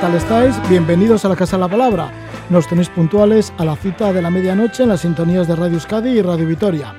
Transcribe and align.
tal 0.00 0.14
estáis? 0.14 0.56
Bienvenidos 0.70 1.26
a 1.26 1.28
la 1.28 1.36
Casa 1.36 1.56
de 1.56 1.60
la 1.60 1.68
Palabra. 1.68 2.10
Nos 2.48 2.66
tenéis 2.66 2.88
puntuales 2.88 3.52
a 3.58 3.66
la 3.66 3.76
cita 3.76 4.14
de 4.14 4.22
la 4.22 4.30
medianoche 4.30 4.84
en 4.84 4.88
las 4.88 5.02
sintonías 5.02 5.46
de 5.46 5.54
Radio 5.54 5.74
Euskadi 5.74 6.08
y 6.08 6.22
Radio 6.22 6.46
Vitoria. 6.46 6.94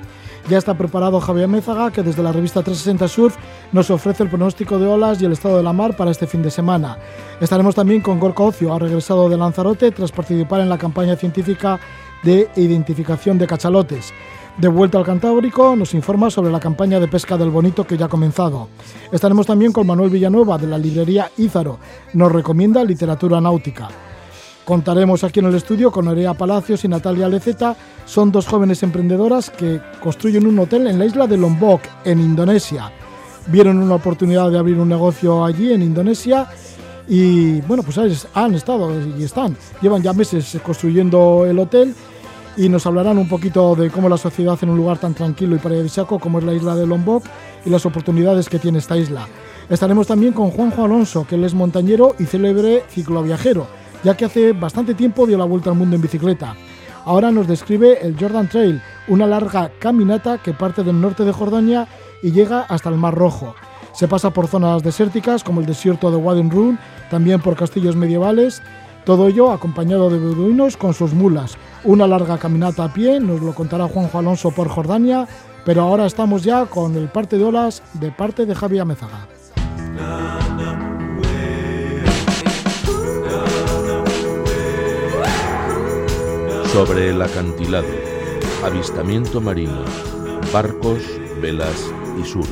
Ya 0.48 0.58
está 0.58 0.74
preparado 0.74 1.20
Javier 1.20 1.48
Mézaga, 1.48 1.90
que 1.90 2.04
desde 2.04 2.22
la 2.22 2.30
revista 2.30 2.62
360 2.62 3.08
Surf 3.08 3.36
nos 3.72 3.90
ofrece 3.90 4.22
el 4.22 4.28
pronóstico 4.28 4.78
de 4.78 4.86
olas 4.86 5.20
y 5.20 5.24
el 5.24 5.32
estado 5.32 5.56
de 5.56 5.64
la 5.64 5.72
mar 5.72 5.96
para 5.96 6.12
este 6.12 6.28
fin 6.28 6.42
de 6.42 6.50
semana. 6.52 6.96
Estaremos 7.40 7.74
también 7.74 8.02
con 8.02 8.20
Gorka 8.20 8.44
Ocio, 8.44 8.72
ha 8.72 8.78
regresado 8.78 9.28
de 9.28 9.36
Lanzarote 9.36 9.90
tras 9.90 10.12
participar 10.12 10.60
en 10.60 10.68
la 10.68 10.78
campaña 10.78 11.16
científica 11.16 11.80
de 12.22 12.50
identificación 12.54 13.36
de 13.36 13.48
cachalotes. 13.48 14.12
De 14.58 14.68
vuelta 14.68 14.98
al 14.98 15.04
Cantábrico, 15.04 15.74
nos 15.74 15.94
informa 15.94 16.30
sobre 16.30 16.52
la 16.52 16.60
campaña 16.60 17.00
de 17.00 17.08
pesca 17.08 17.38
del 17.38 17.48
bonito 17.48 17.86
que 17.86 17.96
ya 17.96 18.04
ha 18.04 18.08
comenzado. 18.10 18.68
Estaremos 19.10 19.46
también 19.46 19.72
con 19.72 19.86
Manuel 19.86 20.10
Villanueva 20.10 20.58
de 20.58 20.66
la 20.66 20.76
librería 20.76 21.30
Ízaro. 21.38 21.78
Nos 22.12 22.30
recomienda 22.30 22.84
literatura 22.84 23.40
náutica. 23.40 23.88
Contaremos 24.66 25.24
aquí 25.24 25.40
en 25.40 25.46
el 25.46 25.54
estudio 25.54 25.90
con 25.90 26.04
Nerea 26.04 26.34
Palacios 26.34 26.84
y 26.84 26.88
Natalia 26.88 27.28
Leceta. 27.28 27.74
Son 28.04 28.30
dos 28.30 28.46
jóvenes 28.46 28.82
emprendedoras 28.82 29.48
que 29.48 29.80
construyen 30.02 30.46
un 30.46 30.58
hotel 30.58 30.86
en 30.86 30.98
la 30.98 31.06
isla 31.06 31.26
de 31.26 31.38
Lombok, 31.38 31.80
en 32.04 32.20
Indonesia. 32.20 32.92
Vieron 33.46 33.78
una 33.78 33.94
oportunidad 33.94 34.50
de 34.50 34.58
abrir 34.58 34.78
un 34.78 34.88
negocio 34.88 35.44
allí 35.44 35.72
en 35.72 35.82
Indonesia 35.82 36.46
y 37.08 37.60
bueno, 37.62 37.82
pues 37.82 38.26
han 38.34 38.54
estado 38.54 38.92
y 39.18 39.24
están. 39.24 39.56
Llevan 39.80 40.02
ya 40.02 40.12
meses 40.12 40.58
construyendo 40.62 41.46
el 41.46 41.58
hotel 41.58 41.94
y 42.56 42.68
nos 42.68 42.86
hablarán 42.86 43.18
un 43.18 43.28
poquito 43.28 43.74
de 43.74 43.90
cómo 43.90 44.08
la 44.08 44.18
sociedad 44.18 44.58
en 44.62 44.70
un 44.70 44.76
lugar 44.76 44.98
tan 44.98 45.14
tranquilo 45.14 45.56
y 45.56 45.58
paradisíaco 45.58 46.18
como 46.18 46.38
es 46.38 46.44
la 46.44 46.52
isla 46.52 46.74
de 46.76 46.86
Lombok 46.86 47.24
y 47.64 47.70
las 47.70 47.86
oportunidades 47.86 48.48
que 48.48 48.58
tiene 48.58 48.78
esta 48.78 48.96
isla. 48.96 49.26
Estaremos 49.68 50.06
también 50.06 50.32
con 50.32 50.50
Juanjo 50.50 50.84
Alonso, 50.84 51.26
que 51.26 51.36
él 51.36 51.44
es 51.44 51.54
montañero 51.54 52.14
y 52.18 52.24
célebre 52.24 52.84
cicloviajero, 52.90 53.66
ya 54.04 54.16
que 54.16 54.26
hace 54.26 54.52
bastante 54.52 54.94
tiempo 54.94 55.26
dio 55.26 55.38
la 55.38 55.44
vuelta 55.44 55.70
al 55.70 55.76
mundo 55.76 55.96
en 55.96 56.02
bicicleta. 56.02 56.54
Ahora 57.04 57.30
nos 57.30 57.48
describe 57.48 57.98
el 58.06 58.16
Jordan 58.18 58.48
Trail, 58.48 58.82
una 59.08 59.26
larga 59.26 59.70
caminata 59.78 60.38
que 60.38 60.52
parte 60.52 60.84
del 60.84 61.00
norte 61.00 61.24
de 61.24 61.32
Jordania 61.32 61.88
y 62.22 62.32
llega 62.32 62.60
hasta 62.60 62.90
el 62.90 62.96
Mar 62.96 63.14
Rojo. 63.14 63.54
Se 63.92 64.08
pasa 64.08 64.30
por 64.30 64.46
zonas 64.46 64.82
desérticas 64.82 65.42
como 65.42 65.60
el 65.60 65.66
desierto 65.66 66.10
de 66.10 66.16
Wadi 66.16 66.48
Rum, 66.48 66.78
también 67.10 67.40
por 67.40 67.56
castillos 67.56 67.96
medievales, 67.96 68.62
todo 69.04 69.28
ello 69.28 69.50
acompañado 69.50 70.10
de 70.10 70.18
beduinos 70.18 70.76
con 70.76 70.94
sus 70.94 71.12
mulas. 71.12 71.56
Una 71.84 72.06
larga 72.06 72.38
caminata 72.38 72.84
a 72.84 72.92
pie, 72.92 73.20
nos 73.20 73.40
lo 73.40 73.54
contará 73.54 73.88
Juanjo 73.88 74.18
Alonso 74.18 74.50
por 74.50 74.68
Jordania, 74.68 75.26
pero 75.64 75.82
ahora 75.82 76.06
estamos 76.06 76.42
ya 76.42 76.66
con 76.66 76.96
el 76.96 77.08
parte 77.08 77.38
de 77.38 77.44
olas 77.44 77.82
de 77.94 78.10
parte 78.10 78.46
de 78.46 78.54
Javier 78.54 78.86
Mezaga. 78.86 79.28
Sobre 86.72 87.10
el 87.10 87.20
acantilado, 87.20 87.86
avistamiento 88.64 89.40
marino, 89.40 89.84
barcos, 90.52 91.02
velas 91.40 91.92
y 92.18 92.24
surf. 92.24 92.48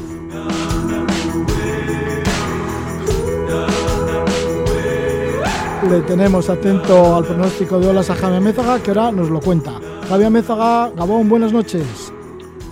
Le 5.90 6.02
tenemos 6.02 6.48
atento 6.48 7.16
al 7.16 7.24
pronóstico 7.24 7.80
de 7.80 7.88
olas 7.88 8.08
a 8.10 8.14
Javier 8.14 8.40
Mézaga, 8.40 8.80
que 8.80 8.90
ahora 8.90 9.10
nos 9.10 9.28
lo 9.28 9.40
cuenta. 9.40 9.72
Javier 10.08 10.30
Mézaga, 10.30 10.88
Gabón, 10.90 11.28
buenas 11.28 11.52
noches. 11.52 12.12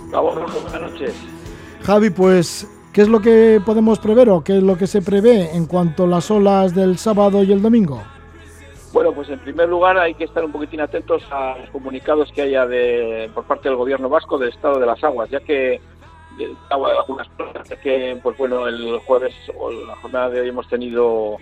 Gabón, 0.09 0.45
buenas 0.63 0.93
noches. 0.93 1.13
Javi, 1.83 2.11
pues, 2.11 2.65
¿qué 2.93 3.01
es 3.01 3.09
lo 3.09 3.19
que 3.19 3.61
podemos 3.65 3.99
prever 3.99 4.29
o 4.29 4.41
qué 4.41 4.59
es 4.59 4.63
lo 4.63 4.77
que 4.77 4.87
se 4.87 5.01
prevé 5.01 5.53
en 5.53 5.65
cuanto 5.65 6.05
a 6.05 6.07
las 6.07 6.31
olas 6.31 6.73
del 6.73 6.97
sábado 6.97 7.43
y 7.43 7.51
el 7.51 7.61
domingo? 7.61 8.01
Bueno, 8.93 9.11
pues 9.11 9.27
en 9.27 9.39
primer 9.39 9.67
lugar 9.67 9.97
hay 9.97 10.13
que 10.13 10.23
estar 10.23 10.45
un 10.45 10.53
poquitín 10.53 10.79
atentos 10.79 11.21
a 11.29 11.57
los 11.57 11.69
comunicados 11.71 12.31
que 12.31 12.43
haya 12.43 12.65
de, 12.67 13.29
por 13.35 13.43
parte 13.43 13.67
del 13.67 13.77
gobierno 13.77 14.07
vasco 14.07 14.37
del 14.37 14.47
estado 14.47 14.79
de 14.79 14.85
las 14.85 15.03
aguas, 15.03 15.29
ya 15.29 15.41
que 15.41 15.81
de 16.37 16.55
algunas 16.69 17.27
playas, 17.35 17.67
que 17.83 18.17
pues 18.23 18.37
bueno, 18.37 18.65
el 18.65 18.97
jueves 18.99 19.35
o 19.59 19.71
la 19.71 19.97
jornada 19.97 20.29
de 20.29 20.39
hoy 20.39 20.47
hemos 20.47 20.69
tenido 20.69 21.37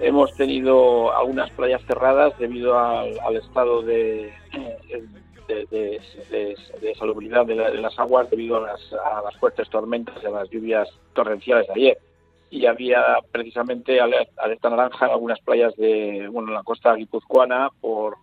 hemos 0.00 0.32
tenido 0.34 1.14
algunas 1.16 1.50
playas 1.50 1.82
cerradas 1.86 2.36
debido 2.38 2.78
al, 2.78 3.18
estado 3.36 3.82
de, 3.82 4.32
de, 5.48 5.66
de, 5.66 6.00
de, 6.30 6.56
salubridad 6.94 7.46
la- 7.54 7.70
de 7.70 7.78
las 7.80 7.98
aguas 7.98 8.30
debido 8.30 8.56
a 8.56 8.60
las, 8.68 8.92
a 8.92 9.22
las 9.22 9.36
fuertes 9.36 9.68
tormentas 9.68 10.14
y 10.22 10.26
a 10.26 10.30
las 10.30 10.48
lluvias 10.50 10.88
torrenciales 11.12 11.66
de 11.68 11.72
ayer. 11.74 11.98
Y 12.50 12.66
había 12.66 13.18
precisamente 13.30 14.00
ale- 14.00 14.28
alerta 14.36 14.70
naranja 14.70 15.06
en 15.06 15.12
algunas 15.12 15.38
playas 15.40 15.74
de 15.76 16.28
bueno, 16.30 16.48
en 16.48 16.54
la 16.54 16.62
costa 16.62 16.94
guipuzcoana 16.94 17.68
por, 17.80 18.16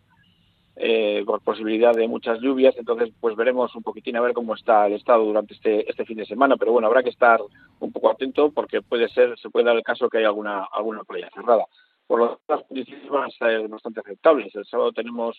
eh, 0.80 1.24
por 1.26 1.42
posibilidad 1.42 1.96
de 1.96 2.08
muchas 2.08 2.40
lluvias. 2.40 2.76
Entonces, 2.78 3.10
pues 3.20 3.36
veremos 3.36 3.74
un 3.76 3.82
poquitín 3.82 4.16
a 4.16 4.22
ver 4.22 4.34
cómo 4.34 4.54
está 4.54 4.86
el 4.86 4.94
estado 4.94 5.26
durante 5.26 5.56
este, 5.56 5.90
este 5.90 6.06
fin 6.06 6.18
de 6.18 6.26
semana. 6.26 6.56
Pero 6.56 6.72
bueno, 6.72 6.88
habrá 6.88 7.02
que 7.02 7.10
estar 7.10 7.42
un 7.80 7.92
poco 7.92 8.12
atento 8.12 8.52
porque 8.52 8.82
puede 8.84 9.10
ser, 9.10 9.38
se 9.40 9.50
puede 9.50 9.66
dar 9.66 9.76
el 9.76 9.84
caso 9.84 10.08
que 10.08 10.20
haya 10.20 10.28
alguna, 10.28 10.68
alguna 10.72 11.04
playa 11.04 11.30
cerrada. 11.34 11.66
Por 12.06 12.20
lo 12.20 12.28
tanto, 12.28 12.44
las 12.48 12.64
condiciones 12.68 13.10
van 13.10 13.24
a 13.24 13.30
ser 13.32 13.68
bastante 13.68 14.02
aceptables. 14.02 14.56
El 14.56 14.66
sábado 14.66 14.92
tenemos, 14.92 15.36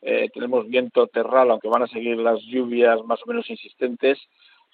eh, 0.00 0.30
tenemos 0.32 0.66
viento 0.66 1.06
terral, 1.06 1.50
aunque 1.50 1.68
van 1.68 1.82
a 1.82 1.86
seguir 1.86 2.16
las 2.16 2.40
lluvias 2.42 3.04
más 3.04 3.20
o 3.22 3.26
menos 3.26 3.48
insistentes. 3.50 4.18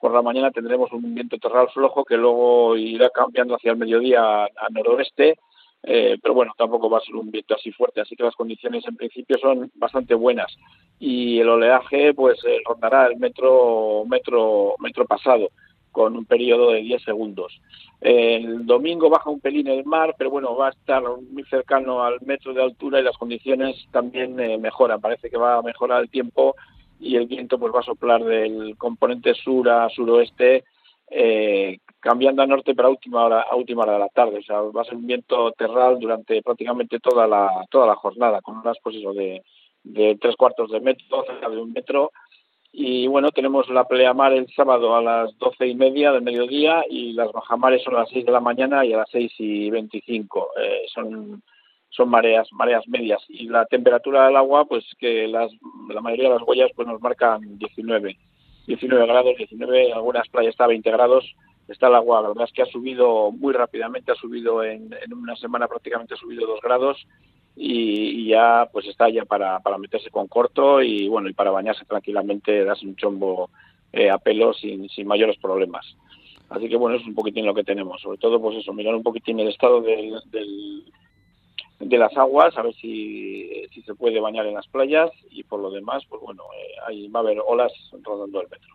Por 0.01 0.13
la 0.13 0.23
mañana 0.23 0.53
tendremos 0.53 0.93
un 0.93 1.15
viento 1.15 1.39
terral 1.39 1.69
flojo 1.71 2.05
que 2.05 2.17
luego 2.17 2.77
irá 2.77 3.11
cambiando 3.11 3.57
hacia 3.57 3.73
el 3.73 3.79
mediodía 3.79 4.23
a, 4.23 4.45
a 4.45 4.69
noroeste, 4.71 5.39
eh, 5.87 6.17
pero 6.23 6.35
bueno, 6.35 6.53
tampoco 6.57 6.89
va 6.89 6.99
a 6.99 7.03
ser 7.03 7.15
un 7.15 7.31
viento 7.31 7.55
así 7.55 7.71
fuerte, 7.71 8.01
así 8.01 8.17
que 8.17 8.25
las 8.25 8.35
condiciones 8.35 8.85
en 8.87 8.97
principio 8.97 9.37
son 9.39 9.71
bastante 9.75 10.15
buenas 10.15 10.57
y 10.99 11.41
el 11.41 11.49
oleaje 11.49 12.15
pues 12.15 12.39
eh, 12.47 12.59
rondará 12.67 13.07
el 13.07 13.19
metro 13.19 14.05
metro 14.07 14.75
metro 14.79 15.05
pasado 15.05 15.49
con 15.95 16.17
un 16.17 16.25
periodo 16.25 16.73
de 16.73 16.81
10 16.81 17.05
segundos. 17.05 17.61
El 18.01 18.67
domingo 18.67 19.09
baja 19.09 19.31
un 19.31 19.39
pelín 19.39 19.69
el 19.69 19.85
mar, 19.85 20.17
pero 20.19 20.29
bueno, 20.29 20.57
va 20.57 20.67
a 20.69 20.71
estar 20.71 21.03
muy 21.31 21.45
cercano 21.45 22.03
al 22.03 22.21
metro 22.23 22.53
de 22.53 22.63
altura 22.63 22.99
y 22.99 23.05
las 23.05 23.17
condiciones 23.17 23.77
también 23.93 24.41
eh, 24.41 24.59
mejoran. 24.59 25.01
Parece 25.01 25.31
que 25.31 25.37
va 25.37 25.57
a 25.57 25.63
mejorar 25.63 26.03
el 26.03 26.11
tiempo 26.11 26.57
y 26.99 27.15
el 27.17 27.27
viento 27.27 27.59
pues 27.61 27.73
va 27.73 27.79
a 27.79 27.85
soplar 27.85 28.25
del 28.25 28.77
componente 28.77 29.35
sur 29.35 29.69
a 29.71 29.89
suroeste, 29.89 30.65
eh, 31.11 31.79
cambiando 32.01 32.43
a 32.43 32.47
norte 32.47 32.75
para 32.75 32.89
última 32.89 33.25
hora, 33.25 33.41
a 33.43 33.57
última 33.57 33.83
hora 33.83 33.95
de 33.95 33.99
la 34.01 34.09
tarde. 34.09 34.39
O 34.39 34.43
sea, 34.43 34.61
va 34.61 34.83
a 34.83 34.85
ser 34.85 34.97
un 34.97 35.07
viento 35.07 35.53
terral 35.53 35.99
durante 35.99 36.43
prácticamente 36.43 37.01
toda 37.01 37.27
la, 37.27 37.65
toda 37.71 37.87
la 37.87 37.97
jornada, 37.97 38.41
con 38.43 38.59
unas 38.59 38.77
pues 38.83 38.97
eso 38.97 39.13
de, 39.13 39.43
tres 40.21 40.37
cuartos 40.37 40.71
de 40.71 40.81
metro, 40.81 41.25
cerca 41.27 41.49
de 41.49 41.57
un 41.57 41.73
metro. 41.73 42.13
Y 42.73 43.07
bueno, 43.07 43.31
tenemos 43.31 43.69
la 43.71 43.87
pleamar 43.87 44.33
el 44.33 44.49
sábado 44.55 44.97
a 44.97 45.03
las 45.03 45.39
doce 45.39 45.67
y 45.67 45.75
media 45.75 46.13
del 46.13 46.23
mediodía 46.23 46.85
y 46.91 47.13
las 47.13 47.31
bajamares 47.31 47.83
son 47.83 47.95
a 47.95 48.01
las 48.01 48.11
seis 48.11 48.27
de 48.27 48.33
la 48.33 48.41
mañana 48.41 48.85
y 48.85 48.93
a 48.93 48.99
las 48.99 49.11
seis 49.11 49.33
y 49.39 49.71
veinticinco. 49.71 50.51
Eh, 50.61 50.87
son 50.93 51.43
son 51.91 52.09
mareas 52.11 52.49
mareas 52.51 52.83
medias 52.89 53.23
y 53.29 53.47
la 53.47 53.67
temperatura 53.67 54.27
del 54.27 54.37
agua 54.37 54.65
pues 54.65 54.85
que 54.99 55.29
las 55.29 55.53
la 55.89 56.01
mayoría 56.01 56.29
de 56.29 56.35
las 56.35 56.43
huellas 56.43 56.73
pues 56.75 56.89
nos 56.89 57.01
marcan 57.01 57.57
19 57.57 58.19
19 58.67 59.07
grados 59.07 59.37
19 59.37 59.89
en 59.89 59.95
algunas 59.95 60.29
playas 60.29 60.51
está 60.51 60.65
a 60.65 60.69
20 60.69 60.91
grados 60.91 61.35
está 61.69 61.89
el 61.89 61.95
agua 61.95 62.23
la 62.23 62.29
verdad 62.29 62.45
es 62.45 62.53
que 62.53 62.63
ha 62.63 62.67
subido 62.67 63.31
muy 63.31 63.53
rápidamente 63.53 64.13
ha 64.13 64.17
subido 64.17 64.63
en, 64.63 64.93
en 64.93 65.13
una 65.13 65.37
semana 65.37 65.69
prácticamente 65.69 66.15
ha 66.15 66.19
subido 66.19 66.47
dos 66.47 66.61
grados 66.61 67.07
y, 67.57 68.23
y 68.23 68.29
ya 68.29 68.69
pues 68.73 68.87
está 68.87 69.09
ya 69.09 69.25
para, 69.25 69.61
para 69.61 69.79
meterse 69.79 70.11
con 70.11 70.27
corto 70.27 70.83
y 70.83 71.09
bueno 71.09 71.29
y 71.29 71.35
para 71.35 71.51
bañarse 71.51 71.85
tranquilamente 71.85 72.65
darse 72.65 72.87
un 72.87 72.97
chombo 72.97 73.51
eh, 73.93 74.11
a 74.11 74.19
pelo 74.19 74.53
sin, 74.55 74.89
sin 74.89 75.07
mayores 75.07 75.37
problemas. 75.39 75.97
Así 76.49 76.69
que 76.69 76.77
bueno 76.77 76.97
eso 76.97 77.03
es 77.03 77.09
un 77.09 77.15
poquitín 77.15 77.47
lo 77.47 77.55
que 77.55 77.65
tenemos. 77.65 78.01
Sobre 78.01 78.19
todo 78.19 78.41
pues 78.41 78.59
eso 78.59 78.73
mirar 78.73 78.95
un 78.95 79.03
poquitín 79.03 79.39
el 79.41 79.49
estado 79.49 79.81
del, 79.81 80.21
del 80.31 80.85
de 81.81 81.99
las 81.99 82.17
aguas, 82.17 82.57
a 82.57 82.63
ver 82.63 82.75
si, 82.75 83.51
si 83.73 83.83
se 83.83 83.95
puede 83.95 84.21
bañar 84.21 84.47
en 84.47 84.55
las 84.55 84.67
playas 84.69 85.11
y 85.31 85.43
por 85.43 85.61
lo 85.61 85.71
demás, 85.71 86.03
pues 86.09 86.23
bueno, 86.23 86.43
eh, 86.57 86.75
ahí 86.87 87.09
va 87.09 87.21
a 87.21 87.23
haber 87.23 87.39
olas 87.47 87.73
rodando 88.03 88.41
el 88.41 88.49
metro. 88.49 88.75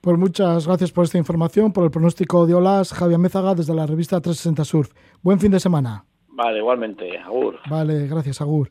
Pues 0.00 0.18
muchas 0.18 0.66
gracias 0.66 0.92
por 0.92 1.04
esta 1.04 1.18
información, 1.18 1.72
por 1.72 1.84
el 1.84 1.90
pronóstico 1.90 2.46
de 2.46 2.54
olas, 2.54 2.92
Javier 2.92 3.18
Mézaga 3.18 3.54
desde 3.54 3.74
la 3.74 3.86
revista 3.86 4.20
360 4.20 4.64
Surf. 4.64 4.92
Buen 5.22 5.40
fin 5.40 5.50
de 5.50 5.60
semana. 5.60 6.04
Vale, 6.28 6.58
igualmente, 6.58 7.18
Agur. 7.18 7.58
Vale, 7.68 8.06
gracias, 8.06 8.40
Agur. 8.40 8.68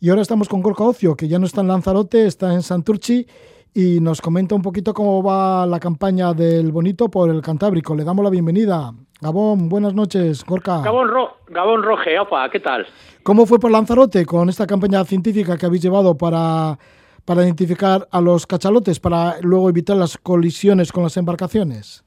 Y 0.00 0.08
ahora 0.08 0.22
estamos 0.22 0.48
con 0.48 0.62
Gorka 0.62 0.84
Ocio, 0.84 1.16
que 1.16 1.26
ya 1.26 1.38
no 1.38 1.46
está 1.46 1.60
en 1.60 1.68
Lanzarote, 1.68 2.26
está 2.26 2.54
en 2.54 2.62
Santurchi 2.62 3.26
y 3.74 4.00
nos 4.00 4.20
comenta 4.20 4.54
un 4.54 4.62
poquito 4.62 4.94
cómo 4.94 5.22
va 5.22 5.66
la 5.66 5.80
campaña 5.80 6.32
del 6.32 6.72
Bonito 6.72 7.10
por 7.10 7.28
el 7.28 7.42
Cantábrico. 7.42 7.94
Le 7.94 8.04
damos 8.04 8.24
la 8.24 8.30
bienvenida. 8.30 8.94
Gabón, 9.20 9.68
buenas 9.68 9.94
noches, 9.94 10.44
Gorka. 10.44 10.80
Gabón, 10.82 11.10
Gabón 11.48 11.82
Roge, 11.82 12.20
opa, 12.20 12.48
¿qué 12.50 12.60
tal? 12.60 12.86
¿Cómo 13.24 13.46
fue 13.46 13.58
por 13.58 13.72
Lanzarote 13.72 14.24
con 14.24 14.48
esta 14.48 14.64
campaña 14.64 15.02
científica 15.04 15.56
que 15.58 15.66
habéis 15.66 15.82
llevado 15.82 16.16
para, 16.16 16.78
para 17.24 17.42
identificar 17.42 18.06
a 18.12 18.20
los 18.20 18.46
cachalotes, 18.46 19.00
para 19.00 19.40
luego 19.42 19.68
evitar 19.68 19.96
las 19.96 20.18
colisiones 20.18 20.92
con 20.92 21.02
las 21.02 21.16
embarcaciones? 21.16 22.04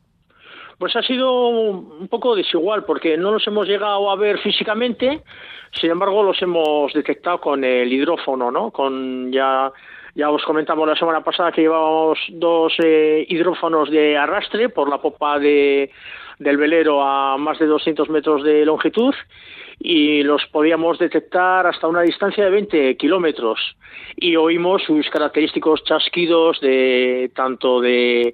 Pues 0.78 0.96
ha 0.96 1.02
sido 1.02 1.50
un 1.50 2.08
poco 2.08 2.34
desigual 2.34 2.86
porque 2.86 3.18
no 3.18 3.32
los 3.32 3.46
hemos 3.46 3.68
llegado 3.68 4.10
a 4.10 4.16
ver 4.16 4.40
físicamente, 4.40 5.22
sin 5.82 5.92
embargo 5.92 6.24
los 6.24 6.42
hemos 6.42 6.94
detectado 6.94 7.42
con 7.42 7.66
el 7.66 7.92
hidrófono, 7.92 8.52
¿no? 8.52 8.72
Con 8.72 9.34
ya 9.34 9.70
ya 10.16 10.30
os 10.30 10.44
comentamos 10.44 10.88
la 10.88 10.96
semana 10.96 11.24
pasada 11.24 11.52
que 11.52 11.62
llevábamos 11.62 12.18
dos 12.32 12.74
eh, 12.84 13.26
hidrófonos 13.30 13.90
de 13.90 14.18
arrastre 14.18 14.70
por 14.70 14.90
la 14.90 15.02
popa 15.02 15.40
de, 15.40 15.90
del 16.42 16.58
velero 16.58 17.04
a 17.04 17.38
más 17.38 17.60
de 17.60 17.68
200 17.68 18.10
metros 18.10 18.44
de 18.44 18.66
longitud 18.66 19.14
y 19.80 20.24
los 20.24 20.44
podíamos 20.48 20.98
detectar 20.98 21.68
hasta 21.68 21.88
una 21.88 22.02
distancia 22.02 22.46
de 22.46 22.50
20 22.50 22.98
kilómetros 22.98 23.60
y 24.16 24.36
oímos 24.36 24.82
sus 24.84 25.08
característicos 25.10 25.84
chasquidos 25.84 26.60
de 26.60 27.32
tanto 27.36 27.80
de 27.80 28.34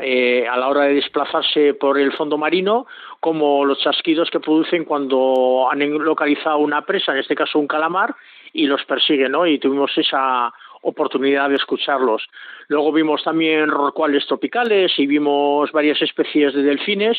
eh, 0.00 0.46
a 0.46 0.56
la 0.58 0.68
hora 0.68 0.82
de 0.84 0.94
desplazarse 0.94 1.74
por 1.74 1.98
el 1.98 2.12
fondo 2.12 2.36
marino, 2.38 2.86
como 3.18 3.64
los 3.64 3.80
chasquidos 3.80 4.30
que 4.30 4.38
producen 4.38 4.84
cuando 4.84 5.66
han 5.70 5.80
localizado 5.98 6.58
una 6.58 6.82
presa, 6.82 7.12
en 7.12 7.18
este 7.18 7.34
caso 7.34 7.58
un 7.58 7.66
calamar, 7.66 8.14
y 8.52 8.66
los 8.66 8.84
persiguen. 8.84 9.32
Y 9.46 9.58
tuvimos 9.58 9.90
esa 9.98 10.52
oportunidad 10.82 11.48
de 11.48 11.56
escucharlos. 11.56 12.22
Luego 12.68 12.92
vimos 12.92 13.22
también 13.22 13.68
rorcuales 13.68 14.26
tropicales 14.26 14.92
y 14.98 15.06
vimos 15.06 15.70
varias 15.72 16.00
especies 16.02 16.54
de 16.54 16.62
delfines 16.62 17.18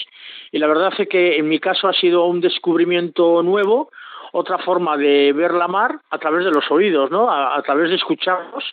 y 0.52 0.60
la 0.60 0.68
verdad 0.68 0.94
es 0.98 1.08
que 1.08 1.38
en 1.38 1.48
mi 1.48 1.60
caso 1.60 1.88
ha 1.88 1.94
sido 1.94 2.26
un 2.26 2.42
descubrimiento 2.42 3.44
nuevo, 3.44 3.92
otra 4.32 4.58
forma 4.60 4.98
de 4.98 5.34
ver 5.34 5.54
la 5.54 5.68
mar 5.68 6.00
a 6.10 6.18
través 6.18 6.46
de 6.46 6.52
los 6.52 6.70
oídos, 6.72 7.12
¿no? 7.12 7.30
A, 7.30 7.62
través 7.64 7.90
de 7.90 7.96
escucharlos 7.96 8.64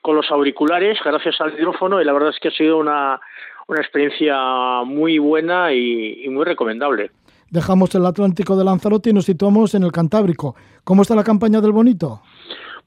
con 0.00 0.14
los 0.14 0.30
auriculares 0.30 0.98
gracias 1.04 1.40
al 1.40 1.58
hidrófono 1.58 2.00
y 2.00 2.04
la 2.04 2.12
verdad 2.12 2.30
es 2.30 2.38
que 2.40 2.48
ha 2.48 2.52
sido 2.52 2.78
una, 2.78 3.20
una 3.66 3.80
experiencia 3.80 4.36
muy 4.84 5.18
buena 5.18 5.72
y, 5.72 6.24
y 6.24 6.28
muy 6.28 6.44
recomendable. 6.44 7.10
Dejamos 7.50 7.94
el 7.94 8.04
Atlántico 8.04 8.56
de 8.56 8.64
Lanzarote 8.64 9.10
y 9.10 9.12
nos 9.14 9.24
situamos 9.24 9.74
en 9.74 9.82
el 9.82 9.90
Cantábrico. 9.90 10.54
¿Cómo 10.84 11.02
está 11.02 11.14
la 11.14 11.24
campaña 11.24 11.60
del 11.62 11.72
Bonito? 11.72 12.20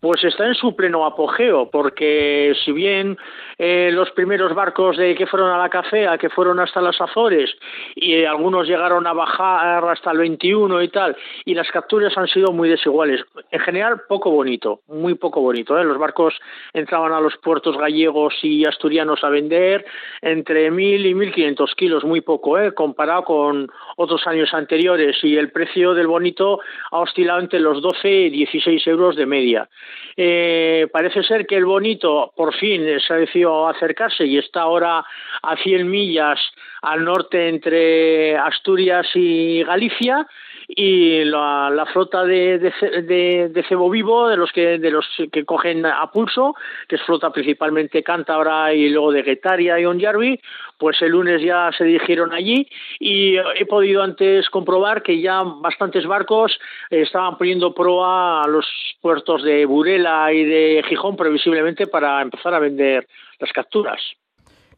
Pues 0.01 0.23
está 0.23 0.47
en 0.47 0.55
su 0.55 0.75
pleno 0.75 1.05
apogeo, 1.05 1.69
porque 1.69 2.55
si 2.65 2.71
bien 2.71 3.19
eh, 3.59 3.91
los 3.93 4.09
primeros 4.09 4.55
barcos 4.55 4.97
de 4.97 5.13
que 5.13 5.27
fueron 5.27 5.51
a 5.51 5.59
la 5.59 5.69
Cafea, 5.69 6.17
que 6.17 6.31
fueron 6.31 6.59
hasta 6.59 6.81
las 6.81 6.99
Azores, 6.99 7.51
y 7.93 8.15
eh, 8.15 8.27
algunos 8.27 8.67
llegaron 8.67 9.05
a 9.05 9.13
bajar 9.13 9.87
hasta 9.87 10.09
el 10.09 10.17
21 10.17 10.81
y 10.81 10.87
tal, 10.87 11.15
y 11.45 11.53
las 11.53 11.69
capturas 11.69 12.17
han 12.17 12.27
sido 12.27 12.51
muy 12.51 12.67
desiguales. 12.67 13.21
En 13.51 13.59
general, 13.59 14.01
poco 14.09 14.31
bonito, 14.31 14.79
muy 14.87 15.13
poco 15.13 15.39
bonito. 15.39 15.77
¿eh? 15.77 15.83
Los 15.83 15.99
barcos 15.99 16.33
entraban 16.73 17.13
a 17.13 17.21
los 17.21 17.37
puertos 17.37 17.77
gallegos 17.77 18.33
y 18.41 18.65
asturianos 18.65 19.23
a 19.23 19.29
vender 19.29 19.85
entre 20.23 20.71
1.000 20.71 21.05
y 21.05 21.13
1.500 21.13 21.75
kilos, 21.75 22.03
muy 22.03 22.21
poco, 22.21 22.57
comparado 22.73 23.23
con 23.25 23.69
otros 23.97 24.25
años 24.25 24.51
anteriores, 24.55 25.23
y 25.23 25.37
el 25.37 25.51
precio 25.51 25.93
del 25.93 26.07
bonito 26.07 26.59
ha 26.89 27.01
oscilado 27.01 27.39
entre 27.39 27.59
los 27.59 27.83
12 27.83 28.09
y 28.09 28.29
16 28.31 28.87
euros 28.87 29.15
de 29.15 29.27
media. 29.27 29.69
Eh, 30.17 30.87
parece 30.91 31.23
ser 31.23 31.45
que 31.45 31.57
el 31.57 31.65
bonito 31.65 32.31
por 32.35 32.53
fin 32.55 32.85
se 32.99 33.13
ha 33.13 33.17
decidido 33.17 33.67
acercarse 33.67 34.25
y 34.25 34.37
está 34.37 34.61
ahora 34.61 35.03
a 35.41 35.57
100 35.57 35.89
millas 35.89 36.39
al 36.81 37.03
norte 37.03 37.49
entre 37.49 38.37
Asturias 38.37 39.07
y 39.15 39.63
Galicia. 39.63 40.27
Y 40.73 41.25
la, 41.25 41.85
flota 41.91 42.23
de, 42.23 42.57
de, 42.57 43.65
cebo 43.67 43.89
vivo 43.89 44.29
de 44.29 44.37
los 44.37 44.53
que 44.53 44.79
de 44.79 44.89
los 44.89 45.05
que 45.29 45.43
cogen 45.43 45.85
a 45.85 46.09
pulso 46.11 46.55
que 46.87 46.95
es 46.95 47.01
flota 47.01 47.29
principalmente 47.29 48.01
cántabra 48.03 48.73
y 48.73 48.87
luego 48.87 49.11
de 49.11 49.23
Guetaria 49.23 49.77
y 49.81 49.85
Onjarvi 49.85 50.39
pues 50.81 50.99
el 51.03 51.11
lunes 51.11 51.43
ya 51.43 51.69
se 51.77 51.83
dirigieron 51.83 52.33
allí 52.33 52.67
y 52.99 53.37
he 53.37 53.67
podido 53.67 54.01
antes 54.01 54.49
comprobar 54.49 55.03
que 55.03 55.21
ya 55.21 55.43
bastantes 55.43 56.07
barcos 56.07 56.59
estaban 56.89 57.37
poniendo 57.37 57.71
proa 57.75 58.41
a 58.41 58.47
los 58.47 58.65
puertos 58.99 59.43
de 59.43 59.63
Burela 59.67 60.33
y 60.33 60.43
de 60.43 60.83
Gijón 60.89 61.15
previsiblemente 61.15 61.85
para 61.85 62.19
empezar 62.23 62.55
a 62.55 62.59
vender 62.59 63.07
las 63.39 63.51
capturas 63.53 64.01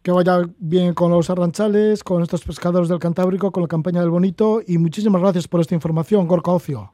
que 0.04 0.12
vaya 0.12 0.42
bien 0.60 0.94
con 0.94 1.12
los 1.12 1.30
arranchales, 1.30 2.04
con 2.04 2.22
estos 2.22 2.44
pescadores 2.44 2.90
del 2.90 3.00
Cantábrico, 3.00 3.54
con 3.54 3.64
la 3.64 3.70
campaña 3.70 4.02
del 4.02 4.10
Bonito 4.10 4.60
y 4.68 4.78
muchísimas 4.78 5.22
gracias 5.22 5.48
por 5.48 5.62
esta 5.62 5.76
información, 5.76 6.28
Gorka 6.28 6.52
Ocio. 6.52 6.93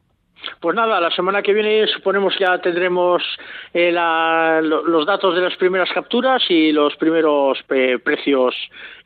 Pues 0.59 0.75
nada, 0.75 0.99
la 0.99 1.11
semana 1.11 1.41
que 1.41 1.53
viene 1.53 1.87
suponemos 1.87 2.33
ya 2.39 2.59
tendremos 2.59 3.21
eh, 3.73 3.91
los 3.91 5.05
datos 5.05 5.35
de 5.35 5.41
las 5.41 5.55
primeras 5.57 5.89
capturas 5.93 6.41
y 6.49 6.71
los 6.71 6.95
primeros 6.95 7.57
eh, 7.69 7.97
precios 8.03 8.55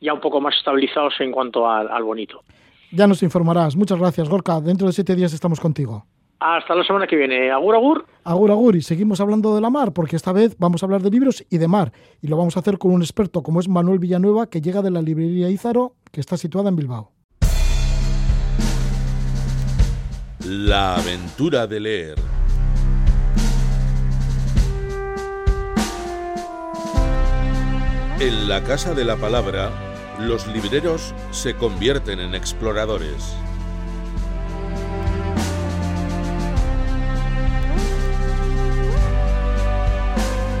ya 0.00 0.12
un 0.14 0.20
poco 0.20 0.40
más 0.40 0.56
estabilizados 0.56 1.14
en 1.20 1.32
cuanto 1.32 1.68
al, 1.68 1.88
al 1.90 2.02
bonito. 2.02 2.42
Ya 2.90 3.06
nos 3.06 3.22
informarás. 3.22 3.76
Muchas 3.76 3.98
gracias, 3.98 4.28
Gorka. 4.28 4.60
Dentro 4.60 4.86
de 4.86 4.92
siete 4.92 5.16
días 5.16 5.32
estamos 5.32 5.58
contigo. 5.60 6.04
Hasta 6.40 6.74
la 6.74 6.84
semana 6.84 7.06
que 7.06 7.16
viene. 7.16 7.50
Agur, 7.50 7.74
agur. 7.74 8.04
Agur, 8.22 8.50
agur. 8.50 8.76
Y 8.76 8.82
seguimos 8.82 9.20
hablando 9.20 9.54
de 9.54 9.60
la 9.60 9.70
mar, 9.70 9.92
porque 9.92 10.16
esta 10.16 10.32
vez 10.32 10.56
vamos 10.58 10.82
a 10.82 10.86
hablar 10.86 11.00
de 11.00 11.10
libros 11.10 11.44
y 11.48 11.58
de 11.58 11.68
mar. 11.68 11.92
Y 12.20 12.28
lo 12.28 12.36
vamos 12.36 12.56
a 12.56 12.60
hacer 12.60 12.76
con 12.78 12.92
un 12.92 13.02
experto 13.02 13.42
como 13.42 13.60
es 13.60 13.68
Manuel 13.68 13.98
Villanueva, 13.98 14.48
que 14.48 14.60
llega 14.60 14.82
de 14.82 14.90
la 14.90 15.00
librería 15.00 15.48
Ízaro, 15.48 15.94
que 16.12 16.20
está 16.20 16.36
situada 16.36 16.68
en 16.68 16.76
Bilbao. 16.76 17.13
La 20.46 20.96
aventura 20.96 21.66
de 21.66 21.80
leer. 21.80 22.14
En 28.20 28.46
la 28.46 28.62
Casa 28.62 28.92
de 28.92 29.06
la 29.06 29.16
Palabra, 29.16 29.70
los 30.20 30.46
libreros 30.46 31.14
se 31.30 31.54
convierten 31.54 32.20
en 32.20 32.34
exploradores. 32.34 33.34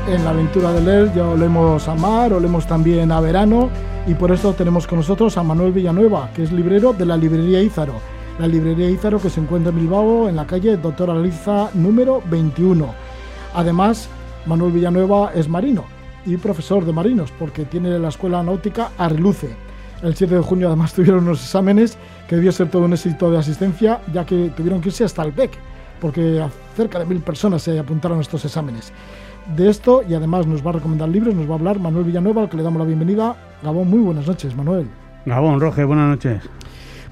en 0.06 0.22
la 0.22 0.30
aventura 0.30 0.70
de 0.72 0.82
leer 0.82 1.14
ya 1.14 1.26
olemos 1.26 1.88
a 1.88 1.94
mar, 1.94 2.32
olemos 2.34 2.66
también 2.66 3.10
a 3.10 3.20
verano 3.20 3.70
y 4.06 4.14
por 4.14 4.30
eso 4.32 4.52
tenemos 4.52 4.86
con 4.86 4.98
nosotros 4.98 5.36
a 5.38 5.42
Manuel 5.42 5.72
Villanueva, 5.72 6.30
que 6.34 6.42
es 6.42 6.52
librero 6.52 6.92
de 6.92 7.06
la 7.06 7.16
librería 7.16 7.62
Ízaro. 7.62 8.13
La 8.38 8.48
librería 8.48 8.90
Ízaro 8.90 9.20
que 9.20 9.30
se 9.30 9.40
encuentra 9.40 9.70
en 9.70 9.78
Bilbao, 9.78 10.28
en 10.28 10.34
la 10.34 10.46
calle 10.46 10.76
Doctora 10.76 11.14
Liza 11.14 11.70
número 11.74 12.20
21. 12.28 12.92
Además, 13.54 14.08
Manuel 14.46 14.72
Villanueva 14.72 15.32
es 15.34 15.48
marino 15.48 15.84
y 16.26 16.36
profesor 16.36 16.84
de 16.84 16.92
marinos 16.92 17.32
porque 17.38 17.64
tiene 17.64 17.96
la 17.98 18.08
escuela 18.08 18.42
náutica 18.42 18.90
Arreluce. 18.98 19.54
El 20.02 20.16
7 20.16 20.34
de 20.34 20.40
junio 20.40 20.66
además 20.66 20.92
tuvieron 20.94 21.24
unos 21.24 21.42
exámenes 21.42 21.96
que 22.28 22.36
debió 22.36 22.50
ser 22.50 22.70
todo 22.70 22.82
un 22.82 22.92
éxito 22.92 23.30
de 23.30 23.38
asistencia 23.38 24.00
ya 24.12 24.26
que 24.26 24.50
tuvieron 24.56 24.80
que 24.80 24.88
irse 24.88 25.04
hasta 25.04 25.22
el 25.22 25.30
BEC 25.30 25.52
porque 26.00 26.44
cerca 26.76 26.98
de 26.98 27.06
mil 27.06 27.20
personas 27.20 27.62
se 27.62 27.78
apuntaron 27.78 28.18
a 28.18 28.22
estos 28.22 28.44
exámenes 28.44 28.92
de 29.56 29.68
esto 29.68 30.02
y 30.08 30.14
además 30.14 30.46
nos 30.46 30.64
va 30.64 30.70
a 30.70 30.74
recomendar 30.74 31.08
libros, 31.08 31.34
nos 31.34 31.48
va 31.48 31.52
a 31.52 31.58
hablar 31.58 31.78
Manuel 31.78 32.04
Villanueva, 32.04 32.42
al 32.42 32.48
que 32.48 32.56
le 32.56 32.62
damos 32.62 32.80
la 32.80 32.86
bienvenida. 32.86 33.36
Gabón, 33.62 33.90
muy 33.90 34.00
buenas 34.00 34.26
noches, 34.26 34.56
Manuel. 34.56 34.88
Gabón, 35.26 35.60
Roge, 35.60 35.84
buenas 35.84 36.08
noches. 36.08 36.42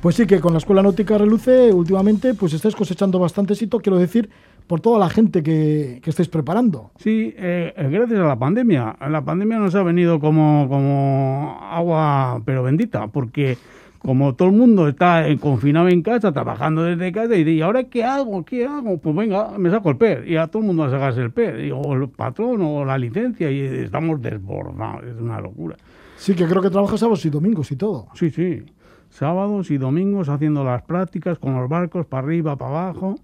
Pues 0.02 0.16
sí, 0.16 0.26
que 0.26 0.40
con 0.40 0.52
la 0.52 0.58
Escuela 0.58 0.82
Náutica 0.82 1.16
Reluce 1.16 1.72
últimamente 1.72 2.34
pues 2.34 2.52
estáis 2.54 2.74
cosechando 2.74 3.20
bastante 3.20 3.52
éxito, 3.52 3.78
quiero 3.78 3.98
decir, 3.98 4.28
por 4.66 4.80
toda 4.80 4.98
la 4.98 5.08
gente 5.08 5.44
que, 5.44 6.00
que 6.02 6.10
estáis 6.10 6.28
preparando. 6.28 6.90
Sí, 6.98 7.32
eh, 7.38 7.72
gracias 7.88 8.18
a 8.18 8.24
la 8.24 8.36
pandemia. 8.36 8.96
La 9.08 9.24
pandemia 9.24 9.58
nos 9.58 9.76
ha 9.76 9.84
venido 9.84 10.18
como, 10.18 10.66
como 10.68 11.56
agua, 11.70 12.42
pero 12.44 12.64
bendita, 12.64 13.06
porque 13.06 13.56
como 14.00 14.34
todo 14.34 14.48
el 14.48 14.56
mundo 14.56 14.88
está 14.88 15.24
confinado 15.38 15.86
en 15.86 16.02
casa, 16.02 16.32
trabajando 16.32 16.82
desde 16.82 17.12
casa, 17.12 17.36
y 17.36 17.44
dice, 17.44 17.62
¿ahora 17.62 17.84
qué 17.84 18.02
hago? 18.02 18.44
¿Qué 18.44 18.66
hago? 18.66 18.98
Pues 18.98 19.14
venga, 19.14 19.56
me 19.56 19.70
saco 19.70 19.90
el 19.90 19.98
pez. 19.98 20.26
Y 20.26 20.36
a 20.36 20.48
todo 20.48 20.62
el 20.62 20.66
mundo 20.66 20.82
a 20.82 20.90
sacarse 20.90 21.20
el 21.20 21.30
pez, 21.30 21.70
o 21.72 21.94
el 21.94 22.08
patrón, 22.08 22.60
o 22.62 22.84
la 22.84 22.98
licencia, 22.98 23.52
y 23.52 23.60
estamos 23.60 24.20
desbordados, 24.20 25.04
es 25.04 25.20
una 25.20 25.40
locura. 25.40 25.76
Sí, 26.16 26.34
que 26.34 26.44
creo 26.44 26.60
que 26.60 26.70
trabajas 26.70 26.98
sábados 26.98 27.24
y 27.24 27.30
domingos 27.30 27.70
y 27.70 27.76
todo. 27.76 28.08
Sí, 28.14 28.30
sí, 28.30 28.64
sábados 29.12 29.70
y 29.70 29.76
domingos 29.76 30.28
haciendo 30.30 30.64
las 30.64 30.82
prácticas 30.82 31.38
con 31.38 31.54
los 31.54 31.68
barcos 31.68 32.06
para 32.06 32.24
arriba, 32.26 32.56
para 32.56 32.70
abajo. 32.70 33.16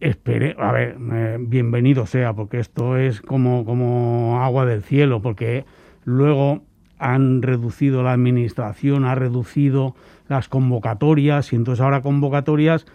Esperé, 0.00 0.56
a 0.58 0.72
ver, 0.72 0.96
eh, 1.12 1.36
bienvenido 1.38 2.06
sea, 2.06 2.32
porque 2.32 2.58
esto 2.58 2.96
es 2.96 3.20
como, 3.20 3.64
como 3.64 4.42
agua 4.42 4.64
del 4.64 4.82
cielo, 4.82 5.20
porque 5.20 5.64
luego 6.04 6.62
han 6.98 7.42
reducido 7.42 8.02
la 8.02 8.12
administración, 8.12 9.04
ha 9.04 9.14
reducido 9.14 9.94
las 10.28 10.48
convocatorias 10.48 11.52
y 11.52 11.56
entonces 11.56 11.82
ahora 11.82 12.00
convocatorias 12.00 12.86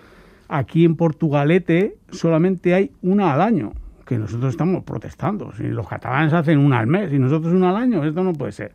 aquí 0.48 0.86
en 0.86 0.96
Portugalete 0.96 1.98
solamente 2.10 2.74
hay 2.74 2.92
una 3.02 3.34
al 3.34 3.42
año. 3.42 3.74
que 4.06 4.18
nosotros 4.18 4.50
estamos 4.50 4.84
protestando. 4.84 5.54
Si 5.54 5.68
los 5.68 5.88
catalanes 5.88 6.34
hacen 6.34 6.58
una 6.58 6.80
al 6.80 6.88
mes 6.88 7.14
y 7.14 7.20
nosotros 7.20 7.54
una 7.54 7.70
al 7.70 7.76
año, 7.76 8.04
esto 8.04 8.24
no 8.24 8.34
puede 8.34 8.52
ser. 8.52 8.72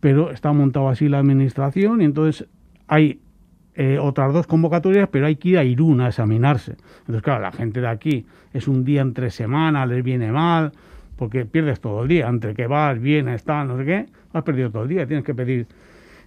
Pero 0.00 0.30
está 0.30 0.52
montado 0.52 0.88
así 0.88 1.08
la 1.08 1.18
administración 1.18 2.00
y 2.00 2.04
entonces 2.04 2.48
hay 2.88 3.20
eh, 3.74 3.98
otras 3.98 4.32
dos 4.32 4.46
convocatorias, 4.46 5.08
pero 5.10 5.26
hay 5.26 5.36
que 5.36 5.50
ir 5.50 5.58
a 5.58 5.64
Irún 5.64 6.00
a 6.00 6.08
examinarse. 6.08 6.76
Entonces, 7.00 7.22
claro, 7.22 7.42
la 7.42 7.52
gente 7.52 7.80
de 7.80 7.88
aquí 7.88 8.26
es 8.52 8.66
un 8.66 8.84
día 8.84 9.00
entre 9.00 9.30
semana, 9.30 9.86
les 9.86 10.02
viene 10.02 10.32
mal, 10.32 10.72
porque 11.16 11.44
pierdes 11.44 11.80
todo 11.80 12.02
el 12.02 12.08
día, 12.08 12.28
entre 12.28 12.54
que 12.54 12.66
vas, 12.66 13.00
vienes, 13.00 13.44
tal, 13.44 13.68
no 13.68 13.76
sé 13.76 13.84
qué, 13.84 14.06
has 14.32 14.42
perdido 14.42 14.70
todo 14.70 14.82
el 14.82 14.88
día, 14.88 15.06
tienes 15.06 15.24
que 15.24 15.34
pedir. 15.34 15.66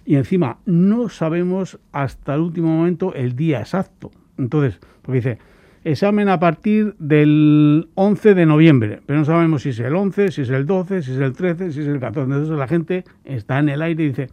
Y 0.06 0.16
encima, 0.16 0.58
no 0.66 1.08
sabemos 1.08 1.78
hasta 1.92 2.34
el 2.34 2.40
último 2.40 2.68
momento 2.68 3.14
el 3.14 3.36
día 3.36 3.60
exacto. 3.60 4.10
Entonces, 4.38 4.78
porque 5.02 5.16
dice, 5.18 5.38
examen 5.84 6.28
a 6.28 6.40
partir 6.40 6.94
del 6.98 7.88
11 7.94 8.34
de 8.34 8.46
noviembre, 8.46 9.00
pero 9.06 9.18
no 9.18 9.24
sabemos 9.24 9.62
si 9.62 9.68
es 9.68 9.78
el 9.80 9.94
11, 9.94 10.30
si 10.30 10.42
es 10.42 10.50
el 10.50 10.66
12, 10.66 11.02
si 11.02 11.12
es 11.12 11.18
el 11.18 11.32
13, 11.32 11.72
si 11.72 11.80
es 11.80 11.86
el 11.86 12.00
14. 12.00 12.20
Entonces 12.22 12.58
la 12.58 12.66
gente 12.66 13.04
está 13.24 13.58
en 13.58 13.68
el 13.68 13.82
aire 13.82 14.04
y 14.04 14.08
dice, 14.08 14.28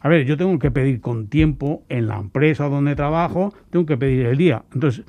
a 0.00 0.08
ver, 0.08 0.24
yo 0.24 0.36
tengo 0.36 0.58
que 0.58 0.70
pedir 0.70 1.00
con 1.00 1.26
tiempo 1.28 1.82
en 1.88 2.06
la 2.06 2.18
empresa 2.18 2.68
donde 2.68 2.94
trabajo, 2.94 3.52
tengo 3.70 3.86
que 3.86 3.96
pedir 3.96 4.26
el 4.26 4.36
día. 4.36 4.64
Entonces, 4.72 5.04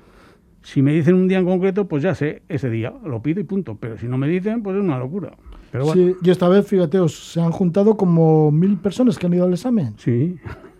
si 0.63 0.81
me 0.81 0.93
dicen 0.93 1.15
un 1.15 1.27
día 1.27 1.39
en 1.39 1.45
concreto, 1.45 1.87
pues 1.87 2.03
ya 2.03 2.15
sé 2.15 2.43
ese 2.47 2.69
día, 2.69 2.93
lo 3.03 3.21
pido 3.21 3.39
y 3.39 3.43
punto. 3.43 3.77
Pero 3.79 3.97
si 3.97 4.07
no 4.07 4.17
me 4.17 4.27
dicen, 4.27 4.63
pues 4.63 4.77
es 4.77 4.83
una 4.83 4.97
locura. 4.97 5.31
Pero 5.71 5.85
bueno. 5.85 6.01
Sí, 6.01 6.15
y 6.21 6.29
esta 6.29 6.49
vez, 6.49 6.67
fíjate, 6.67 6.97
se 7.09 7.41
han 7.41 7.51
juntado 7.51 7.95
como 7.97 8.51
mil 8.51 8.77
personas 8.77 9.17
que 9.17 9.25
han 9.25 9.33
ido 9.33 9.45
al 9.45 9.53
examen. 9.53 9.93
Sí, 9.97 10.37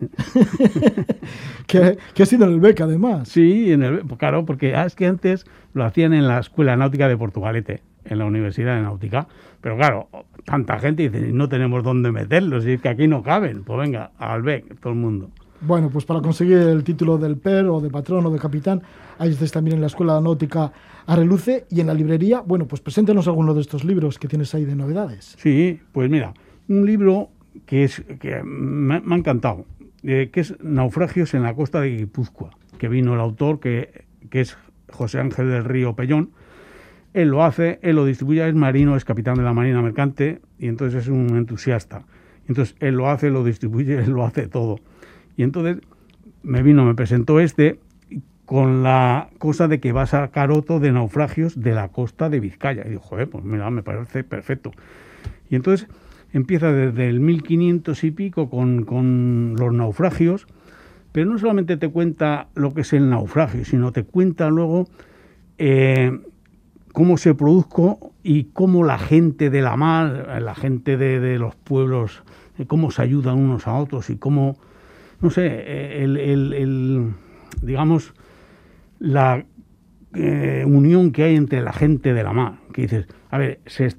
que, 1.67 1.98
que 2.13 2.24
ha 2.24 2.25
sido 2.25 2.46
en 2.46 2.53
el 2.53 2.60
BEC, 2.60 2.81
además. 2.81 3.29
sí, 3.29 3.72
en 3.72 3.84
el, 3.84 4.00
pues 4.00 4.17
claro, 4.20 4.46
porque 4.46 4.75
ah, 4.75 4.86
es 4.86 4.96
que 4.96 5.08
antes 5.08 5.46
lo 5.74 5.84
hacían 5.84 6.13
en 6.13 6.27
la 6.27 6.39
Escuela 6.39 6.75
Náutica 6.75 7.08
de 7.08 7.17
Portugalete, 7.17 7.81
en 8.05 8.20
la 8.20 8.25
Universidad 8.25 8.75
de 8.75 8.81
Náutica. 8.81 9.27
Pero 9.62 9.77
claro, 9.77 10.10
tanta 10.46 10.79
gente 10.79 11.10
dice, 11.10 11.31
no 11.31 11.50
tenemos 11.50 11.84
dónde 11.84 12.12
meterlos, 12.12 12.65
y 12.65 12.74
es 12.74 12.81
que 12.81 12.89
aquí 12.89 13.08
no 13.08 13.24
caben. 13.24 13.63
Pues 13.63 13.79
venga, 13.79 14.12
al 14.17 14.41
BEC, 14.41 14.79
todo 14.79 14.93
el 14.93 15.00
mundo. 15.00 15.29
Bueno, 15.62 15.91
pues 15.91 16.05
para 16.05 16.22
conseguir 16.22 16.58
el 16.58 16.84
título 16.84 17.20
del 17.20 17.38
PER 17.38 17.67
o 17.67 17.79
de 17.79 17.91
patrón 17.91 18.25
o 18.25 18.31
de 18.31 18.39
capitán, 18.39 18.81
ahí 19.20 19.29
estáis 19.29 19.51
también 19.51 19.75
en 19.75 19.81
la 19.81 19.88
Escuela 19.88 20.20
Náutica 20.20 20.74
a 21.05 21.15
Reluce 21.15 21.65
y 21.70 21.81
en 21.81 21.88
la 21.88 21.93
librería. 21.93 22.41
Bueno, 22.41 22.65
pues 22.65 22.81
preséntenos 22.81 23.27
alguno 23.27 23.53
de 23.53 23.62
estos 23.62 23.84
libros 23.84 24.17
que 24.17 24.27
tienes 24.27 24.55
ahí 24.55 24.65
de 24.65 24.75
novedades. 24.75 25.36
Sí, 25.38 25.79
pues 25.91 26.10
mira, 26.10 26.34
un 26.67 26.86
libro 26.88 27.29
que 27.67 27.84
es 27.84 28.03
que 28.20 28.41
me, 28.43 29.01
me 29.01 29.15
ha 29.15 29.17
encantado, 29.20 29.65
eh, 30.03 30.29
que 30.31 30.39
es 30.39 30.55
Naufragios 30.62 31.34
en 31.34 31.43
la 31.43 31.53
costa 31.53 31.81
de 31.81 31.98
Guipúzcoa, 31.98 32.51
que 32.77 32.88
vino 32.88 33.13
el 33.13 33.20
autor, 33.20 33.60
que, 33.60 34.05
que 34.29 34.41
es 34.41 34.58
José 34.89 35.20
Ángel 35.20 35.50
del 35.50 35.65
Río 35.65 35.96
Pellón. 35.96 36.31
Él 37.13 37.29
lo 37.29 37.43
hace, 37.43 37.79
él 37.81 37.98
lo 37.98 38.05
distribuye, 38.05 38.48
es 38.48 38.55
marino, 38.55 38.96
es 38.96 39.05
capitán 39.05 39.36
de 39.36 39.43
la 39.43 39.53
Marina 39.53 39.81
Mercante 39.81 40.41
y 40.58 40.67
entonces 40.67 41.03
es 41.03 41.08
un 41.10 41.36
entusiasta. 41.36 42.05
Entonces 42.48 42.75
él 42.79 42.96
lo 42.96 43.10
hace, 43.10 43.29
lo 43.29 43.43
distribuye, 43.43 44.00
él 44.03 44.12
lo 44.12 44.25
hace 44.25 44.48
todo. 44.48 44.79
Y 45.38 45.43
entonces 45.43 45.77
me 46.43 46.63
vino, 46.63 46.86
me 46.86 46.96
presentó 46.96 47.39
este 47.39 47.79
con 48.46 48.84
la 48.84 49.29
cosa 49.38 49.70
de 49.70 49.79
que 49.79 49.93
va 49.93 50.01
a 50.01 50.08
sacar 50.08 50.51
otro 50.51 50.81
de 50.81 50.91
naufragios 50.91 51.62
de 51.62 51.74
la 51.74 51.89
costa 51.89 52.29
de 52.29 52.41
Vizcaya. 52.41 52.84
Y 52.86 52.89
digo, 52.89 53.01
joder, 53.01 53.29
pues 53.29 53.46
mira, 53.46 53.70
me 53.70 53.81
parece 53.81 54.24
perfecto. 54.25 54.72
Y 55.50 55.55
entonces 55.55 55.88
empieza 56.33 56.71
desde 56.71 57.09
el 57.09 57.19
1500 57.19 58.03
y 58.03 58.11
pico 58.11 58.50
con, 58.50 58.83
con 58.85 59.55
los 59.57 59.73
naufragios, 59.73 60.47
pero 61.11 61.29
no 61.29 61.38
solamente 61.38 61.77
te 61.77 61.89
cuenta 61.89 62.47
lo 62.55 62.73
que 62.73 62.81
es 62.81 62.93
el 62.93 63.09
naufragio, 63.09 63.65
sino 63.65 63.91
te 63.91 64.03
cuenta 64.03 64.50
luego 64.50 64.88
eh, 65.57 66.17
cómo 66.93 67.17
se 67.17 67.35
produjo 67.35 68.13
y 68.23 68.45
cómo 68.45 68.83
la 68.83 68.97
gente 68.97 69.50
de 69.50 69.61
la 69.61 69.75
mar, 69.75 70.41
la 70.41 70.55
gente 70.55 70.97
de, 70.97 71.38
los 71.38 71.55
pueblos, 71.55 72.23
eh, 72.57 72.65
cómo 72.65 72.91
se 72.91 73.01
ayudan 73.01 73.38
unos 73.38 73.67
a 73.67 73.73
otros 73.73 74.09
y 74.09 74.15
cómo, 74.17 74.57
no 75.19 75.29
sé, 75.29 75.47
eh, 75.47 76.03
el, 76.03 76.17
el- 76.17 77.11
digamos, 77.61 78.13
la 79.00 79.45
unión 80.65 81.11
que 81.11 81.23
hay 81.23 81.35
entre 81.35 81.61
la 81.61 81.71
gente 81.73 82.13
de 82.13 82.23
la 82.23 82.33
mar. 82.33 82.55
Que 82.73 82.83
dices, 82.83 83.07
a 83.29 83.38
ver, 83.38 83.59
se 83.65 83.89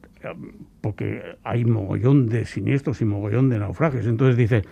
porque 0.82 1.38
hay 1.44 1.64
mogollón 1.64 2.28
de 2.28 2.44
siniestros 2.44 3.00
y 3.00 3.06
mogollón 3.06 3.48
de 3.48 3.58
naufragios. 3.58 4.06
Entonces 4.06 4.36
dice, 4.36 4.62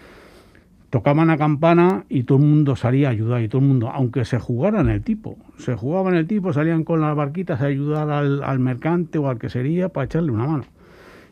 tocaban 0.91 1.31
a 1.31 1.39
campana 1.39 2.05
y 2.09 2.25
todo 2.25 2.39
el 2.39 2.45
mundo 2.45 2.77
salía 2.77 3.09
a 3.09 3.13
ayudar 3.13 3.41
y 3.43 3.49
todo 3.49 3.63
el 3.63 3.69
mundo, 3.69 3.89
aunque 3.89 4.25
se 4.27 4.39
jugaran 4.39 4.91
el 4.91 5.03
tipo, 5.03 5.39
se 5.57 5.77
jugaban 5.77 6.15
el 6.17 6.27
tipo, 6.27 6.53
salían 6.53 6.85
con 6.85 7.01
las 7.01 7.17
barquitas 7.17 7.63
a 7.63 7.67
ayudar 7.67 8.11
al, 8.11 8.43
al 8.43 8.59
mercante 8.59 9.19
o 9.19 9.31
al 9.31 9.39
que 9.39 9.49
sería 9.49 9.89
para 9.89 10.07
echarle 10.07 10.33
una 10.33 10.47
mano. 10.47 10.65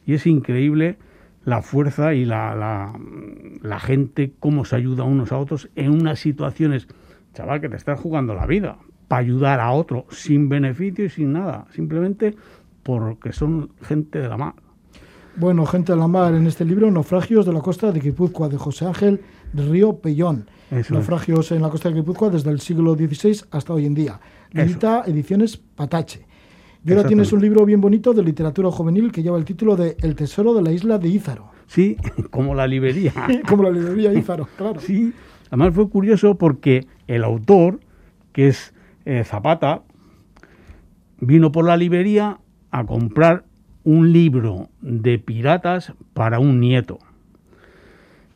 Y 0.06 0.14
es 0.14 0.26
increíble 0.26 0.96
la 1.44 1.60
fuerza 1.60 2.14
y 2.14 2.24
la, 2.24 2.54
la, 2.54 2.98
la 3.62 3.80
gente, 3.80 4.32
cómo 4.38 4.64
se 4.64 4.76
ayuda 4.76 5.02
unos 5.04 5.32
a 5.32 5.38
otros 5.38 5.68
en 5.74 5.90
unas 5.90 6.20
situaciones, 6.20 6.86
chaval, 7.34 7.60
que 7.60 7.68
te 7.68 7.76
estás 7.76 7.98
jugando 7.98 8.34
la 8.34 8.46
vida 8.46 8.78
para 9.08 9.20
ayudar 9.20 9.58
a 9.58 9.72
otro 9.72 10.06
sin 10.10 10.48
beneficio 10.48 11.04
y 11.06 11.08
sin 11.08 11.32
nada, 11.32 11.66
simplemente 11.72 12.36
porque 12.84 13.32
son 13.32 13.70
gente 13.82 14.20
de 14.20 14.28
la 14.28 14.36
mar. 14.36 14.54
Bueno, 15.38 15.66
gente 15.66 15.92
de 15.92 15.98
la 15.98 16.08
mar, 16.08 16.34
en 16.34 16.48
este 16.48 16.64
libro, 16.64 16.90
Naufragios 16.90 17.46
de 17.46 17.52
la 17.52 17.60
costa 17.60 17.92
de 17.92 18.00
Guipúzcoa, 18.00 18.48
de 18.48 18.58
José 18.58 18.86
Ángel 18.86 19.20
Río 19.54 20.00
Pellón. 20.00 20.50
Eso 20.68 20.80
es. 20.80 20.90
Naufragios 20.90 21.52
en 21.52 21.62
la 21.62 21.70
costa 21.70 21.88
de 21.88 21.94
Guipúzcoa 21.94 22.30
desde 22.30 22.50
el 22.50 22.58
siglo 22.58 22.94
XVI 22.94 23.42
hasta 23.52 23.72
hoy 23.72 23.86
en 23.86 23.94
día. 23.94 24.18
Edita 24.52 25.04
Ediciones 25.06 25.56
Patache. 25.56 26.26
Y 26.84 26.90
ahora 26.90 27.06
tienes 27.06 27.32
un 27.32 27.40
libro 27.40 27.64
bien 27.64 27.80
bonito 27.80 28.12
de 28.12 28.24
literatura 28.24 28.68
juvenil 28.72 29.12
que 29.12 29.22
lleva 29.22 29.38
el 29.38 29.44
título 29.44 29.76
de 29.76 29.96
El 30.00 30.16
tesoro 30.16 30.54
de 30.54 30.62
la 30.62 30.72
isla 30.72 30.98
de 30.98 31.06
Ízaro. 31.06 31.50
Sí, 31.68 31.96
como 32.30 32.56
la 32.56 32.66
librería. 32.66 33.12
Como 33.48 33.62
la 33.62 33.70
librería 33.70 34.12
Ízaro, 34.12 34.48
claro. 34.56 34.80
Sí, 34.80 35.12
además 35.50 35.72
fue 35.72 35.88
curioso 35.88 36.34
porque 36.34 36.88
el 37.06 37.22
autor, 37.22 37.78
que 38.32 38.48
es 38.48 38.74
eh, 39.04 39.22
Zapata, 39.22 39.82
vino 41.20 41.52
por 41.52 41.64
la 41.64 41.76
librería 41.76 42.40
a 42.72 42.84
comprar 42.84 43.44
un 43.88 44.12
libro 44.12 44.68
de 44.82 45.18
piratas 45.18 45.94
para 46.12 46.40
un 46.40 46.60
nieto. 46.60 46.98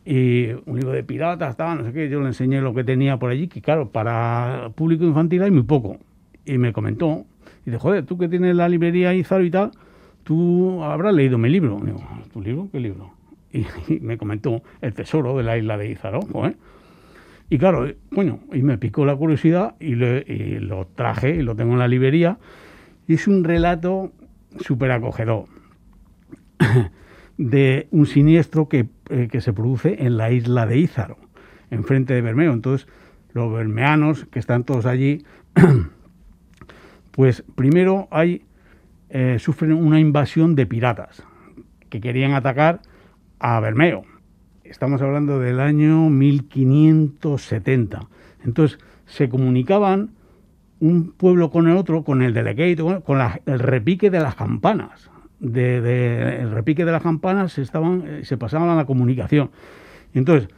Y 0.07 0.47
un 0.65 0.77
libro 0.77 0.93
de 0.93 1.05
piratas, 1.05 1.59
tal, 1.59 1.77
no 1.79 1.85
sé 1.85 1.93
qué, 1.93 2.09
yo 2.09 2.21
le 2.23 2.29
enseñé 2.29 2.63
lo 2.63 2.73
que 2.73 2.85
tenía 2.85 3.19
por 3.19 3.31
allí, 3.31 3.49
que 3.49 3.61
claro, 3.61 3.91
para 3.91 4.71
público 4.75 5.05
infantil 5.05 5.43
hay 5.43 5.51
muy 5.51 5.65
poco. 5.65 5.99
Y 6.47 6.57
me 6.57 6.73
comentó, 6.73 7.27
y 7.67 7.71
dice, 7.71 7.79
joder, 7.79 8.07
tú 8.07 8.17
que 8.17 8.29
tienes 8.31 8.57
la 8.57 8.67
librería 8.67 9.13
Izaro 9.13 9.45
y 9.45 9.51
tal, 9.51 9.73
tú 10.25 10.83
habrás 10.83 11.13
leído 11.15 11.37
mi 11.37 11.51
libro. 11.51 11.79
Digo, 11.85 12.03
¿tu 12.33 12.41
libro? 12.41 12.69
¿Qué 12.73 12.81
libro? 12.81 13.11
Y, 13.53 13.67
y 13.95 14.01
me 14.01 14.17
comentó 14.17 14.63
El 14.81 14.95
tesoro 14.95 15.37
de 15.37 15.43
la 15.43 15.59
isla 15.59 15.77
de 15.77 15.91
Izaro, 15.91 16.23
joder. 16.33 16.57
Y 17.51 17.59
claro, 17.59 17.87
eh, 17.87 17.99
coño, 18.15 18.39
y 18.55 18.63
me 18.63 18.79
picó 18.79 19.05
la 19.05 19.15
curiosidad 19.15 19.75
y, 19.79 19.97
le- 19.97 20.25
y 20.27 20.61
lo 20.61 20.87
traje 20.87 21.37
y 21.37 21.43
lo 21.43 21.55
tengo 21.55 21.75
en 21.75 21.79
la 21.79 21.89
librería. 21.89 22.39
Y 23.07 23.13
es 23.15 23.29
un 23.29 23.45
relato 23.45 24.13
súper 24.61 24.91
acogedor 24.91 25.47
de 27.39 27.89
un 27.91 28.07
siniestro 28.07 28.69
que, 28.69 28.89
eh, 29.11 29.29
que 29.31 29.41
se 29.41 29.53
produce 29.53 30.05
en 30.05 30.17
la 30.17 30.31
isla 30.31 30.67
de 30.67 30.79
Ízaro, 30.79 31.17
enfrente 31.71 32.15
de 32.15 32.23
Bermeo. 32.23 32.53
Entonces, 32.53 32.89
los 33.33 33.53
bermeanos 33.53 34.27
que 34.27 34.39
están 34.39 34.65
todos 34.65 34.87
allí, 34.87 35.25
pues 37.11 37.45
primero 37.55 38.09
hay, 38.11 38.45
eh, 39.09 39.39
sufren 39.39 39.73
una 39.73 40.01
invasión 40.01 40.55
de 40.55 40.67
piratas 40.67 41.23
que 41.89 42.01
querían 42.01 42.33
atacar 42.33 42.81
a 43.39 43.61
Bermeo. 43.61 44.05
Estamos 44.65 45.03
hablando 45.03 45.39
del 45.39 45.61
año 45.61 46.09
1570. 46.09 48.01
Entonces, 48.45 48.79
se 49.07 49.29
comunicaban 49.29 50.11
un 50.83 51.13
pueblo 51.13 51.49
con 51.51 51.69
el 51.69 51.77
otro, 51.77 52.03
con 52.03 52.23
el 52.23 52.35
delegato, 52.35 52.83
bueno, 52.85 53.03
con 53.03 53.21
el 53.47 53.59
repique 53.61 54.11
de 54.11 54.19
las 54.19 54.35
campanas. 54.35 55.11
De, 55.39 56.41
el 56.41 56.51
repique 56.51 56.85
de 56.85 56.91
las 56.91 57.03
campanas 57.03 57.53
se, 57.53 57.63
estaban, 57.63 58.03
eh, 58.05 58.25
se 58.25 58.37
pasaban 58.37 58.77
la 58.77 58.85
comunicación. 58.85 59.51
Entonces 60.13 60.49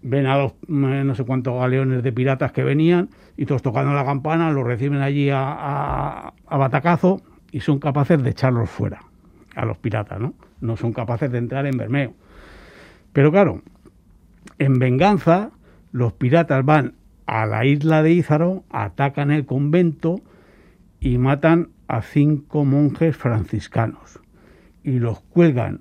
ven 0.00 0.24
a 0.26 0.38
los 0.38 0.52
eh, 0.52 1.02
no 1.04 1.14
sé 1.14 1.24
cuántos 1.24 1.58
galeones 1.60 2.02
de 2.02 2.12
piratas 2.12 2.50
que 2.52 2.64
venían 2.64 3.10
y 3.36 3.44
todos 3.44 3.60
tocando 3.60 3.92
la 3.92 4.06
campana, 4.06 4.50
los 4.50 4.66
reciben 4.66 5.02
allí 5.02 5.28
a, 5.28 5.42
a- 5.42 6.32
a 6.46 6.56
batacazo 6.56 7.20
y 7.52 7.60
son 7.60 7.78
capaces 7.78 8.22
de 8.22 8.30
echarlos 8.30 8.70
fuera 8.70 9.02
a 9.54 9.66
los 9.66 9.76
piratas, 9.76 10.18
¿no? 10.18 10.32
No 10.62 10.76
son 10.78 10.94
capaces 10.94 11.30
de 11.30 11.36
entrar 11.38 11.66
en 11.66 11.76
Bermeo. 11.76 12.14
Pero 13.12 13.30
claro, 13.30 13.60
en 14.58 14.78
venganza, 14.78 15.50
los 15.92 16.14
piratas 16.14 16.64
van 16.64 16.94
a 17.26 17.46
la 17.46 17.64
isla 17.64 18.02
de 18.02 18.12
Ízaro, 18.12 18.64
atacan 18.70 19.30
el 19.30 19.46
convento 19.46 20.20
y 21.00 21.18
matan 21.18 21.70
a 21.88 22.02
cinco 22.02 22.64
monjes 22.64 23.16
franciscanos 23.16 24.20
y 24.82 24.98
los 24.98 25.20
cuelgan 25.20 25.80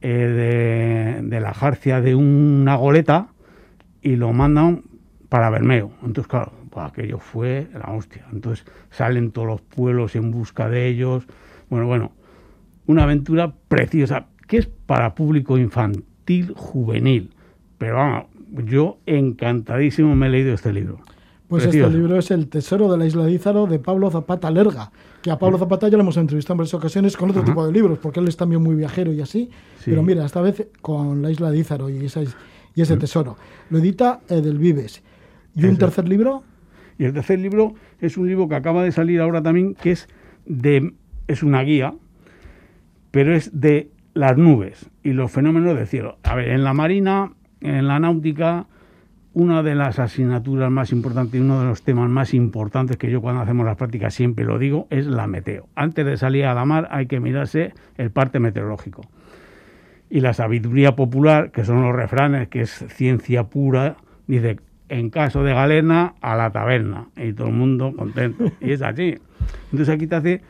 eh, 0.00 1.20
de, 1.22 1.40
la 1.40 1.54
jarcia 1.54 2.00
de 2.00 2.14
una 2.14 2.76
goleta 2.76 3.28
y 4.00 4.16
lo 4.16 4.32
mandan 4.32 4.82
para 5.28 5.50
Bermeo. 5.50 5.92
Entonces, 6.02 6.26
claro, 6.26 6.52
pues 6.70 6.86
aquello 6.86 7.18
fue 7.18 7.68
la 7.72 7.92
hostia. 7.92 8.26
Entonces 8.32 8.66
salen 8.90 9.30
todos 9.32 9.46
los 9.46 9.60
pueblos 9.60 10.16
en 10.16 10.30
busca 10.30 10.68
de 10.68 10.88
ellos, 10.88 11.26
Bueno, 11.68 11.86
bueno, 11.86 12.12
una 12.86 13.04
aventura 13.04 13.54
preciosa, 13.68 14.26
que 14.48 14.58
es 14.58 14.66
para 14.66 15.14
público 15.14 15.58
infantil, 15.58 16.52
juvenil. 16.56 17.34
Pero 17.78 17.96
vamos, 17.96 18.26
yo 18.66 18.98
encantadísimo 19.06 20.14
me 20.14 20.26
he 20.26 20.30
leído 20.30 20.54
este 20.54 20.72
libro. 20.72 21.00
Pues 21.48 21.66
este 21.66 21.90
libro 21.90 22.18
es 22.18 22.30
El 22.30 22.48
Tesoro 22.48 22.90
de 22.90 22.96
la 22.96 23.04
Isla 23.04 23.24
de 23.24 23.32
Ízaro 23.32 23.66
de 23.66 23.78
Pablo 23.78 24.10
Zapata 24.10 24.50
Lerga, 24.50 24.90
que 25.20 25.30
a 25.30 25.38
Pablo 25.38 25.58
Zapata 25.58 25.86
ya 25.88 25.98
lo 25.98 26.02
hemos 26.02 26.16
entrevistado 26.16 26.54
en 26.54 26.58
varias 26.58 26.72
ocasiones 26.72 27.14
con 27.14 27.28
otro 27.28 27.44
tipo 27.44 27.66
de 27.66 27.72
libros, 27.72 27.98
porque 27.98 28.20
él 28.20 28.28
es 28.28 28.38
también 28.38 28.62
muy 28.62 28.74
viajero 28.74 29.12
y 29.12 29.20
así. 29.20 29.50
Pero 29.84 30.02
mira, 30.02 30.24
esta 30.24 30.40
vez 30.40 30.68
con 30.80 31.20
la 31.20 31.30
Isla 31.30 31.50
de 31.50 31.58
Ízaro 31.58 31.90
y, 31.90 32.06
y 32.74 32.80
ese 32.80 32.96
tesoro. 32.96 33.36
Lo 33.68 33.78
edita 33.78 34.20
Edelvives. 34.28 35.02
¿Y 35.54 35.66
un 35.66 35.76
tercer 35.76 36.08
libro? 36.08 36.42
Y 36.98 37.04
el 37.04 37.12
tercer 37.12 37.38
libro 37.38 37.74
es 38.00 38.16
un 38.16 38.26
libro 38.26 38.48
que 38.48 38.54
acaba 38.54 38.82
de 38.82 38.92
salir 38.92 39.20
ahora 39.20 39.42
también, 39.42 39.74
que 39.74 39.90
es 39.90 40.08
de 40.46 40.94
es 41.28 41.42
una 41.42 41.62
guía, 41.62 41.94
pero 43.10 43.34
es 43.34 43.60
de 43.60 43.90
las 44.14 44.36
nubes 44.36 44.90
y 45.02 45.12
los 45.12 45.30
fenómenos 45.30 45.76
del 45.76 45.86
cielo. 45.86 46.18
A 46.22 46.34
ver, 46.34 46.48
en 46.48 46.64
la 46.64 46.72
marina, 46.72 47.32
en 47.62 47.88
la 47.88 47.98
náutica, 47.98 48.66
una 49.34 49.62
de 49.62 49.74
las 49.74 49.98
asignaturas 49.98 50.70
más 50.70 50.92
importantes 50.92 51.34
y 51.40 51.42
uno 51.42 51.60
de 51.60 51.66
los 51.66 51.82
temas 51.82 52.10
más 52.10 52.34
importantes 52.34 52.96
que 52.96 53.10
yo 53.10 53.22
cuando 53.22 53.40
hacemos 53.40 53.64
las 53.64 53.76
prácticas 53.76 54.12
siempre 54.12 54.44
lo 54.44 54.58
digo 54.58 54.86
es 54.90 55.06
la 55.06 55.26
meteo. 55.26 55.68
Antes 55.74 56.04
de 56.04 56.16
salir 56.16 56.44
a 56.44 56.54
la 56.54 56.64
mar 56.64 56.88
hay 56.90 57.06
que 57.06 57.20
mirarse 57.20 57.72
el 57.96 58.10
parte 58.10 58.40
meteorológico. 58.40 59.02
Y 60.10 60.20
la 60.20 60.34
sabiduría 60.34 60.94
popular, 60.94 61.50
que 61.52 61.64
son 61.64 61.80
los 61.82 61.94
refranes, 61.96 62.48
que 62.48 62.60
es 62.60 62.84
ciencia 62.90 63.44
pura, 63.44 63.96
dice, 64.26 64.58
en 64.90 65.08
caso 65.08 65.42
de 65.42 65.54
galena, 65.54 66.14
a 66.20 66.36
la 66.36 66.50
taberna. 66.50 67.06
Y 67.16 67.32
todo 67.32 67.48
el 67.48 67.54
mundo 67.54 67.94
contento. 67.96 68.52
Y 68.60 68.72
es 68.72 68.82
así. 68.82 69.18
Entonces 69.70 69.88
aquí 69.88 70.06
te 70.06 70.16
hace 70.16 70.42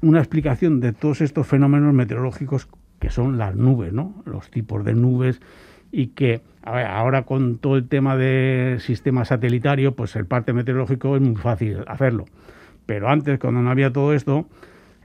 una 0.00 0.20
explicación 0.20 0.78
de 0.78 0.92
todos 0.92 1.22
estos 1.22 1.44
fenómenos 1.48 1.92
meteorológicos 1.92 2.68
que 3.00 3.10
son 3.10 3.36
las 3.36 3.56
nubes, 3.56 3.92
¿no? 3.92 4.22
Los 4.26 4.48
tipos 4.50 4.84
de 4.84 4.94
nubes 4.94 5.40
y 5.94 6.08
que 6.08 6.40
ahora 6.64 7.22
con 7.22 7.58
todo 7.58 7.76
el 7.76 7.86
tema 7.86 8.16
del 8.16 8.80
sistema 8.80 9.24
satelitario, 9.24 9.94
pues 9.94 10.16
el 10.16 10.26
parte 10.26 10.52
meteorológico 10.52 11.14
es 11.14 11.22
muy 11.22 11.36
fácil 11.36 11.84
hacerlo. 11.86 12.24
Pero 12.84 13.08
antes, 13.08 13.38
cuando 13.38 13.62
no 13.62 13.70
había 13.70 13.92
todo 13.92 14.12
esto, 14.12 14.48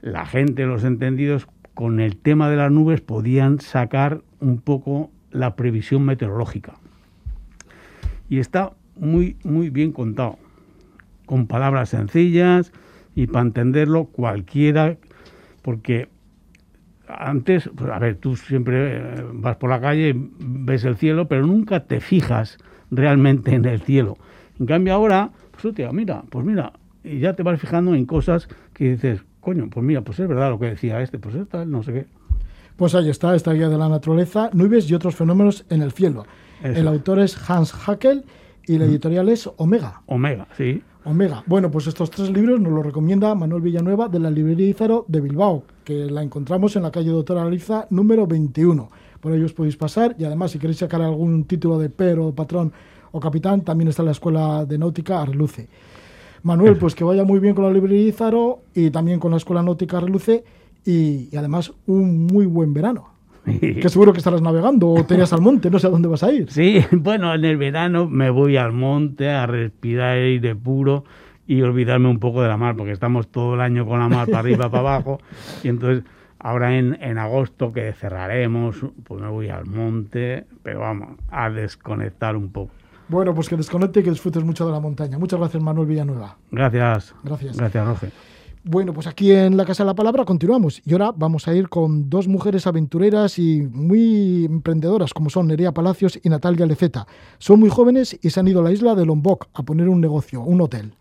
la 0.00 0.26
gente, 0.26 0.66
los 0.66 0.82
entendidos, 0.82 1.46
con 1.74 2.00
el 2.00 2.16
tema 2.16 2.50
de 2.50 2.56
las 2.56 2.72
nubes 2.72 3.00
podían 3.00 3.60
sacar 3.60 4.22
un 4.40 4.60
poco 4.60 5.12
la 5.30 5.54
previsión 5.54 6.04
meteorológica. 6.04 6.74
Y 8.28 8.40
está 8.40 8.72
muy, 8.96 9.36
muy 9.44 9.70
bien 9.70 9.92
contado, 9.92 10.38
con 11.24 11.46
palabras 11.46 11.90
sencillas 11.90 12.72
y 13.14 13.28
para 13.28 13.46
entenderlo 13.46 14.06
cualquiera, 14.06 14.96
porque 15.62 16.08
antes, 17.20 17.70
pues, 17.74 17.90
a 17.90 17.98
ver, 17.98 18.16
tú 18.16 18.36
siempre 18.36 18.96
eh, 18.96 19.24
vas 19.32 19.56
por 19.56 19.70
la 19.70 19.80
calle, 19.80 20.14
ves 20.16 20.84
el 20.84 20.96
cielo, 20.96 21.28
pero 21.28 21.46
nunca 21.46 21.80
te 21.80 22.00
fijas 22.00 22.58
realmente 22.90 23.54
en 23.54 23.64
el 23.64 23.80
cielo. 23.80 24.16
En 24.58 24.66
cambio 24.66 24.94
ahora, 24.94 25.30
pues 25.50 25.64
hostia, 25.64 25.92
mira, 25.92 26.22
pues 26.30 26.44
mira, 26.44 26.72
y 27.04 27.18
ya 27.18 27.34
te 27.34 27.42
vas 27.42 27.60
fijando 27.60 27.94
en 27.94 28.06
cosas 28.06 28.48
que 28.72 28.92
dices, 28.92 29.22
coño, 29.40 29.68
pues 29.70 29.84
mira, 29.84 30.02
pues 30.02 30.18
es 30.18 30.28
verdad 30.28 30.50
lo 30.50 30.58
que 30.58 30.66
decía 30.66 31.00
este, 31.00 31.18
pues 31.18 31.34
está, 31.34 31.64
no 31.64 31.82
sé 31.82 31.92
qué. 31.92 32.06
Pues 32.76 32.94
ahí 32.94 33.10
está, 33.10 33.34
esta 33.34 33.52
guía 33.52 33.68
de 33.68 33.76
la 33.76 33.88
naturaleza, 33.88 34.50
nubes 34.52 34.90
y 34.90 34.94
otros 34.94 35.14
fenómenos 35.14 35.66
en 35.68 35.82
el 35.82 35.92
cielo. 35.92 36.24
El 36.62 36.88
autor 36.88 37.18
es 37.20 37.50
Hans 37.50 37.72
Hackel 37.72 38.24
y 38.66 38.78
la 38.78 38.84
editorial 38.86 39.28
es 39.28 39.50
Omega. 39.56 40.02
Omega, 40.06 40.46
sí. 40.56 40.82
Omega. 41.04 41.42
Bueno, 41.46 41.70
pues 41.70 41.86
estos 41.86 42.10
tres 42.10 42.30
libros 42.30 42.60
nos 42.60 42.72
los 42.72 42.84
recomienda 42.84 43.34
Manuel 43.34 43.62
Villanueva 43.62 44.08
de 44.08 44.18
la 44.18 44.30
librería 44.30 44.68
Izaro 44.68 45.06
de 45.08 45.20
Bilbao, 45.20 45.64
que 45.84 46.10
la 46.10 46.22
encontramos 46.22 46.76
en 46.76 46.82
la 46.82 46.90
calle 46.90 47.10
Doctora 47.10 47.42
Aliza 47.42 47.86
número 47.90 48.26
21. 48.26 48.90
Por 49.20 49.32
ahí 49.32 49.42
os 49.42 49.52
podéis 49.52 49.76
pasar 49.76 50.14
y 50.18 50.24
además 50.24 50.50
si 50.50 50.58
queréis 50.58 50.78
sacar 50.78 51.00
algún 51.00 51.44
título 51.44 51.78
de 51.78 51.88
pero, 51.88 52.34
patrón 52.34 52.72
o 53.12 53.20
capitán, 53.20 53.62
también 53.62 53.88
está 53.88 54.02
la 54.02 54.10
Escuela 54.10 54.64
de 54.66 54.76
Náutica 54.78 55.22
Arreluce. 55.22 55.68
Manuel, 56.42 56.76
pues 56.76 56.94
que 56.94 57.04
vaya 57.04 57.24
muy 57.24 57.38
bien 57.38 57.54
con 57.54 57.64
la 57.64 57.72
librería 57.72 58.08
Izaro 58.08 58.62
y 58.74 58.90
también 58.90 59.20
con 59.20 59.30
la 59.30 59.38
Escuela 59.38 59.62
Náutica 59.62 59.98
Arreluce 59.98 60.44
y, 60.84 61.28
y 61.32 61.36
además 61.36 61.72
un 61.86 62.26
muy 62.26 62.46
buen 62.46 62.74
verano. 62.74 63.19
Que 63.58 63.88
seguro 63.88 64.12
que 64.12 64.18
estarás 64.18 64.42
navegando 64.42 64.88
o 64.90 65.04
te 65.04 65.20
al 65.20 65.40
monte, 65.40 65.70
no 65.70 65.78
sé 65.78 65.86
a 65.86 65.90
dónde 65.90 66.08
vas 66.08 66.22
a 66.22 66.32
ir. 66.32 66.50
Sí, 66.50 66.84
bueno, 66.92 67.34
en 67.34 67.44
el 67.44 67.56
verano 67.56 68.08
me 68.08 68.30
voy 68.30 68.56
al 68.56 68.72
monte 68.72 69.30
a 69.30 69.46
respirar 69.46 70.16
aire 70.16 70.54
puro 70.54 71.04
y 71.46 71.62
olvidarme 71.62 72.08
un 72.08 72.18
poco 72.18 72.42
de 72.42 72.48
la 72.48 72.56
mar, 72.56 72.76
porque 72.76 72.92
estamos 72.92 73.28
todo 73.28 73.54
el 73.54 73.60
año 73.60 73.86
con 73.86 73.98
la 73.98 74.08
mar 74.08 74.26
para 74.26 74.38
arriba, 74.38 74.70
para 74.70 74.80
abajo, 74.80 75.20
y 75.64 75.68
entonces 75.68 76.04
ahora 76.38 76.76
en, 76.76 76.96
en 77.02 77.18
agosto 77.18 77.72
que 77.72 77.92
cerraremos, 77.92 78.76
pues 79.04 79.20
me 79.20 79.28
voy 79.28 79.48
al 79.48 79.66
monte, 79.66 80.46
pero 80.62 80.80
vamos, 80.80 81.18
a 81.30 81.50
desconectar 81.50 82.36
un 82.36 82.50
poco. 82.50 82.72
Bueno, 83.08 83.34
pues 83.34 83.48
que 83.48 83.56
desconecte 83.56 84.00
y 84.00 84.02
que 84.04 84.10
disfrutes 84.10 84.44
mucho 84.44 84.64
de 84.64 84.72
la 84.72 84.78
montaña. 84.78 85.18
Muchas 85.18 85.40
gracias, 85.40 85.60
Manuel 85.60 85.88
Villanueva. 85.88 86.36
Gracias. 86.52 87.12
Gracias. 87.24 87.56
Gracias, 87.56 87.86
Roger. 87.86 88.12
Bueno, 88.62 88.92
pues 88.92 89.06
aquí 89.06 89.32
en 89.32 89.56
la 89.56 89.64
Casa 89.64 89.84
de 89.84 89.86
la 89.86 89.94
Palabra 89.94 90.26
continuamos 90.26 90.82
y 90.84 90.92
ahora 90.92 91.12
vamos 91.16 91.48
a 91.48 91.54
ir 91.54 91.70
con 91.70 92.10
dos 92.10 92.28
mujeres 92.28 92.66
aventureras 92.66 93.38
y 93.38 93.62
muy 93.62 94.44
emprendedoras 94.44 95.14
como 95.14 95.30
son 95.30 95.46
Nerea 95.46 95.72
Palacios 95.72 96.20
y 96.22 96.28
Natalia 96.28 96.66
Leceta. 96.66 97.06
Son 97.38 97.58
muy 97.58 97.70
jóvenes 97.70 98.18
y 98.20 98.28
se 98.28 98.38
han 98.38 98.48
ido 98.48 98.60
a 98.60 98.64
la 98.64 98.72
isla 98.72 98.94
de 98.94 99.06
Lombok 99.06 99.46
a 99.54 99.62
poner 99.62 99.88
un 99.88 100.02
negocio, 100.02 100.42
un 100.42 100.60
hotel. 100.60 100.92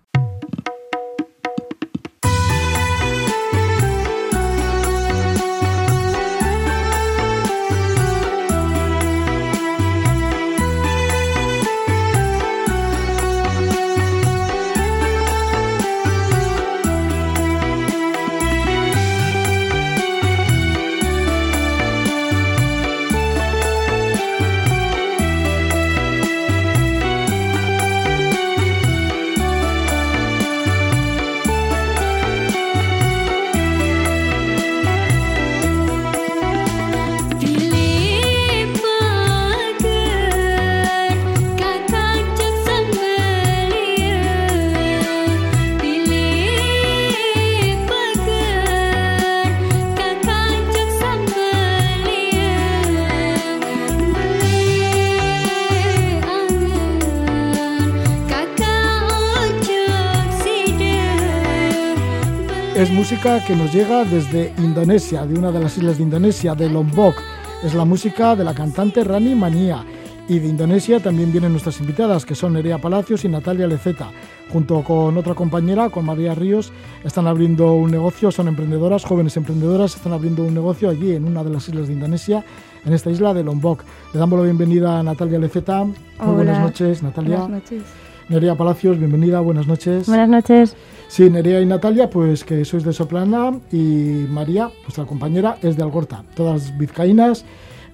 Música 63.20 63.46
que 63.46 63.54
nos 63.54 63.74
llega 63.74 64.06
desde 64.06 64.54
Indonesia, 64.60 65.26
de 65.26 65.38
una 65.38 65.52
de 65.52 65.60
las 65.60 65.78
islas 65.78 65.98
de 65.98 66.04
Indonesia, 66.04 66.56
de 66.56 66.70
Lombok. 66.70 67.16
Es 67.62 67.74
la 67.74 67.84
música 67.84 68.34
de 68.34 68.46
la 68.46 68.54
cantante 68.54 69.04
Rani 69.04 69.36
Mania. 69.36 69.84
Y 70.30 70.40
de 70.40 70.48
Indonesia 70.48 71.02
también 71.02 71.30
vienen 71.30 71.52
nuestras 71.52 71.82
invitadas, 71.82 72.26
que 72.26 72.34
son 72.34 72.54
Nerea 72.54 72.78
Palacios 72.78 73.26
y 73.26 73.28
Natalia 73.28 73.68
Leceta. 73.68 74.10
Junto 74.54 74.82
con 74.84 75.18
otra 75.18 75.34
compañera, 75.34 75.90
con 75.90 76.06
María 76.06 76.34
Ríos, 76.34 76.72
están 77.04 77.28
abriendo 77.28 77.74
un 77.74 77.92
negocio, 77.92 78.32
son 78.32 78.48
emprendedoras, 78.48 79.04
jóvenes 79.04 79.36
emprendedoras, 79.36 79.98
están 79.98 80.14
abriendo 80.14 80.46
un 80.46 80.54
negocio 80.54 80.88
allí 80.90 81.14
en 81.14 81.26
una 81.26 81.44
de 81.44 81.50
las 81.50 81.68
islas 81.68 81.88
de 81.88 81.96
Indonesia, 81.96 82.46
en 82.86 82.94
esta 82.94 83.10
isla 83.10 83.34
de 83.34 83.44
Lombok. 83.44 83.84
Le 84.14 84.20
damos 84.20 84.40
la 84.40 84.46
bienvenida 84.46 84.98
a 84.98 85.04
Natalia 85.04 85.40
Leceta. 85.40 85.84
Muy 85.84 86.36
buenas 86.36 86.62
noches, 86.62 87.04
Natalia. 87.04 87.40
Buenas 87.40 87.64
noches. 87.64 87.84
Nerea 88.30 88.56
Palacios, 88.56 89.00
bienvenida, 89.00 89.40
buenas 89.40 89.66
noches. 89.66 90.06
Buenas 90.06 90.30
noches. 90.30 90.76
Sí, 91.08 91.32
Nerea 91.32 91.62
y 91.62 91.66
Natalia, 91.66 92.12
pues 92.12 92.44
que 92.44 92.64
sois 92.64 92.84
de 92.84 92.94
Soplana 92.94 93.60
y 93.72 94.28
María, 94.30 94.70
vuestra 94.84 95.06
compañera, 95.06 95.58
es 95.64 95.76
de 95.76 95.82
Algorta. 95.82 96.24
Todas 96.36 96.78
vizcaínas, 96.78 97.44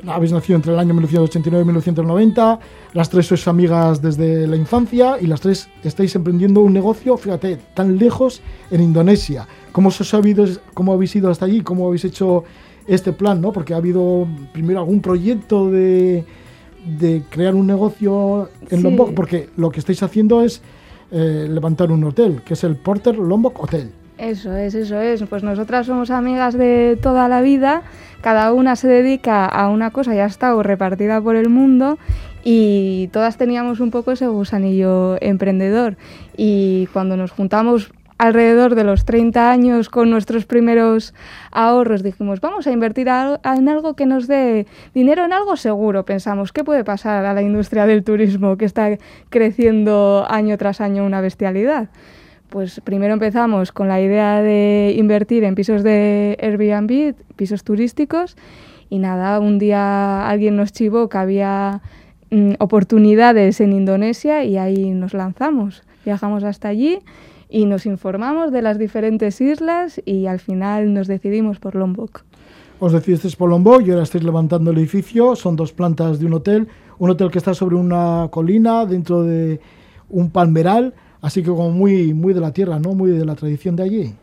habéis 0.06 0.34
nacido 0.34 0.58
entre 0.58 0.74
el 0.74 0.80
año 0.80 0.94
1989 0.94 1.62
y 1.62 1.66
1990, 1.68 2.60
las 2.92 3.10
tres 3.10 3.28
sois 3.28 3.48
amigas 3.48 4.02
desde 4.02 4.46
la 4.46 4.58
infancia 4.58 5.16
y 5.22 5.28
las 5.28 5.40
tres 5.40 5.70
estáis 5.86 6.14
emprendiendo 6.16 6.60
un 6.60 6.74
negocio, 6.74 7.16
fíjate, 7.16 7.58
tan 7.74 7.98
lejos 7.98 8.42
en 8.72 8.82
Indonesia. 8.82 9.48
¿Cómo, 9.72 9.88
os 9.88 10.14
ha 10.14 10.18
habido, 10.18 10.46
cómo 10.74 10.92
habéis 10.92 11.16
ido 11.16 11.32
hasta 11.32 11.46
allí? 11.46 11.62
¿Cómo 11.62 11.88
habéis 11.88 12.04
hecho 12.04 12.44
este 12.88 13.14
plan? 13.14 13.40
¿no? 13.40 13.54
Porque 13.54 13.74
ha 13.74 13.78
habido 13.78 14.28
primero 14.52 14.80
algún 14.80 15.00
proyecto 15.00 15.72
de, 15.72 16.26
de 16.86 17.24
crear 17.30 17.56
un 17.56 17.68
negocio 17.68 18.50
en 18.70 18.84
Lombok, 18.84 19.14
porque 19.14 19.50
lo 19.58 19.72
que 19.72 19.80
estáis 19.80 20.02
haciendo 20.04 20.42
es 20.44 20.62
eh, 21.12 21.48
levantar 21.50 21.92
un 21.92 22.04
hotel, 22.04 22.42
que 22.46 22.54
es 22.54 22.64
el 22.64 22.76
Porter 22.76 23.18
Lombok 23.18 23.64
Hotel. 23.64 23.92
Eso 24.18 24.56
es, 24.56 24.76
eso 24.76 25.00
es. 25.00 25.24
Pues 25.24 25.44
nosotras 25.44 25.88
somos 25.88 26.10
amigas 26.10 26.58
de 26.58 26.98
toda 27.02 27.28
la 27.28 27.42
vida, 27.42 27.84
cada 28.22 28.54
una 28.54 28.76
se 28.76 28.88
dedica 28.88 29.46
a 29.46 29.70
una 29.70 29.92
cosa, 29.92 30.16
ya 30.16 30.24
ha 30.24 30.28
estado 30.28 30.64
repartida 30.64 31.22
por 31.22 31.36
el 31.36 31.50
mundo 31.50 31.98
y 32.44 33.10
todas 33.12 33.38
teníamos 33.38 33.80
un 33.80 33.92
poco 33.92 34.12
ese 34.12 34.28
gusanillo 34.28 35.22
emprendedor. 35.22 35.98
Y 36.38 36.88
cuando 36.94 37.18
nos 37.18 37.32
juntamos 37.32 37.92
alrededor 38.18 38.76
de 38.76 38.84
los 38.84 39.06
30 39.06 39.52
años 39.52 39.90
con 39.90 40.10
nuestros 40.10 40.46
primeros 40.46 41.14
ahorros 41.52 42.02
dijimos, 42.02 42.40
vamos 42.40 42.66
a 42.68 42.72
invertir 42.72 43.08
en 43.08 43.70
algo 43.70 43.96
que 43.96 44.06
nos 44.06 44.28
dé 44.28 44.68
dinero 44.94 45.26
en 45.26 45.34
algo 45.34 45.58
seguro. 45.58 46.06
Pensamos, 46.06 46.54
¿qué 46.54 46.64
puede 46.64 46.84
pasar 46.84 47.26
a 47.26 47.34
la 47.34 47.42
industria 47.42 47.86
del 47.86 48.04
turismo 48.04 48.58
que 48.58 48.66
está 48.66 48.98
creciendo 49.30 50.26
año 50.30 50.58
tras 50.58 50.80
año 50.80 51.06
una 51.06 51.22
bestialidad? 51.22 51.90
Pues 52.50 52.80
primero 52.82 53.14
empezamos 53.14 53.72
con 53.72 53.90
la 53.90 54.00
idea 54.00 54.42
de 54.42 54.96
invertir 54.98 55.44
en 55.44 55.56
pisos 55.56 55.84
de 55.84 56.38
Airbnb, 56.42 57.16
pisos 57.36 57.64
turísticos, 57.64 58.38
y 58.90 59.00
nada, 59.00 59.40
un 59.40 59.60
día 59.60 60.30
alguien 60.30 60.56
nos 60.56 60.72
chivó 60.72 61.10
que 61.10 61.18
había 61.18 61.82
mm, 62.30 62.54
oportunidades 62.60 63.60
en 63.60 63.74
Indonesia 63.74 64.44
y 64.44 64.58
ahí 64.58 64.92
nos 64.92 65.14
lanzamos. 65.14 65.84
Viajamos 66.06 66.44
hasta 66.44 66.70
allí 66.70 67.00
y 67.56 67.64
nos 67.64 67.86
informamos 67.86 68.52
de 68.52 68.62
las 68.62 68.78
diferentes 68.78 69.40
islas 69.40 70.02
y 70.04 70.26
al 70.26 70.40
final 70.40 70.94
nos 70.94 71.08
decidimos 71.08 71.58
por 71.58 71.74
Lombok. 71.76 72.24
Os 72.82 72.92
decidisteis 72.92 73.38
por 73.38 73.50
Lombok 73.50 73.82
y 73.88 73.92
ahora 73.92 74.04
estáis 74.04 74.26
levantando 74.26 74.72
el 74.72 74.78
edificio. 74.78 75.38
Son 75.38 75.56
dos 75.56 75.72
plantas 75.72 76.20
de 76.20 76.26
un 76.26 76.34
hotel. 76.34 76.68
Un 77.00 77.12
hotel 77.12 77.32
que 77.32 77.38
está 77.38 77.54
sobre 77.54 77.78
una 77.78 78.28
colina, 78.30 78.86
dentro 78.86 79.24
de 79.24 79.62
un 80.10 80.32
palmeral, 80.32 80.96
así 81.22 81.44
que 81.44 81.48
como 81.48 81.70
muy, 81.70 82.14
muy 82.14 82.34
de 82.34 82.42
la 82.42 82.52
tierra, 82.52 82.78
¿no? 82.78 82.94
Muy 82.94 83.12
de 83.12 83.24
la 83.24 83.36
tradición 83.36 83.78
de 83.78 83.84
allí. 83.84 84.14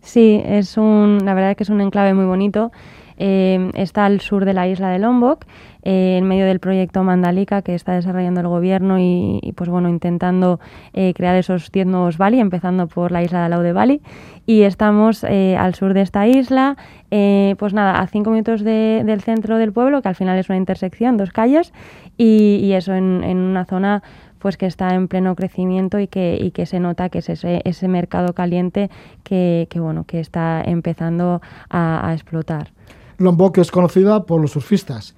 Sí, 0.00 0.40
es 0.42 0.78
un, 0.78 1.18
la 1.22 1.34
verdad 1.34 1.56
que 1.58 1.64
es 1.64 1.68
un 1.68 1.82
enclave 1.82 2.14
muy 2.14 2.24
bonito. 2.24 2.72
Eh, 3.18 3.70
está 3.74 4.06
al 4.06 4.22
sur 4.22 4.46
de 4.46 4.54
la 4.54 4.66
isla 4.66 4.88
de 4.88 5.00
Lombok 5.00 5.44
eh, 5.82 6.16
en 6.18 6.24
medio 6.24 6.46
del 6.46 6.60
proyecto 6.60 7.02
Mandalika 7.02 7.62
que 7.62 7.74
está 7.74 7.92
desarrollando 7.92 8.40
el 8.40 8.48
gobierno 8.48 8.98
y, 8.98 9.52
pues 9.56 9.70
bueno, 9.70 9.88
intentando 9.88 10.60
eh, 10.92 11.14
crear 11.14 11.36
esos 11.36 11.72
10 11.72 11.86
nuevos 11.86 12.18
Bali, 12.18 12.40
empezando 12.40 12.86
por 12.86 13.12
la 13.12 13.22
isla 13.22 13.40
de 13.40 13.44
Alau 13.46 13.62
de 13.62 13.72
Bali. 13.72 14.02
Y 14.46 14.62
estamos 14.62 15.24
eh, 15.24 15.56
al 15.56 15.74
sur 15.74 15.94
de 15.94 16.02
esta 16.02 16.26
isla, 16.26 16.76
pues 17.08 17.72
nada, 17.72 18.00
a 18.00 18.06
5 18.06 18.30
minutos 18.30 18.62
del 18.62 19.20
centro 19.20 19.58
del 19.58 19.72
pueblo, 19.72 20.02
que 20.02 20.08
al 20.08 20.14
final 20.14 20.38
es 20.38 20.48
una 20.48 20.58
intersección, 20.58 21.16
dos 21.16 21.30
calles, 21.30 21.72
y, 22.16 22.72
eso 22.72 22.94
en, 22.94 23.22
una 23.24 23.64
zona 23.64 24.02
pues 24.38 24.56
que 24.56 24.66
está 24.66 24.94
en 24.94 25.06
pleno 25.06 25.34
crecimiento 25.36 25.98
y 25.98 26.06
que, 26.06 26.38
y 26.40 26.50
que 26.50 26.64
se 26.64 26.80
nota 26.80 27.10
que 27.10 27.18
es 27.18 27.28
ese, 27.28 27.60
ese 27.64 27.88
mercado 27.88 28.32
caliente 28.32 28.90
que, 29.22 29.66
que, 29.70 29.80
bueno, 29.80 30.04
que 30.04 30.18
está 30.18 30.62
empezando 30.64 31.42
a, 31.68 32.08
a 32.08 32.14
explotar. 32.14 32.72
Lombok 33.18 33.58
es 33.58 33.70
conocida 33.70 34.24
por 34.24 34.40
los 34.40 34.52
surfistas 34.52 35.14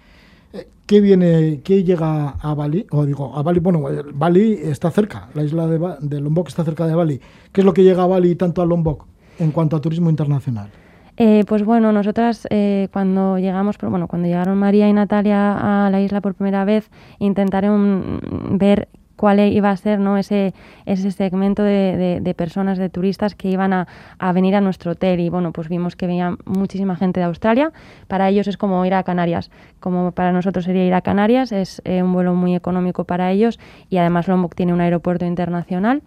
¿Qué 0.87 1.01
viene, 1.01 1.61
qué 1.63 1.85
llega 1.85 2.31
a 2.31 2.55
Bali? 2.55 2.87
O 2.91 3.07
digo, 3.07 3.37
a 3.37 3.43
Bali, 3.43 3.61
bueno, 3.61 3.83
Bali 4.15 4.55
está 4.63 4.91
cerca, 4.91 5.29
la 5.35 5.43
isla 5.43 5.67
de, 5.67 6.21
Lombok 6.21 6.49
está 6.49 6.65
cerca 6.65 6.87
de 6.87 6.95
Bali. 6.95 7.21
¿Qué 7.53 7.61
es 7.61 7.65
lo 7.65 7.73
que 7.73 7.85
llega 7.85 8.03
a 8.03 8.07
Bali 8.07 8.35
tanto 8.35 8.63
a 8.63 8.67
Lombok 8.67 9.07
en 9.39 9.53
cuanto 9.53 9.77
a 9.77 9.81
turismo 9.81 10.11
internacional? 10.11 10.71
Eh, 11.17 11.45
pues 11.47 11.65
bueno, 11.65 11.93
nosotras 11.93 12.47
eh, 12.51 12.89
cuando 12.93 13.39
llegamos, 13.39 13.77
bueno, 13.79 14.09
cuando 14.09 14.29
llegaron 14.29 14.59
María 14.59 14.89
y 14.89 14.93
Natalia 14.93 15.87
a 15.87 15.91
la 15.91 16.01
isla 16.01 16.21
por 16.21 16.35
primera 16.35 16.65
vez, 16.65 16.91
intentaron 17.19 18.21
ver 18.59 18.89
cuál 19.17 19.41
iba 19.41 19.71
a 19.71 19.77
ser 19.77 19.99
¿no? 19.99 20.17
ese, 20.17 20.55
ese 20.87 21.11
segmento 21.11 21.63
de, 21.63 22.35
personas, 22.37 22.79
de 22.79 22.89
turistas 22.89 23.35
que 23.35 23.49
iban 23.49 23.73
a, 23.73 23.87
venir 24.33 24.55
a 24.55 24.61
nuestro 24.61 24.93
hotel. 24.93 25.21
Y 25.21 25.29
bueno, 25.29 25.53
pues 25.53 25.69
vimos 25.69 25.97
que 25.97 26.07
venía 26.07 26.37
muchísima 26.45 26.97
gente 26.97 27.21
de 27.21 27.27
Australia. 27.27 27.73
Para 28.09 28.29
ellos 28.29 28.47
es 28.49 28.57
como 28.57 28.85
ir 28.85 28.95
a 28.95 29.03
Canarias, 29.03 29.51
como 29.81 30.13
para 30.13 30.33
nosotros 30.33 30.65
sería 30.65 30.87
ir 30.87 30.95
a 30.95 31.03
Canarias. 31.03 31.53
Es 31.53 31.83
eh, 31.85 32.03
un 32.03 32.13
vuelo 32.13 32.35
muy 32.35 32.55
económico 32.55 33.05
para 33.05 33.31
ellos 33.31 33.59
y 33.89 33.99
además 33.99 34.29
Lombok 34.29 34.55
tiene 34.55 34.73
un 34.73 34.81
aeropuerto 34.81 35.25
internacional. 35.25 36.03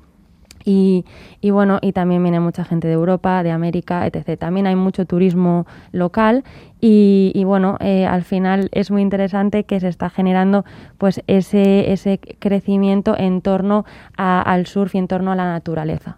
Y, 0.65 1.05
y, 1.41 1.51
bueno, 1.51 1.77
y 1.81 1.93
también 1.93 2.23
viene 2.23 2.39
mucha 2.39 2.65
gente 2.65 2.87
de 2.87 2.95
Europa, 2.95 3.43
de 3.43 3.51
América, 3.51 4.07
etc. 4.07 4.37
También 4.39 4.65
hay 4.65 4.75
mucho 4.75 5.05
turismo 5.05 5.67
local 5.91 6.43
y, 6.81 7.31
y 7.35 7.43
bueno, 7.43 7.77
eh, 7.79 8.05
al 8.05 8.23
final 8.23 8.69
es 8.71 8.89
muy 8.89 9.03
interesante 9.03 9.63
que 9.63 9.79
se 9.79 9.87
está 9.87 10.09
generando 10.09 10.65
pues 10.97 11.21
ese, 11.27 11.91
ese 11.93 12.19
crecimiento 12.39 13.15
en 13.17 13.41
torno 13.41 13.85
al 14.17 14.65
surf 14.65 14.95
y 14.95 14.97
en 14.97 15.07
torno 15.07 15.31
a 15.31 15.35
la 15.35 15.45
naturaleza 15.45 16.17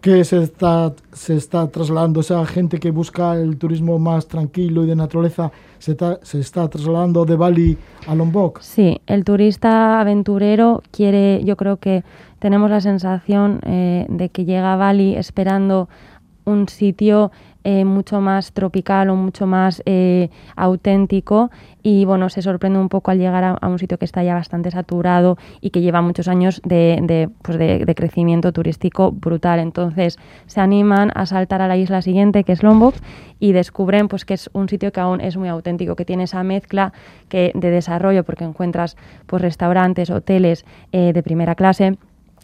que 0.00 0.24
se 0.24 0.42
está, 0.42 0.92
se 1.12 1.36
está 1.36 1.66
trasladando, 1.68 2.20
esa 2.20 2.44
gente 2.46 2.78
que 2.78 2.90
busca 2.90 3.34
el 3.34 3.58
turismo 3.58 3.98
más 3.98 4.28
tranquilo 4.28 4.84
y 4.84 4.86
de 4.86 4.96
naturaleza, 4.96 5.50
se 5.78 5.92
está, 5.92 6.20
se 6.22 6.40
está 6.40 6.68
trasladando 6.68 7.24
de 7.24 7.36
Bali 7.36 7.78
a 8.06 8.14
Lombok. 8.14 8.60
Sí, 8.60 9.00
el 9.06 9.24
turista 9.24 10.00
aventurero 10.00 10.82
quiere, 10.90 11.42
yo 11.44 11.56
creo 11.56 11.78
que 11.78 12.04
tenemos 12.38 12.70
la 12.70 12.80
sensación 12.80 13.60
eh, 13.64 14.06
de 14.08 14.28
que 14.28 14.44
llega 14.44 14.72
a 14.72 14.76
Bali 14.76 15.16
esperando 15.16 15.88
un 16.44 16.68
sitio 16.68 17.30
eh, 17.64 17.84
mucho 17.84 18.20
más 18.20 18.52
tropical 18.52 19.10
o 19.10 19.16
mucho 19.16 19.46
más 19.46 19.82
eh, 19.84 20.30
auténtico 20.54 21.50
y 21.82 22.04
bueno, 22.04 22.28
se 22.28 22.40
sorprende 22.40 22.78
un 22.78 22.88
poco 22.88 23.10
al 23.10 23.18
llegar 23.18 23.58
a, 23.60 23.68
un 23.68 23.78
sitio 23.78 23.98
que 23.98 24.04
está 24.04 24.22
ya 24.22 24.34
bastante 24.34 24.70
saturado 24.70 25.38
y 25.60 25.70
que 25.70 25.80
lleva 25.80 26.00
muchos 26.00 26.28
años 26.28 26.62
de, 26.64 27.28
pues 27.42 27.58
de, 27.58 27.94
crecimiento 27.96 28.52
turístico 28.52 29.10
brutal. 29.10 29.58
Entonces 29.58 30.18
se 30.46 30.60
animan 30.60 31.10
a 31.14 31.26
saltar 31.26 31.60
a 31.60 31.68
la 31.68 31.76
isla 31.76 32.00
siguiente, 32.00 32.44
que 32.44 32.52
es 32.52 32.62
Lombok, 32.62 32.94
y 33.40 33.52
descubren 33.52 34.08
pues 34.08 34.24
que 34.24 34.34
es 34.34 34.48
un 34.52 34.68
sitio 34.68 34.92
que 34.92 35.00
aún 35.00 35.20
es 35.20 35.36
muy 35.36 35.48
auténtico, 35.48 35.96
que 35.96 36.04
tiene 36.04 36.24
esa 36.24 36.42
mezcla 36.44 36.92
que, 37.28 37.52
de 37.54 37.70
desarrollo, 37.70 38.24
porque 38.24 38.44
encuentras 38.44 38.96
pues 39.26 39.42
restaurantes, 39.42 40.10
hoteles 40.10 40.64
de 40.92 41.22
primera 41.22 41.54
clase 41.54 41.98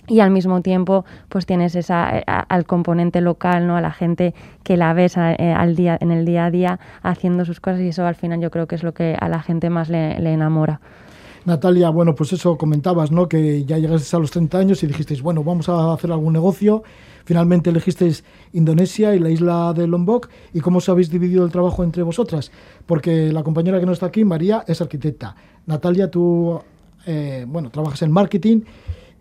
y 0.06 0.20
al 0.20 0.30
mismo 0.30 0.60
tiempo 0.60 1.04
pues 1.28 1.46
tienes 1.46 1.74
esa 1.74 2.18
eh, 2.18 2.24
al 2.26 2.64
componente 2.66 3.20
local 3.20 3.66
no 3.66 3.76
a 3.76 3.80
la 3.80 3.92
gente 3.92 4.34
que 4.62 4.76
la 4.76 4.92
ves 4.92 5.16
eh, 5.16 5.54
al 5.56 5.76
día 5.76 5.96
en 6.00 6.10
el 6.10 6.24
día 6.24 6.46
a 6.46 6.50
día 6.50 6.80
haciendo 7.02 7.44
sus 7.44 7.60
cosas 7.60 7.80
y 7.80 7.88
eso 7.88 8.06
al 8.06 8.14
final 8.14 8.40
yo 8.40 8.50
creo 8.50 8.66
que 8.66 8.74
es 8.74 8.82
lo 8.82 8.92
que 8.92 9.16
a 9.18 9.28
la 9.28 9.42
gente 9.42 9.70
más 9.70 9.88
le, 9.88 10.14
enamora 10.34 10.80
Natalia, 11.44 11.90
bueno, 11.90 12.14
pues 12.14 12.32
eso 12.32 12.56
comentabas, 12.56 13.12
¿no? 13.12 13.28
Que 13.28 13.66
ya 13.66 13.76
llegasteis 13.76 14.14
a 14.14 14.18
los 14.18 14.30
30 14.30 14.58
años 14.58 14.82
y 14.82 14.86
dijisteis, 14.86 15.20
bueno, 15.20 15.44
vamos 15.44 15.68
a 15.68 15.92
hacer 15.92 16.10
algún 16.10 16.32
negocio. 16.32 16.82
Finalmente 17.26 17.68
elegisteis 17.68 18.24
Indonesia 18.54 19.14
y 19.14 19.18
la 19.18 19.28
isla 19.28 19.74
de 19.74 19.86
Lombok. 19.86 20.30
¿Y 20.54 20.60
cómo 20.60 20.78
os 20.78 20.88
habéis 20.88 21.10
dividido 21.10 21.44
el 21.44 21.52
trabajo 21.52 21.84
entre 21.84 22.02
vosotras? 22.02 22.50
Porque 22.86 23.30
la 23.30 23.42
compañera 23.42 23.78
que 23.78 23.84
no 23.84 23.92
está 23.92 24.06
aquí, 24.06 24.24
María, 24.24 24.64
es 24.66 24.80
arquitecta. 24.80 25.36
Natalia, 25.66 26.10
tú, 26.10 26.58
eh, 27.04 27.44
bueno, 27.46 27.68
trabajas 27.68 28.00
en 28.00 28.10
marketing 28.10 28.62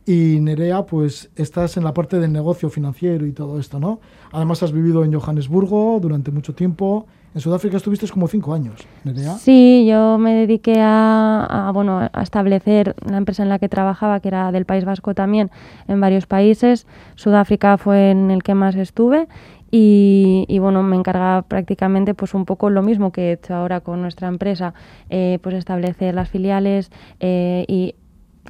y 0.06 0.40
Nerea, 0.42 0.86
pues 0.86 1.32
estás 1.36 1.78
en 1.78 1.84
la 1.84 1.94
parte 1.94 2.20
del 2.20 2.32
negocio 2.32 2.70
financiero 2.70 3.26
y 3.26 3.32
todo 3.32 3.60
esto, 3.60 3.80
¿no? 3.80 4.00
Además 4.32 4.62
has 4.64 4.72
vivido 4.72 5.04
en 5.04 5.14
Johannesburgo 5.14 6.00
durante 6.02 6.32
mucho 6.32 6.54
tiempo. 6.54 7.08
En 7.34 7.42
Sudáfrica 7.42 7.78
estuviste 7.78 8.08
como 8.10 8.28
cinco 8.28 8.54
años, 8.54 8.86
Nerea. 9.04 9.34
Sí, 9.38 9.88
yo 9.90 10.20
me 10.20 10.36
dediqué 10.36 10.76
a, 10.80 11.72
bueno, 11.74 12.08
a 12.12 12.22
establecer 12.22 12.96
la 13.10 13.18
empresa 13.18 13.42
en 13.42 13.50
la 13.50 13.58
que 13.58 13.70
trabajaba, 13.70 14.20
que 14.20 14.28
era 14.28 14.52
del 14.52 14.66
País 14.66 14.86
Vasco 14.86 15.16
también, 15.16 15.50
en 15.88 16.00
varios 16.00 16.28
países. 16.28 16.86
Sudáfrica 17.16 17.78
fue 17.78 18.12
en 18.12 18.30
el 18.30 18.44
que 18.44 18.54
más 18.54 18.76
estuve 18.76 19.28
y, 19.72 20.46
y, 20.48 20.60
bueno, 20.60 20.84
me 20.84 20.96
encargaba 20.96 21.42
prácticamente 21.42 22.14
pues 22.14 22.36
un 22.36 22.46
poco 22.46 22.70
lo 22.70 22.84
mismo 22.84 23.12
que 23.12 23.30
he 23.30 23.32
hecho 23.32 23.56
ahora 23.56 23.80
con 23.80 24.04
nuestra 24.04 24.28
empresa, 24.28 24.76
eh, 25.10 25.40
pues 25.42 25.56
establecer 25.56 26.14
las 26.14 26.30
filiales 26.30 26.92
eh, 27.20 27.66
y 27.68 27.96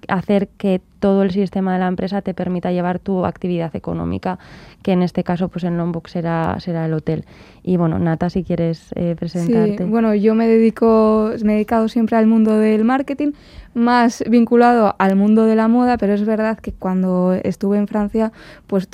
hacer 0.08 0.48
que 0.50 0.82
todo 1.00 1.24
el 1.24 1.32
sistema 1.32 1.74
de 1.74 1.80
la 1.80 1.88
empresa 1.88 2.22
te 2.22 2.34
permita 2.34 2.72
llevar 2.72 3.00
tu 3.00 3.26
actividad 3.26 3.76
económica, 3.76 4.40
que 4.82 4.94
en 4.94 5.04
este 5.04 5.24
caso 5.24 5.50
pues 5.50 5.64
en 5.64 5.78
Lombok 5.78 6.08
será, 6.08 6.58
será 6.60 6.86
el 6.86 6.94
hotel. 6.94 7.26
Y 7.62 7.78
bueno, 7.78 8.00
Nata, 8.00 8.30
si 8.30 8.44
quieres 8.44 8.90
eh, 8.96 9.16
presentarte. 9.18 9.84
Sí, 9.84 9.90
bueno, 9.90 10.16
yo 10.16 10.36
me 10.36 10.48
dedico, 10.48 11.32
me 11.44 11.54
he 11.54 11.56
dedicado 11.56 11.88
siempre 11.90 12.18
al 12.18 12.28
mundo 12.28 12.58
del 12.58 12.84
marketing, 12.84 13.32
más 13.74 14.24
vinculado 14.30 14.96
al 15.00 15.16
mundo 15.16 15.46
de 15.46 15.56
la 15.56 15.68
moda, 15.68 15.98
pero 15.98 16.14
es 16.14 16.26
verdad 16.26 16.60
que 16.60 16.72
cuando 16.72 17.34
estuve 17.34 17.78
en 17.78 17.88
Francia, 17.88 18.32
pues 18.68 18.88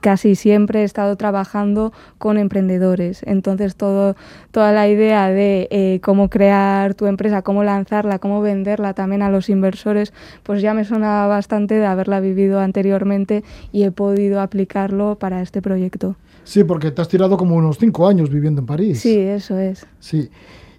casi 0.00 0.34
siempre 0.34 0.80
he 0.80 0.84
estado 0.84 1.16
trabajando 1.16 1.92
con 2.18 2.38
emprendedores. 2.38 3.22
Entonces, 3.26 3.76
todo, 3.76 4.16
toda 4.50 4.72
la 4.72 4.88
idea 4.88 5.28
de 5.28 5.68
eh, 5.70 6.00
cómo 6.02 6.28
crear 6.30 6.94
tu 6.94 7.06
empresa, 7.06 7.42
cómo 7.42 7.64
lanzarla, 7.64 8.18
cómo 8.18 8.40
venderla 8.40 8.94
también 8.94 9.22
a 9.22 9.30
los 9.30 9.48
inversores, 9.48 10.12
pues 10.42 10.62
ya 10.62 10.74
me 10.74 10.84
sonaba 10.84 11.26
bastante 11.26 11.74
de 11.74 11.86
haberla 11.86 12.20
vivido 12.20 12.60
anteriormente 12.60 13.44
y 13.72 13.84
he 13.84 13.90
podido 13.90 14.40
aplicarlo 14.40 15.16
para 15.18 15.42
este 15.42 15.62
proyecto. 15.62 16.16
Sí, 16.44 16.62
porque 16.64 16.90
te 16.90 17.00
has 17.00 17.08
tirado 17.08 17.36
como 17.36 17.56
unos 17.56 17.78
cinco 17.78 18.06
años 18.06 18.30
viviendo 18.30 18.60
en 18.60 18.66
París. 18.66 19.00
Sí, 19.00 19.18
eso 19.18 19.58
es. 19.58 19.86
Sí. 19.98 20.30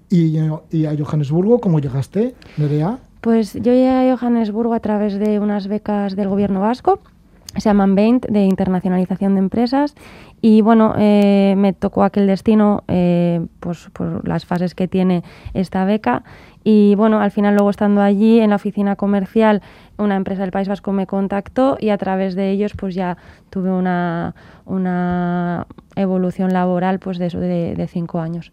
¿Y, 0.10 0.38
y 0.70 0.86
a 0.86 0.96
Johannesburgo 0.96 1.60
cómo 1.60 1.80
llegaste, 1.80 2.36
Nerea? 2.58 3.00
Pues 3.22 3.54
yo 3.54 3.74
llegué 3.74 3.90
a 3.90 4.16
Johannesburgo 4.16 4.76
a 4.76 4.80
través 4.80 5.18
de 5.18 5.40
unas 5.40 5.68
becas 5.68 6.16
del 6.16 6.30
gobierno 6.30 6.62
vasco 6.62 7.00
se 7.58 7.70
llaman 7.70 7.96
BAINT, 7.96 8.26
de 8.28 8.46
internacionalización 8.46 9.36
de 9.36 9.40
empresas. 9.40 9.96
Y 10.42 10.62
bueno, 10.62 10.94
eh, 10.98 11.56
me 11.58 11.74
tocó 11.74 12.04
aquel 12.04 12.28
destino 12.28 12.84
eh, 12.88 13.46
pues, 13.60 13.90
por 13.94 14.28
las 14.28 14.46
fases 14.46 14.76
que 14.76 14.88
tiene 14.88 15.24
esta 15.54 15.86
beca. 15.86 16.24
Y 16.64 16.96
bueno, 16.96 17.20
al 17.20 17.32
final 17.32 17.54
luego 17.54 17.70
estando 17.70 18.02
allí 18.02 18.40
en 18.40 18.50
la 18.50 18.56
oficina 18.56 18.96
comercial, 18.96 19.62
una 19.98 20.16
empresa 20.16 20.42
del 20.42 20.52
País 20.52 20.68
Vasco 20.68 20.92
me 20.92 21.08
contactó 21.08 21.78
y 21.80 21.90
a 21.90 21.98
través 21.98 22.36
de 22.36 22.52
ellos 22.52 22.74
pues 22.76 22.96
ya 22.96 23.18
tuve 23.50 23.72
una, 23.72 24.34
una 24.66 25.68
evolución 25.96 26.54
laboral 26.54 27.00
pues 27.00 27.18
de 27.20 27.30
de, 27.30 27.76
de 27.76 27.88
cinco 27.88 28.20
años. 28.20 28.52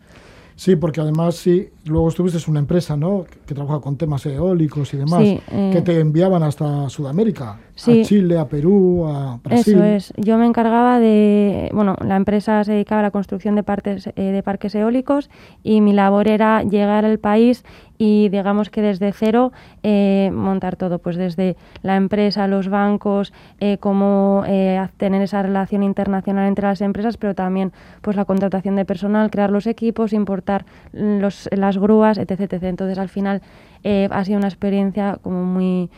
Sí, 0.57 0.77
porque 0.77 1.01
además 1.01 1.37
sí, 1.37 1.69
luego 1.87 2.09
estuviste 2.09 2.39
en 2.39 2.45
una 2.51 2.61
empresa, 2.61 2.97
¿no? 2.97 3.25
Que 3.47 3.55
trabaja 3.55 3.81
con 3.81 3.97
temas 3.97 4.25
eólicos 4.27 4.93
y 4.95 4.97
demás, 4.97 5.21
Sí, 5.21 5.41
eh, 5.51 5.71
que 5.73 5.83
te 5.83 5.99
enviaban 6.01 6.43
hasta 6.43 6.89
Sudamérica, 6.89 7.59
Sí. 7.75 8.03
a 8.03 8.05
Chile, 8.05 8.39
a 8.39 8.47
Perú, 8.47 9.07
a 9.07 9.41
Brasil. 9.43 9.75
Eso 9.75 9.85
es. 9.85 10.13
Yo 10.17 10.39
me 10.39 10.47
encargaba 10.47 11.01
de, 11.01 11.71
bueno, 11.73 11.97
la 12.05 12.17
empresa 12.17 12.63
se 12.65 12.73
dedicaba 12.73 13.01
a 13.01 13.03
la 13.05 13.11
construcción 13.11 13.55
de, 13.55 13.63
partes, 13.63 14.09
eh, 14.15 14.23
de 14.23 14.43
parques 14.43 14.75
eólicos 14.75 15.31
y 15.63 15.81
mi 15.81 15.93
labor 15.93 16.29
era 16.29 16.63
llegar 16.63 17.05
al 17.05 17.19
país 17.19 17.65
y 17.99 18.29
digamos 18.31 18.71
que 18.71 18.83
desde 18.83 19.13
cero 19.13 19.53
eh, 19.83 20.31
montar 20.33 20.77
todo, 20.77 20.99
pues 20.99 21.17
desde 21.17 21.57
la 21.83 21.97
empresa, 21.97 22.49
los 22.49 22.69
bancos, 22.69 23.33
eh, 23.61 23.79
cómo 23.79 24.43
eh, 24.47 24.85
tener 24.97 25.23
esa 25.23 25.43
relación 25.43 25.83
internacional 25.83 26.49
entre 26.49 26.67
las 26.67 26.81
empresas, 26.81 27.17
pero 27.17 27.35
también 27.35 27.73
pues 28.01 28.17
la 28.17 28.25
contratación 28.25 28.77
de 28.77 28.85
personal, 28.85 29.31
crear 29.31 29.51
los 29.51 29.67
equipos, 29.67 30.13
importar 30.13 30.65
los, 30.93 31.49
las 31.53 31.79
grúas, 31.79 32.19
etc, 32.19 32.41
etc. 32.41 32.63
Entonces 32.65 32.99
al 32.99 33.09
final 33.09 33.43
eh, 33.85 34.09
ha 34.11 34.25
sido 34.25 34.39
una 34.39 34.49
experiencia 34.49 35.19
como 35.23 35.45
muy 35.45 35.91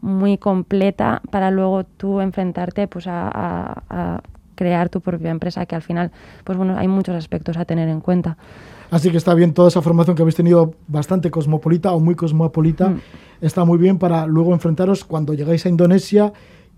muy 0.00 0.36
completa 0.36 1.22
para 1.30 1.52
luego 1.52 1.84
tú 1.84 2.20
enfrentarte 2.20 2.88
pues 2.88 3.06
a, 3.06 3.28
a- 3.32 3.82
a 3.88 4.20
crear 4.56 4.88
tu 4.88 5.00
propia 5.00 5.30
empresa 5.30 5.64
que 5.64 5.76
al 5.76 5.82
final 5.82 6.10
pues 6.44 6.58
bueno 6.58 6.76
hay 6.76 6.88
muchos 6.88 7.14
aspectos 7.14 7.56
a 7.56 7.64
tener 7.64 7.88
en 7.88 8.00
cuenta 8.00 8.36
Así 8.92 9.10
que 9.10 9.16
está 9.16 9.32
bien 9.32 9.54
toda 9.54 9.68
esa 9.68 9.80
formación 9.80 10.14
que 10.14 10.20
habéis 10.20 10.36
tenido 10.36 10.74
bastante 10.86 11.30
cosmopolita 11.30 11.92
o 11.92 11.98
muy 11.98 12.14
cosmopolita. 12.14 12.90
Mm. 12.90 13.00
Está 13.40 13.64
muy 13.64 13.78
bien 13.78 13.98
para 13.98 14.26
luego 14.26 14.52
enfrentaros 14.52 15.02
cuando 15.06 15.32
llegáis 15.32 15.64
a 15.64 15.70
Indonesia, 15.70 16.34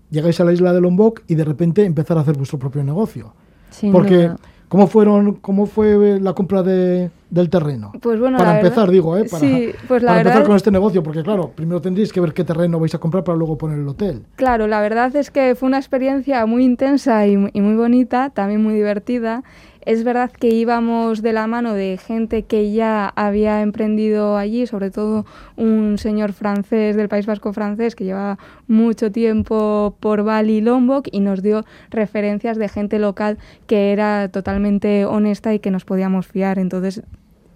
llegáis 0.09 0.39
a 0.39 0.45
la 0.45 0.53
isla 0.53 0.71
de 0.71 0.79
Lombok 0.79 1.23
y 1.27 1.35
de 1.35 1.43
repente 1.43 1.83
empezar 1.83 2.17
a 2.17 2.21
hacer 2.21 2.37
vuestro 2.37 2.57
propio 2.57 2.85
negocio. 2.85 3.33
Sin 3.69 3.91
Porque, 3.91 4.15
duda. 4.29 4.37
¿cómo, 4.69 4.87
fueron, 4.87 5.33
¿cómo 5.41 5.65
fue 5.65 6.17
la 6.21 6.31
compra 6.31 6.63
de, 6.63 7.11
del 7.29 7.49
terreno? 7.49 7.91
Pues 8.01 8.17
bueno, 8.17 8.37
para 8.37 8.51
la 8.53 8.57
empezar, 8.59 8.77
verdad- 8.87 8.93
digo, 8.93 9.17
¿eh? 9.17 9.25
Para, 9.29 9.39
sí, 9.41 9.71
pues 9.85 10.01
la 10.01 10.11
para 10.11 10.21
empezar 10.21 10.43
con 10.45 10.55
este 10.55 10.71
negocio, 10.71 11.03
porque 11.03 11.21
claro, 11.21 11.51
primero 11.53 11.81
tendréis 11.81 12.13
que 12.13 12.21
ver 12.21 12.33
qué 12.33 12.45
terreno 12.45 12.79
vais 12.79 12.95
a 12.95 12.97
comprar 12.97 13.25
para 13.25 13.37
luego 13.37 13.57
poner 13.57 13.77
el 13.77 13.87
hotel. 13.89 14.23
Claro, 14.37 14.67
la 14.67 14.79
verdad 14.79 15.13
es 15.17 15.31
que 15.31 15.53
fue 15.55 15.67
una 15.67 15.79
experiencia 15.79 16.45
muy 16.45 16.63
intensa 16.63 17.27
y 17.27 17.35
muy 17.35 17.75
bonita, 17.75 18.29
también 18.29 18.63
muy 18.63 18.73
divertida. 18.73 19.43
Es 19.85 20.03
verdad 20.03 20.31
que 20.31 20.49
íbamos 20.49 21.21
de 21.21 21.31
la 21.31 21.45
mano 21.45 21.75
de 21.75 21.99
gente 22.03 22.41
que 22.41 22.71
ya 22.71 23.07
había 23.15 23.61
emprendido 23.61 24.35
allí, 24.35 24.65
sobre 24.65 24.89
todo 24.89 25.27
un 25.57 25.99
señor 25.99 26.33
francés 26.33 26.95
del 26.95 27.07
País 27.07 27.27
Vasco 27.27 27.53
francés 27.53 27.95
que 27.95 28.03
llevaba 28.03 28.39
mucho 28.67 29.11
tiempo 29.11 29.95
por 29.99 30.23
Bali 30.23 30.59
Lombok 30.59 31.07
y 31.11 31.19
nos 31.19 31.43
dio 31.43 31.65
referencias 31.91 32.57
de 32.57 32.67
gente 32.67 32.97
local 32.97 33.37
que 33.67 33.91
era 33.91 34.29
totalmente 34.29 35.05
honesta 35.05 35.53
y 35.53 35.59
que 35.59 35.69
nos 35.69 35.85
podíamos 35.85 36.25
fiar. 36.25 36.57
Entonces 36.57 37.03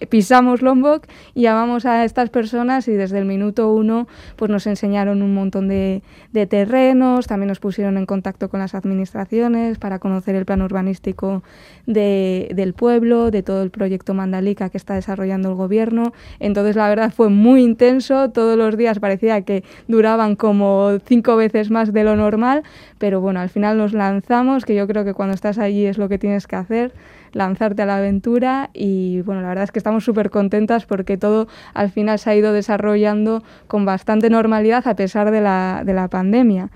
pisamos 0.08 0.62
Lombok 0.62 1.08
y 1.34 1.42
llamamos 1.42 1.86
a 1.86 2.06
estas 2.06 2.30
personas 2.30 2.88
y 2.88 2.94
desde 2.94 3.20
el 3.20 3.26
minuto 3.26 3.74
uno 3.74 4.08
pues 4.36 4.50
nos 4.50 4.68
enseñaron 4.68 5.22
un 5.22 5.34
montón 5.34 5.68
de, 5.68 6.02
terrenos, 6.50 7.28
también 7.28 7.50
nos 7.50 7.60
pusieron 7.60 7.98
en 7.98 8.06
contacto 8.06 8.50
con 8.50 8.60
las 8.60 8.76
administraciones 8.76 9.78
para 9.78 10.00
conocer 10.00 10.36
el 10.36 10.46
plan 10.46 10.62
urbanístico 10.62 11.44
de- 11.86 12.50
del 12.56 12.74
pueblo, 12.74 13.32
de 13.32 13.44
todo 13.44 13.62
el 13.62 13.72
proyecto 13.72 14.14
Mandalika 14.14 14.70
que 14.70 14.78
está 14.78 14.94
desarrollando 14.96 15.50
el 15.50 15.56
gobierno. 15.56 16.14
Entonces 16.40 16.76
la 16.76 16.88
verdad 16.88 17.12
fue 17.12 17.30
muy 17.30 17.64
intenso, 17.64 18.30
todos 18.30 18.58
los 18.58 18.78
días 18.78 19.00
parecía 19.00 19.42
que 19.42 19.64
duraban 19.88 20.36
como 20.36 20.98
cinco 21.06 21.36
veces 21.36 21.72
más 21.72 21.92
de 21.92 22.04
lo 22.04 22.16
normal, 22.16 22.64
pero 22.98 23.22
bueno, 23.22 23.40
al 23.40 23.50
final 23.50 23.78
nos 23.78 23.94
lanzamos, 23.94 24.66
que 24.66 24.76
yo 24.76 24.88
creo 24.88 25.04
que 25.04 25.14
cuando 25.14 25.36
estás 25.36 25.58
allí 25.58 25.86
es 25.86 25.98
lo 25.98 26.10
que 26.10 26.18
tienes 26.18 26.48
que 26.48 26.56
hacer 26.56 26.94
lanzarte 27.34 27.82
a 27.82 27.86
la 27.86 27.98
aventura 27.98 28.70
y 28.74 29.22
bueno, 29.22 29.42
la 29.42 29.50
verdad 29.50 29.64
es 29.66 29.72
que 29.72 29.80
estamos 29.80 30.04
súper 30.04 30.30
contentas 30.30 30.86
porque 30.86 31.18
todo 31.18 31.48
al 31.74 31.90
final 31.90 32.20
se 32.20 32.30
ha 32.30 32.36
ido 32.36 32.54
desarrollando 32.54 33.44
con 33.68 33.86
bastante 33.86 34.30
normalidad 34.30 34.88
a 34.88 34.96
pesar 34.96 35.32
de 35.32 35.42
la, 35.42 35.84
de 35.86 35.94
la 35.94 36.08
pandemia. 36.08 36.70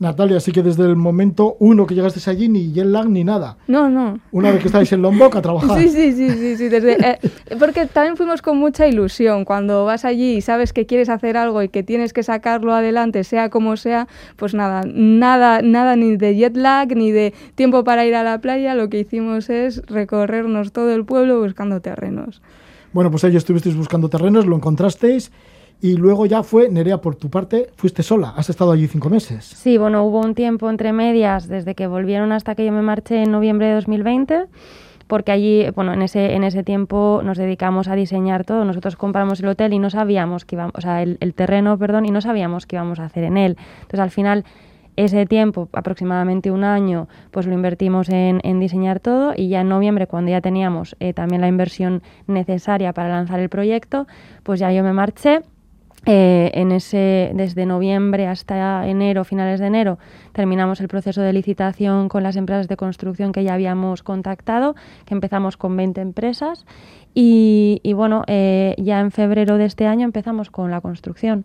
Natalia, 0.00 0.38
así 0.38 0.50
que 0.50 0.62
desde 0.62 0.84
el 0.84 0.96
momento 0.96 1.56
uno 1.58 1.86
que 1.86 1.94
llegasteis 1.94 2.26
allí, 2.26 2.48
ni 2.48 2.72
jet 2.72 2.86
lag 2.86 3.06
ni 3.06 3.22
nada. 3.22 3.58
No, 3.68 3.90
no. 3.90 4.18
Una 4.32 4.50
vez 4.50 4.62
que 4.62 4.68
estáis 4.68 4.90
en 4.92 5.02
Lombok 5.02 5.36
a 5.36 5.42
trabajar. 5.42 5.78
Sí, 5.78 5.90
sí, 5.90 6.12
sí, 6.12 6.30
sí, 6.30 6.56
sí, 6.56 6.68
desde, 6.70 6.92
eh, 6.92 7.18
porque 7.58 7.84
también 7.84 8.16
fuimos 8.16 8.40
con 8.40 8.56
mucha 8.56 8.86
ilusión. 8.86 9.44
Cuando 9.44 9.84
vas 9.84 10.06
allí 10.06 10.36
y 10.36 10.40
sabes 10.40 10.72
que 10.72 10.86
quieres 10.86 11.10
hacer 11.10 11.36
algo 11.36 11.62
y 11.62 11.68
que 11.68 11.82
tienes 11.82 12.14
que 12.14 12.22
sacarlo 12.22 12.72
adelante, 12.72 13.24
sea 13.24 13.50
como 13.50 13.76
sea, 13.76 14.08
pues 14.36 14.54
nada, 14.54 14.84
nada, 14.86 15.60
nada 15.60 15.96
ni 15.96 16.16
de 16.16 16.34
jet 16.34 16.56
lag 16.56 16.96
ni 16.96 17.12
de 17.12 17.34
tiempo 17.54 17.84
para 17.84 18.06
ir 18.06 18.14
a 18.14 18.22
la 18.22 18.40
playa. 18.40 18.74
Lo 18.74 18.88
que 18.88 19.00
hicimos 19.00 19.50
es 19.50 19.82
recorrernos 19.86 20.72
todo 20.72 20.94
el 20.94 21.04
pueblo 21.04 21.40
buscando 21.42 21.82
terrenos. 21.82 22.40
Bueno, 22.94 23.10
pues 23.10 23.22
ahí 23.24 23.36
estuvisteis 23.36 23.76
buscando 23.76 24.08
terrenos, 24.08 24.46
lo 24.46 24.56
encontrasteis 24.56 25.30
y 25.80 25.96
luego 25.96 26.26
ya 26.26 26.42
fue, 26.42 26.68
Nerea, 26.68 27.00
por 27.00 27.16
tu 27.16 27.30
parte, 27.30 27.70
fuiste 27.76 28.02
sola. 28.02 28.34
Has 28.36 28.50
estado 28.50 28.72
allí 28.72 28.86
cinco 28.86 29.08
meses. 29.08 29.44
Sí, 29.44 29.78
bueno, 29.78 30.04
hubo 30.04 30.20
un 30.20 30.34
tiempo 30.34 30.68
entre 30.68 30.92
medias 30.92 31.48
desde 31.48 31.74
que 31.74 31.86
volvieron 31.86 32.32
hasta 32.32 32.54
que 32.54 32.64
yo 32.64 32.72
me 32.72 32.82
marché 32.82 33.22
en 33.22 33.30
noviembre 33.30 33.68
de 33.68 33.74
2020, 33.74 34.44
porque 35.06 35.32
allí, 35.32 35.68
bueno, 35.74 35.92
en 35.94 36.02
ese, 36.02 36.34
en 36.34 36.44
ese 36.44 36.62
tiempo 36.62 37.22
nos 37.24 37.38
dedicamos 37.38 37.88
a 37.88 37.94
diseñar 37.94 38.44
todo. 38.44 38.64
Nosotros 38.64 38.96
compramos 38.96 39.40
el 39.40 39.48
hotel 39.48 39.72
y 39.72 39.78
no 39.78 39.90
sabíamos 39.90 40.44
que 40.44 40.56
íbamos, 40.56 40.74
o 40.76 40.80
sea, 40.80 41.02
el, 41.02 41.16
el 41.20 41.34
terreno, 41.34 41.78
perdón, 41.78 42.04
y 42.06 42.10
no 42.10 42.20
sabíamos 42.20 42.66
qué 42.66 42.76
íbamos 42.76 43.00
a 43.00 43.04
hacer 43.04 43.24
en 43.24 43.36
él. 43.38 43.56
Entonces, 43.80 44.00
al 44.00 44.10
final, 44.10 44.44
ese 44.96 45.24
tiempo, 45.24 45.68
aproximadamente 45.72 46.50
un 46.50 46.62
año, 46.62 47.08
pues 47.30 47.46
lo 47.46 47.54
invertimos 47.54 48.10
en, 48.10 48.40
en 48.44 48.60
diseñar 48.60 49.00
todo 49.00 49.32
y 49.34 49.48
ya 49.48 49.62
en 49.62 49.68
noviembre, 49.70 50.06
cuando 50.06 50.30
ya 50.30 50.42
teníamos 50.42 50.94
eh, 51.00 51.14
también 51.14 51.40
la 51.40 51.48
inversión 51.48 52.02
necesaria 52.26 52.92
para 52.92 53.08
lanzar 53.08 53.40
el 53.40 53.48
proyecto, 53.48 54.06
pues 54.42 54.60
ya 54.60 54.70
yo 54.72 54.82
me 54.82 54.92
marché. 54.92 55.40
Eh, 56.06 56.50
en 56.54 56.72
ese, 56.72 57.30
desde 57.34 57.66
noviembre 57.66 58.26
hasta 58.26 58.86
enero, 58.88 59.24
finales 59.24 59.60
de 59.60 59.66
enero, 59.66 59.98
terminamos 60.32 60.80
el 60.80 60.88
proceso 60.88 61.20
de 61.20 61.32
licitación 61.32 62.08
con 62.08 62.22
las 62.22 62.36
empresas 62.36 62.68
de 62.68 62.76
construcción 62.76 63.32
que 63.32 63.44
ya 63.44 63.52
habíamos 63.52 64.02
contactado, 64.02 64.74
que 65.04 65.14
empezamos 65.14 65.56
con 65.56 65.76
20 65.76 66.00
empresas. 66.00 66.64
Y, 67.12 67.80
y 67.82 67.92
bueno, 67.92 68.22
eh, 68.28 68.74
ya 68.78 69.00
en 69.00 69.10
febrero 69.10 69.58
de 69.58 69.66
este 69.66 69.86
año 69.86 70.04
empezamos 70.04 70.50
con 70.50 70.70
la 70.70 70.80
construcción. 70.80 71.44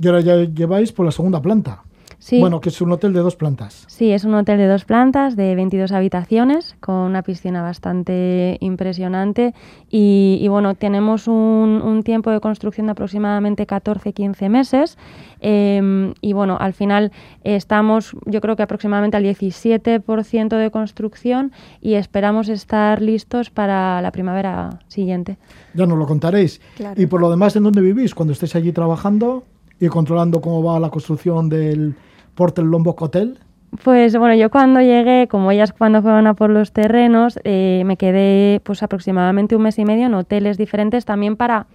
Y 0.00 0.06
ahora 0.08 0.20
ya 0.20 0.36
lleváis 0.36 0.92
por 0.92 1.06
la 1.06 1.12
segunda 1.12 1.40
planta. 1.40 1.85
Sí. 2.18 2.40
Bueno, 2.40 2.60
que 2.60 2.70
es 2.70 2.80
un 2.80 2.92
hotel 2.92 3.12
de 3.12 3.20
dos 3.20 3.36
plantas. 3.36 3.84
Sí, 3.88 4.10
es 4.12 4.24
un 4.24 4.34
hotel 4.34 4.58
de 4.58 4.66
dos 4.66 4.84
plantas, 4.84 5.36
de 5.36 5.54
22 5.54 5.92
habitaciones, 5.92 6.76
con 6.80 6.94
una 6.94 7.22
piscina 7.22 7.62
bastante 7.62 8.56
impresionante. 8.60 9.54
Y, 9.90 10.38
y 10.40 10.48
bueno, 10.48 10.74
tenemos 10.74 11.28
un, 11.28 11.82
un 11.84 12.02
tiempo 12.02 12.30
de 12.30 12.40
construcción 12.40 12.86
de 12.86 12.92
aproximadamente 12.92 13.66
14-15 13.66 14.48
meses. 14.48 14.98
Eh, 15.40 16.12
y 16.20 16.32
bueno, 16.32 16.56
al 16.58 16.72
final 16.72 17.12
estamos, 17.44 18.16
yo 18.24 18.40
creo 18.40 18.56
que 18.56 18.62
aproximadamente 18.62 19.16
al 19.16 19.24
17% 19.24 20.56
de 20.56 20.70
construcción 20.70 21.52
y 21.80 21.94
esperamos 21.94 22.48
estar 22.48 23.02
listos 23.02 23.50
para 23.50 24.00
la 24.00 24.10
primavera 24.12 24.80
siguiente. 24.88 25.38
Ya 25.74 25.86
nos 25.86 25.98
lo 25.98 26.06
contaréis. 26.06 26.60
Claro. 26.76 27.00
Y 27.00 27.06
por 27.06 27.20
lo 27.20 27.30
demás, 27.30 27.56
¿en 27.56 27.64
dónde 27.64 27.80
vivís? 27.80 28.14
Cuando 28.14 28.32
estéis 28.32 28.56
allí 28.56 28.72
trabajando 28.72 29.44
y 29.80 29.88
controlando 29.88 30.40
cómo 30.40 30.62
va 30.62 30.80
la 30.80 30.90
construcción 30.90 31.48
del 31.48 31.94
Portel 32.34 32.66
Lombok 32.66 33.02
Hotel. 33.02 33.38
Pues 33.82 34.16
bueno, 34.16 34.34
yo 34.34 34.50
cuando 34.50 34.80
llegué, 34.80 35.28
como 35.28 35.50
ellas 35.50 35.72
cuando 35.72 36.00
fueron 36.00 36.26
a 36.26 36.34
por 36.34 36.50
los 36.50 36.72
terrenos, 36.72 37.38
eh, 37.44 37.82
me 37.84 37.96
quedé 37.96 38.60
pues 38.60 38.82
aproximadamente 38.82 39.56
un 39.56 39.62
mes 39.62 39.78
y 39.78 39.84
medio 39.84 40.06
en 40.06 40.14
hoteles 40.14 40.56
diferentes 40.56 41.04
también 41.04 41.36
para 41.36 41.66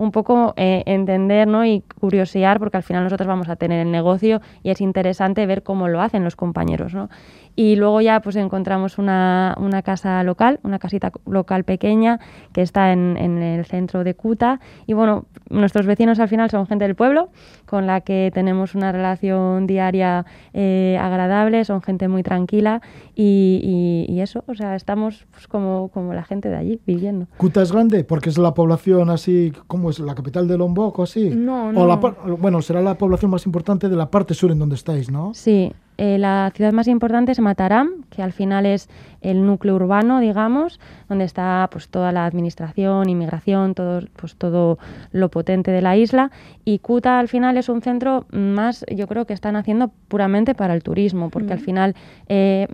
un 0.00 0.12
poco 0.12 0.54
eh, 0.56 0.82
entender 0.86 1.46
¿no? 1.46 1.64
y 1.66 1.82
curiosear, 2.00 2.58
porque 2.58 2.78
al 2.78 2.82
final 2.82 3.04
nosotros 3.04 3.26
vamos 3.28 3.50
a 3.50 3.56
tener 3.56 3.80
el 3.86 3.92
negocio 3.92 4.40
y 4.62 4.70
es 4.70 4.80
interesante 4.80 5.44
ver 5.44 5.62
cómo 5.62 5.88
lo 5.88 6.00
hacen 6.00 6.24
los 6.24 6.36
compañeros. 6.36 6.94
¿no? 6.94 7.10
Y 7.54 7.76
luego 7.76 8.00
ya 8.00 8.20
pues 8.20 8.36
encontramos 8.36 8.96
una, 8.96 9.54
una 9.58 9.82
casa 9.82 10.22
local, 10.22 10.58
una 10.62 10.78
casita 10.78 11.12
local 11.26 11.64
pequeña 11.64 12.18
que 12.54 12.62
está 12.62 12.92
en, 12.92 13.18
en 13.18 13.42
el 13.42 13.66
centro 13.66 14.02
de 14.02 14.14
Cuta. 14.14 14.58
Y 14.86 14.94
bueno, 14.94 15.26
nuestros 15.50 15.84
vecinos 15.84 16.18
al 16.18 16.28
final 16.28 16.48
son 16.48 16.66
gente 16.66 16.86
del 16.86 16.94
pueblo 16.94 17.28
con 17.66 17.86
la 17.86 18.00
que 18.00 18.30
tenemos 18.32 18.74
una 18.74 18.92
relación 18.92 19.66
diaria 19.66 20.24
eh, 20.54 20.96
agradable, 20.98 21.64
son 21.66 21.82
gente 21.82 22.08
muy 22.08 22.22
tranquila 22.22 22.80
y, 23.14 23.60
y- 24.08 24.10
y 24.10 24.20
eso, 24.22 24.44
o 24.46 24.54
sea, 24.54 24.74
estamos 24.76 25.26
pues, 25.30 25.46
como, 25.46 25.88
como 25.88 26.14
la 26.14 26.24
gente 26.24 26.48
de 26.48 26.56
allí 26.56 26.80
viviendo. 26.86 27.26
¿Cuta 27.36 27.60
es 27.62 27.70
grande? 27.70 28.02
Porque 28.04 28.30
es 28.30 28.38
la 28.38 28.54
población 28.54 29.10
así, 29.10 29.52
¿cómo 29.66 29.89
es? 29.90 29.98
¿La 29.98 30.14
capital 30.14 30.48
de 30.48 30.56
Lombok 30.58 30.98
o 30.98 31.02
así? 31.02 31.30
No, 31.30 31.68
O 31.68 31.72
no. 31.72 31.86
la 31.86 32.00
par- 32.00 32.16
bueno, 32.38 32.62
será 32.62 32.80
la 32.80 32.94
población 32.96 33.30
más 33.30 33.46
importante 33.46 33.88
de 33.88 33.96
la 33.96 34.10
parte 34.10 34.34
sur 34.34 34.50
en 34.50 34.58
donde 34.58 34.74
estáis, 34.76 35.10
¿no? 35.10 35.32
Sí, 35.34 35.72
eh, 35.98 36.16
la 36.16 36.50
ciudad 36.54 36.72
más 36.72 36.88
importante 36.88 37.30
es 37.32 37.40
Mataram, 37.40 38.04
que 38.08 38.22
al 38.22 38.32
final 38.32 38.64
es 38.64 38.88
el 39.20 39.44
núcleo 39.44 39.74
urbano, 39.74 40.18
digamos, 40.20 40.80
donde 41.10 41.24
está 41.24 41.68
pues 41.70 41.88
toda 41.90 42.10
la 42.10 42.24
administración, 42.24 43.08
inmigración, 43.10 43.74
todo, 43.74 44.00
pues 44.16 44.34
todo 44.36 44.78
lo 45.12 45.28
potente 45.30 45.70
de 45.70 45.82
la 45.82 45.96
isla. 45.98 46.30
Y 46.64 46.78
Kuta 46.78 47.18
al 47.18 47.28
final 47.28 47.58
es 47.58 47.68
un 47.68 47.82
centro 47.82 48.24
más, 48.32 48.86
yo 48.90 49.06
creo 49.06 49.26
que 49.26 49.34
están 49.34 49.56
haciendo 49.56 49.90
puramente 50.08 50.54
para 50.54 50.72
el 50.74 50.82
turismo, 50.82 51.28
porque 51.28 51.52
al 51.52 51.60
final 51.60 51.94
eh, 52.28 52.66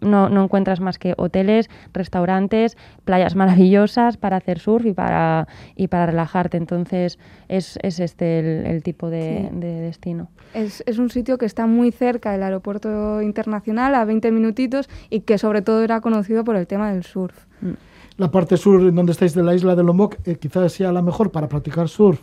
no, 0.00 0.28
no, 0.28 0.44
encuentras 0.44 0.80
más 0.80 0.98
que 0.98 1.14
hoteles, 1.16 1.68
restaurantes, 1.92 2.76
playas 3.04 3.36
maravillosas 3.36 4.16
para 4.16 4.36
hacer 4.36 4.58
surf 4.58 4.86
y 4.86 4.92
para, 4.92 5.48
y 5.76 5.88
para 5.88 6.06
relajarte. 6.06 6.56
Entonces 6.56 7.18
es, 7.48 7.78
es 7.82 8.00
este 8.00 8.70
el, 8.70 8.82
tipo 8.82 9.10
de, 9.10 9.50
de 9.52 9.80
destino. 9.80 10.28
Es, 10.54 10.82
es, 10.86 10.98
un 10.98 11.10
sitio 11.10 11.38
que 11.38 11.46
está 11.46 11.66
muy 11.66 11.92
cerca 11.92 12.32
del 12.32 12.42
aeropuerto 12.42 13.22
internacional, 13.22 13.94
a 13.94 14.04
20 14.04 14.32
minutitos, 14.32 14.88
y 15.10 15.20
que 15.20 15.38
sobre 15.38 15.62
todo 15.62 15.82
era 15.82 16.00
conocido 16.00 16.44
por 16.44 16.56
el 16.56 16.66
tema 16.66 16.92
del 16.92 17.04
surf. 17.04 17.46
Mm. 17.60 17.72
La 18.18 18.30
parte 18.30 18.56
sur, 18.56 18.92
donde 18.92 19.12
estáis 19.12 19.34
de 19.34 19.42
la 19.42 19.54
isla 19.54 19.74
de 19.74 19.82
Lombok, 19.82 20.16
eh, 20.24 20.36
quizás 20.36 20.72
sea 20.72 20.92
la 20.92 21.02
mejor 21.02 21.30
para 21.32 21.48
practicar 21.48 21.88
surf 21.88 22.20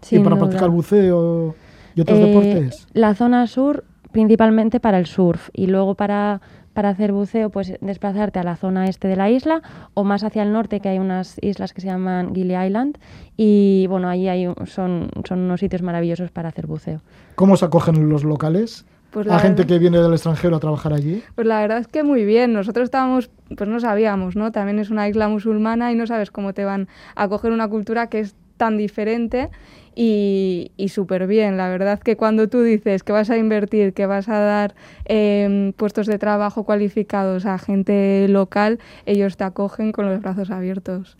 Sin 0.00 0.20
y 0.20 0.22
para 0.22 0.36
duda. 0.36 0.46
practicar 0.46 0.70
buceo 0.70 1.54
y 1.94 2.00
otros 2.00 2.18
Eh, 2.18 2.24
deportes. 2.26 2.88
La 2.92 3.14
zona 3.14 3.46
sur 3.46 3.84
principalmente 4.12 4.78
para 4.78 4.98
el 4.98 5.06
surf 5.06 5.48
y 5.52 5.66
luego 5.66 5.94
para, 5.94 6.40
para 6.72 6.88
hacer 6.90 7.12
buceo 7.12 7.50
pues 7.50 7.74
desplazarte 7.80 8.38
a 8.38 8.42
la 8.42 8.56
zona 8.56 8.86
este 8.88 9.08
de 9.08 9.16
la 9.16 9.28
isla 9.30 9.62
o 9.94 10.04
más 10.04 10.24
hacia 10.24 10.42
el 10.42 10.52
norte 10.52 10.80
que 10.80 10.88
hay 10.88 10.98
unas 10.98 11.36
islas 11.42 11.72
que 11.72 11.80
se 11.80 11.88
llaman 11.88 12.34
Gili 12.34 12.54
Island 12.56 12.98
y 13.36 13.86
bueno 13.88 14.08
allí 14.08 14.28
hay 14.28 14.46
un- 14.46 14.56
son, 14.66 15.08
son 15.24 15.40
unos 15.40 15.60
sitios 15.60 15.82
maravillosos 15.82 16.30
para 16.30 16.48
hacer 16.48 16.66
buceo. 16.66 17.00
¿Cómo 17.34 17.56
se 17.56 17.64
acogen 17.64 18.08
los 18.08 18.24
locales? 18.24 18.84
Pues 19.10 19.26
la 19.26 19.34
la 19.34 19.40
gente 19.40 19.66
que 19.66 19.78
viene 19.78 19.98
del 19.98 20.12
extranjero 20.12 20.56
a 20.56 20.60
trabajar 20.60 20.94
allí. 20.94 21.22
Pues 21.34 21.46
la 21.46 21.60
verdad 21.60 21.78
es 21.78 21.86
que 21.86 22.02
muy 22.02 22.24
bien. 22.24 22.54
Nosotros 22.54 22.84
estábamos, 22.84 23.30
pues 23.56 23.68
no 23.68 23.78
sabíamos, 23.78 24.36
¿no? 24.36 24.52
También 24.52 24.78
es 24.78 24.88
una 24.88 25.06
isla 25.06 25.28
musulmana 25.28 25.92
y 25.92 25.96
no 25.96 26.06
sabes 26.06 26.30
cómo 26.30 26.54
te 26.54 26.64
van 26.64 26.88
a 27.14 27.28
coger 27.28 27.52
una 27.52 27.68
cultura 27.68 28.06
que 28.06 28.20
es 28.20 28.34
tan 28.56 28.78
diferente 28.78 29.50
y, 29.94 30.72
y 30.76 30.88
súper 30.88 31.26
bien. 31.26 31.56
La 31.56 31.68
verdad 31.68 32.00
que 32.00 32.16
cuando 32.16 32.48
tú 32.48 32.62
dices 32.62 33.02
que 33.02 33.12
vas 33.12 33.30
a 33.30 33.36
invertir, 33.36 33.92
que 33.92 34.06
vas 34.06 34.28
a 34.28 34.38
dar 34.38 34.74
eh, 35.06 35.72
puestos 35.76 36.06
de 36.06 36.18
trabajo 36.18 36.64
cualificados 36.64 37.46
a 37.46 37.58
gente 37.58 38.26
local, 38.28 38.78
ellos 39.06 39.36
te 39.36 39.44
acogen 39.44 39.92
con 39.92 40.06
los 40.06 40.20
brazos 40.20 40.50
abiertos. 40.50 41.16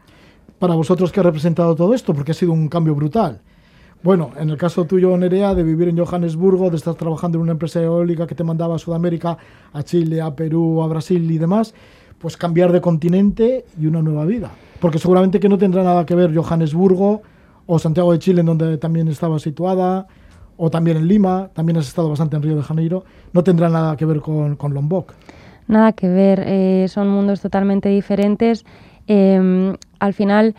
Para 0.59 0.75
vosotros, 0.75 1.11
¿qué 1.11 1.21
ha 1.21 1.25
representado 1.25 1.75
todo 1.75 1.93
esto? 1.93 2.15
Porque 2.15 2.33
ha 2.33 2.35
sido 2.35 2.53
un 2.53 2.69
cambio 2.69 2.95
brutal. 2.95 3.41
Bueno, 4.03 4.31
en 4.37 4.51
el 4.51 4.57
caso 4.57 4.85
tuyo, 4.85 5.17
Nerea, 5.17 5.55
de 5.55 5.63
vivir 5.63 5.89
en 5.89 5.97
Johannesburgo, 5.97 6.71
de 6.71 6.77
estar 6.77 6.95
trabajando 6.97 7.39
en 7.39 7.43
una 7.43 7.53
empresa 7.53 7.81
eólica 7.81 8.27
que 8.27 8.35
te 8.35 8.43
mandaba 8.43 8.75
a 8.75 8.79
Sudamérica, 8.79 9.39
a 9.73 9.83
Chile, 9.85 10.21
a 10.21 10.35
Perú, 10.35 10.83
a 10.83 10.89
Brasil 10.89 11.31
y 11.31 11.39
demás, 11.39 11.73
pues 12.19 12.37
cambiar 12.37 12.73
de 12.73 12.81
continente 12.81 13.65
y 13.81 13.87
una 13.87 14.03
nueva 14.03 14.25
vida. 14.25 14.51
Porque 14.81 14.99
seguramente 14.99 15.39
que 15.39 15.49
no 15.49 15.57
tendrá 15.57 15.85
nada 15.85 16.05
que 16.05 16.17
ver 16.17 16.37
Johannesburgo 16.37 17.23
o 17.67 17.79
Santiago 17.79 18.13
de 18.13 18.19
Chile, 18.19 18.41
en 18.41 18.47
donde 18.47 18.79
también 18.79 19.09
estaba 19.09 19.39
situada, 19.39 20.07
o 20.57 20.71
también 20.71 20.97
en 20.97 21.09
Lima, 21.09 21.51
también 21.55 21.79
has 21.79 21.89
estado 21.89 22.09
bastante 22.09 22.37
en 22.37 22.43
Río 22.43 22.57
de 22.57 22.63
Janeiro, 22.63 23.05
no 23.33 23.43
tendrá 23.43 23.69
nada 23.69 23.97
que 23.97 24.05
ver 24.05 24.21
con, 24.21 24.57
con 24.57 24.75
Lombok. 24.75 25.13
Nada 25.69 25.93
que 25.93 26.09
ver, 26.09 26.45
eh, 26.47 26.87
son 26.89 27.09
mundos 27.09 27.41
totalmente 27.41 27.89
diferentes. 27.89 28.65
Eh, 29.07 29.75
al 29.99 30.15
final, 30.15 30.55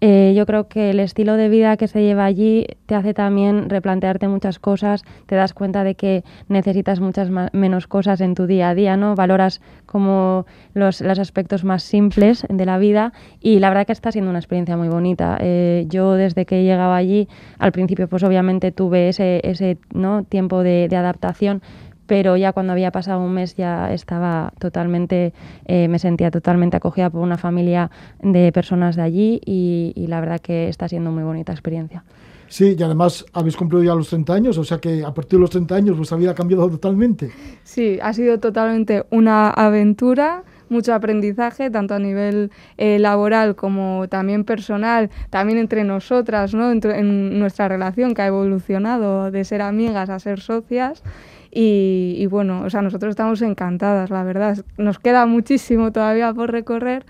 eh, 0.00 0.32
yo 0.36 0.46
creo 0.46 0.68
que 0.68 0.90
el 0.90 1.00
estilo 1.00 1.34
de 1.34 1.48
vida 1.48 1.76
que 1.76 1.88
se 1.88 2.02
lleva 2.02 2.24
allí 2.24 2.66
te 2.86 2.94
hace 2.94 3.14
también 3.14 3.68
replantearte 3.68 4.28
muchas 4.28 4.58
cosas, 4.58 5.02
te 5.26 5.34
das 5.34 5.54
cuenta 5.54 5.82
de 5.84 5.94
que 5.96 6.22
necesitas 6.48 7.00
muchas 7.00 7.30
ma- 7.30 7.48
menos 7.52 7.86
cosas 7.86 8.20
en 8.20 8.34
tu 8.34 8.46
día 8.46 8.68
a 8.68 8.74
día, 8.74 8.96
¿no? 8.96 9.14
Valoras 9.14 9.60
como 9.86 10.46
los, 10.74 11.00
los 11.00 11.18
aspectos 11.18 11.64
más 11.64 11.82
simples 11.82 12.46
de 12.48 12.64
la 12.64 12.78
vida 12.78 13.12
y 13.40 13.58
la 13.58 13.70
verdad 13.70 13.86
que 13.86 13.92
está 13.92 14.12
siendo 14.12 14.30
una 14.30 14.38
experiencia 14.38 14.76
muy 14.76 14.88
bonita. 14.88 15.36
Eh, 15.40 15.86
yo 15.88 16.12
desde 16.14 16.46
que 16.46 16.62
llegaba 16.62 16.96
allí, 16.96 17.28
al 17.58 17.72
principio 17.72 18.08
pues 18.08 18.22
obviamente 18.22 18.70
tuve 18.72 19.08
ese, 19.08 19.40
ese 19.42 19.78
¿no? 19.92 20.22
tiempo 20.22 20.62
de 20.62 20.88
adaptación, 20.94 21.60
pero 22.08 22.36
ya 22.36 22.52
cuando 22.52 22.72
había 22.72 22.90
pasado 22.90 23.20
un 23.20 23.32
mes 23.34 23.54
ya 23.54 23.92
estaba 23.92 24.52
totalmente, 24.58 25.32
eh, 25.66 25.86
me 25.86 26.00
sentía 26.00 26.32
totalmente 26.32 26.76
acogida 26.76 27.10
por 27.10 27.20
una 27.20 27.38
familia 27.38 27.90
de 28.20 28.50
personas 28.50 28.96
de 28.96 29.02
allí 29.02 29.40
y, 29.46 29.92
y 29.94 30.08
la 30.08 30.18
verdad 30.18 30.40
que 30.40 30.68
está 30.68 30.88
siendo 30.88 31.12
muy 31.12 31.22
bonita 31.22 31.52
experiencia. 31.52 32.02
Sí, 32.48 32.74
y 32.78 32.82
además 32.82 33.26
habéis 33.34 33.56
cumplido 33.56 33.84
ya 33.84 33.94
los 33.94 34.08
30 34.08 34.32
años, 34.32 34.56
o 34.56 34.64
sea 34.64 34.78
que 34.78 35.04
a 35.04 35.12
partir 35.12 35.38
de 35.38 35.42
los 35.42 35.50
30 35.50 35.74
años 35.76 35.96
vuestra 35.98 36.16
vida 36.16 36.30
ha 36.30 36.34
cambiado 36.34 36.68
totalmente. 36.70 37.30
Sí, 37.62 37.98
ha 38.02 38.14
sido 38.14 38.40
totalmente 38.40 39.04
una 39.10 39.50
aventura, 39.50 40.44
mucho 40.70 40.94
aprendizaje, 40.94 41.70
tanto 41.70 41.92
a 41.94 41.98
nivel 41.98 42.50
eh, 42.78 42.98
laboral 42.98 43.54
como 43.54 44.06
también 44.08 44.44
personal, 44.44 45.10
también 45.28 45.58
entre 45.58 45.84
nosotras, 45.84 46.54
¿no? 46.54 46.70
Entre- 46.70 46.98
en 46.98 47.38
nuestra 47.38 47.68
relación 47.68 48.14
que 48.14 48.22
ha 48.22 48.26
evolucionado 48.28 49.30
de 49.30 49.44
ser 49.44 49.60
amigas 49.60 50.08
a 50.08 50.18
ser 50.18 50.40
socias. 50.40 51.02
Y, 51.50 52.14
y 52.18 52.26
bueno, 52.26 52.62
o 52.62 52.70
sea, 52.70 52.82
nosotros 52.82 53.10
estamos 53.10 53.42
encantadas, 53.42 54.10
la 54.10 54.22
verdad. 54.22 54.64
Nos 54.76 54.98
queda 54.98 55.26
muchísimo 55.26 55.92
todavía 55.92 56.32
por 56.34 56.52
recorrer, 56.52 57.04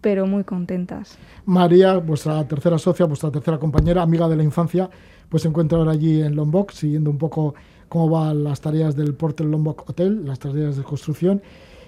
pero 0.00 0.26
muy 0.26 0.44
contentas. 0.44 1.18
María, 1.46 1.96
vuestra 1.96 2.46
tercera 2.46 2.78
socia, 2.78 3.06
vuestra 3.06 3.30
tercera 3.30 3.58
compañera, 3.58 4.02
amiga 4.02 4.28
de 4.28 4.36
la 4.36 4.42
infancia, 4.42 4.90
pues 5.28 5.42
se 5.42 5.48
encuentra 5.48 5.78
ahora 5.78 5.92
allí 5.92 6.20
en 6.22 6.36
Lombok, 6.36 6.72
siguiendo 6.72 7.10
un 7.10 7.18
poco 7.18 7.54
cómo 7.88 8.08
van 8.08 8.44
las 8.44 8.60
tareas 8.60 8.94
del 8.96 9.14
Porter 9.14 9.46
Lombok 9.46 9.88
Hotel, 9.88 10.24
las 10.24 10.38
tareas 10.38 10.76
de 10.76 10.82
construcción. 10.82 11.42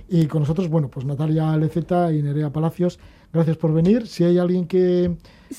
Y 0.09 0.27
con 0.27 0.41
nosotros, 0.41 0.69
bueno, 0.69 0.89
pues 0.89 1.07
Natalia 1.07 1.57
Leceta 1.57 2.13
y 2.13 2.23
Nerea 2.23 2.51
Palacios, 2.51 2.99
gracias 3.33 3.57
por 3.57 3.73
venir. 3.73 4.07
Si 4.07 4.25
hay 4.25 4.39
alguien 4.39 4.67
que 4.67 5.11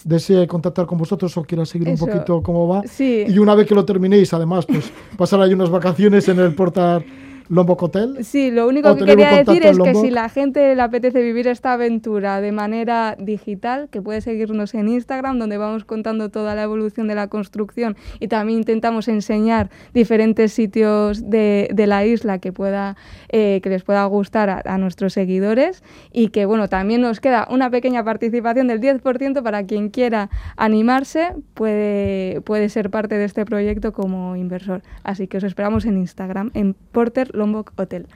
desee 0.06 0.48
contactar 0.48 0.86
con 0.86 0.98
vosotros 0.98 1.36
o 1.38 1.44
quiera 1.44 1.66
seguir 1.66 1.90
Eso. 1.90 2.06
un 2.06 2.12
poquito 2.12 2.42
cómo 2.42 2.68
va, 2.68 2.84
Sí. 2.88 3.26
y 3.28 3.38
una 3.40 3.56
vez 3.56 3.68
que 3.68 3.76
lo 3.76 3.84
terminéis, 3.86 4.34
además, 4.34 4.66
pues 4.66 4.92
pasar 5.18 5.42
ahí 5.42 5.54
unas 5.54 5.70
vacaciones 5.70 6.28
en 6.30 6.40
el 6.40 6.56
Porter 6.56 7.04
Lombok 7.52 7.84
Hotel. 7.84 8.24
Sí, 8.24 8.50
lo 8.50 8.66
único 8.66 8.96
que 8.96 9.04
quería 9.04 9.44
decir 9.44 9.66
es 9.66 9.78
que 9.78 9.94
si 9.94 10.10
la 10.10 10.30
gente 10.30 10.74
le 10.74 10.82
apetece 10.82 11.22
vivir 11.22 11.48
esta 11.48 11.74
aventura 11.74 12.40
de 12.40 12.54
manera 12.54 13.18
digital, 13.20 13.90
que 13.90 14.02
puede 14.02 14.22
seguirnos 14.22 14.74
en 14.74 14.88
Instagram, 14.88 15.38
donde 15.38 15.58
vamos 15.58 15.84
contando 15.84 16.30
toda 16.30 16.56
la 16.56 16.64
evolución 16.64 17.08
de 17.08 17.16
la 17.16 17.28
construcción 17.28 17.98
y 18.22 18.30
también 18.30 18.60
intentamos 18.60 19.10
enseñar 19.10 19.70
diferentes 19.94 20.54
sitios 20.54 21.30
de, 21.30 21.68
de 21.74 21.88
la 21.88 22.06
isla 22.06 22.40
que, 22.40 22.54
pueda, 22.54 22.96
eh, 23.28 23.60
que 23.62 23.70
les 23.70 23.84
pueda 23.84 24.06
gustar 24.06 24.50
a, 24.50 24.62
a 24.64 24.78
nuestros 24.78 25.12
seguidores 25.12 25.84
y 26.14 26.30
que 26.30 26.46
bueno, 26.46 26.70
también 26.70 27.02
nos 27.02 27.20
queda 27.20 27.50
una 27.52 27.70
pequeña 27.70 28.02
participación 28.06 28.68
del 28.68 28.80
10% 28.80 29.44
para 29.44 29.66
quien 29.66 29.90
quiera 29.90 30.30
animarse, 30.56 31.34
puede, 31.54 32.40
puede 32.46 32.70
ser 32.70 32.90
parte 32.90 33.18
de 33.18 33.26
este 33.26 33.44
proyecto 33.44 33.92
como 33.92 34.38
inversor. 34.38 34.84
Así 35.04 35.28
que 35.28 35.36
os 35.36 35.44
esperamos 35.44 35.84
en 35.84 35.98
Instagram, 35.98 36.52
en 36.54 36.76
Porter 36.94 37.41
Lombok 37.42 37.74
Hotel. 37.78 38.08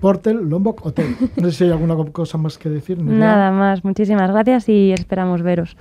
Portel 0.00 0.36
Lombok 0.48 0.84
Hotel. 0.84 1.16
No 1.36 1.50
sé 1.50 1.52
si 1.52 1.64
hay 1.64 1.70
alguna 1.70 1.96
cosa 2.12 2.36
más 2.38 2.58
que 2.58 2.68
decir. 2.68 3.02
Nada 3.02 3.50
más. 3.50 3.84
Muchísimas 3.84 4.30
gracias 4.30 4.68
y 4.68 4.92
esperamos 4.92 5.42
veros. 5.42 5.76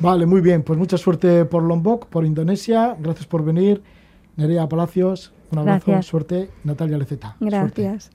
Vale, 0.00 0.26
muy 0.26 0.40
bien. 0.40 0.62
Pues 0.62 0.78
mucha 0.78 0.96
suerte 0.98 1.44
por 1.44 1.62
Lombok, 1.62 2.06
por 2.06 2.24
Indonesia. 2.24 2.96
Gracias 2.98 3.26
por 3.26 3.44
venir. 3.44 3.82
Nerea 4.36 4.68
Palacios, 4.68 5.32
un 5.52 5.58
abrazo, 5.58 6.02
suerte. 6.02 6.50
Natalia 6.64 6.98
Leceta. 6.98 7.36
Gracias. 7.40 8.10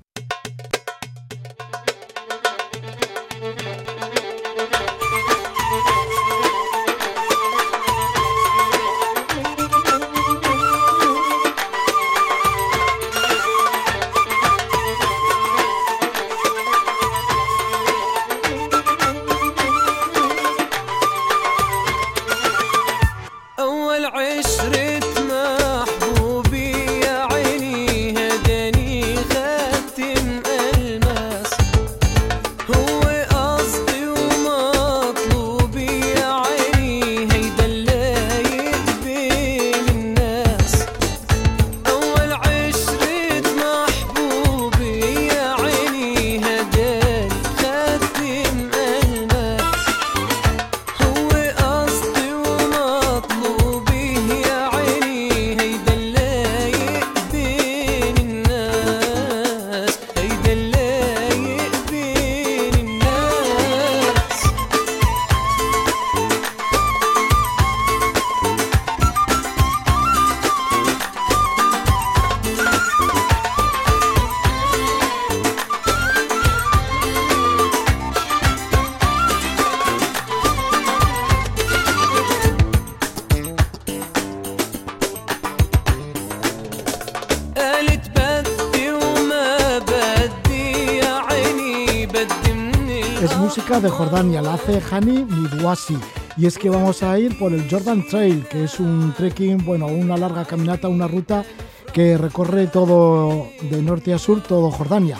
Es 93.25 93.35
música 93.39 93.79
de 93.79 93.89
Jordania, 93.89 94.39
la 94.39 94.53
hace 94.53 94.79
Hani 94.91 95.25
Midwasi. 95.25 95.97
Y 96.37 96.45
es 96.45 96.59
que 96.59 96.69
vamos 96.69 97.01
a 97.01 97.17
ir 97.17 97.39
por 97.39 97.53
el 97.53 97.67
Jordan 97.67 98.05
Trail, 98.07 98.45
que 98.47 98.65
es 98.65 98.79
un 98.79 99.15
trekking, 99.17 99.65
bueno, 99.65 99.87
una 99.87 100.15
larga 100.15 100.45
caminata, 100.45 100.89
una 100.89 101.07
ruta 101.07 101.43
que 101.91 102.19
recorre 102.19 102.67
todo 102.67 103.47
de 103.63 103.81
norte 103.81 104.13
a 104.13 104.19
sur, 104.19 104.43
todo 104.43 104.69
Jordania. 104.69 105.19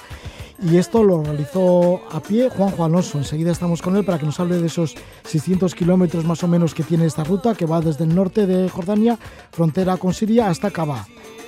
Y 0.61 0.77
esto 0.77 1.01
lo 1.01 1.23
realizó 1.23 2.03
a 2.11 2.19
pie 2.19 2.47
Juanjo 2.49 2.85
Alonso. 2.85 3.17
Enseguida 3.17 3.51
estamos 3.51 3.81
con 3.81 3.95
él 3.95 4.05
para 4.05 4.19
que 4.19 4.27
nos 4.27 4.39
hable 4.39 4.59
de 4.59 4.67
esos 4.67 4.93
600 5.23 5.73
kilómetros 5.73 6.25
más 6.25 6.43
o 6.43 6.47
menos 6.47 6.75
que 6.75 6.83
tiene 6.83 7.07
esta 7.07 7.23
ruta, 7.23 7.55
que 7.55 7.65
va 7.65 7.81
desde 7.81 8.03
el 8.03 8.13
norte 8.13 8.45
de 8.45 8.69
Jordania, 8.69 9.17
frontera 9.51 9.97
con 9.97 10.13
Siria, 10.13 10.49
hasta 10.49 10.67
Acaba. 10.67 11.07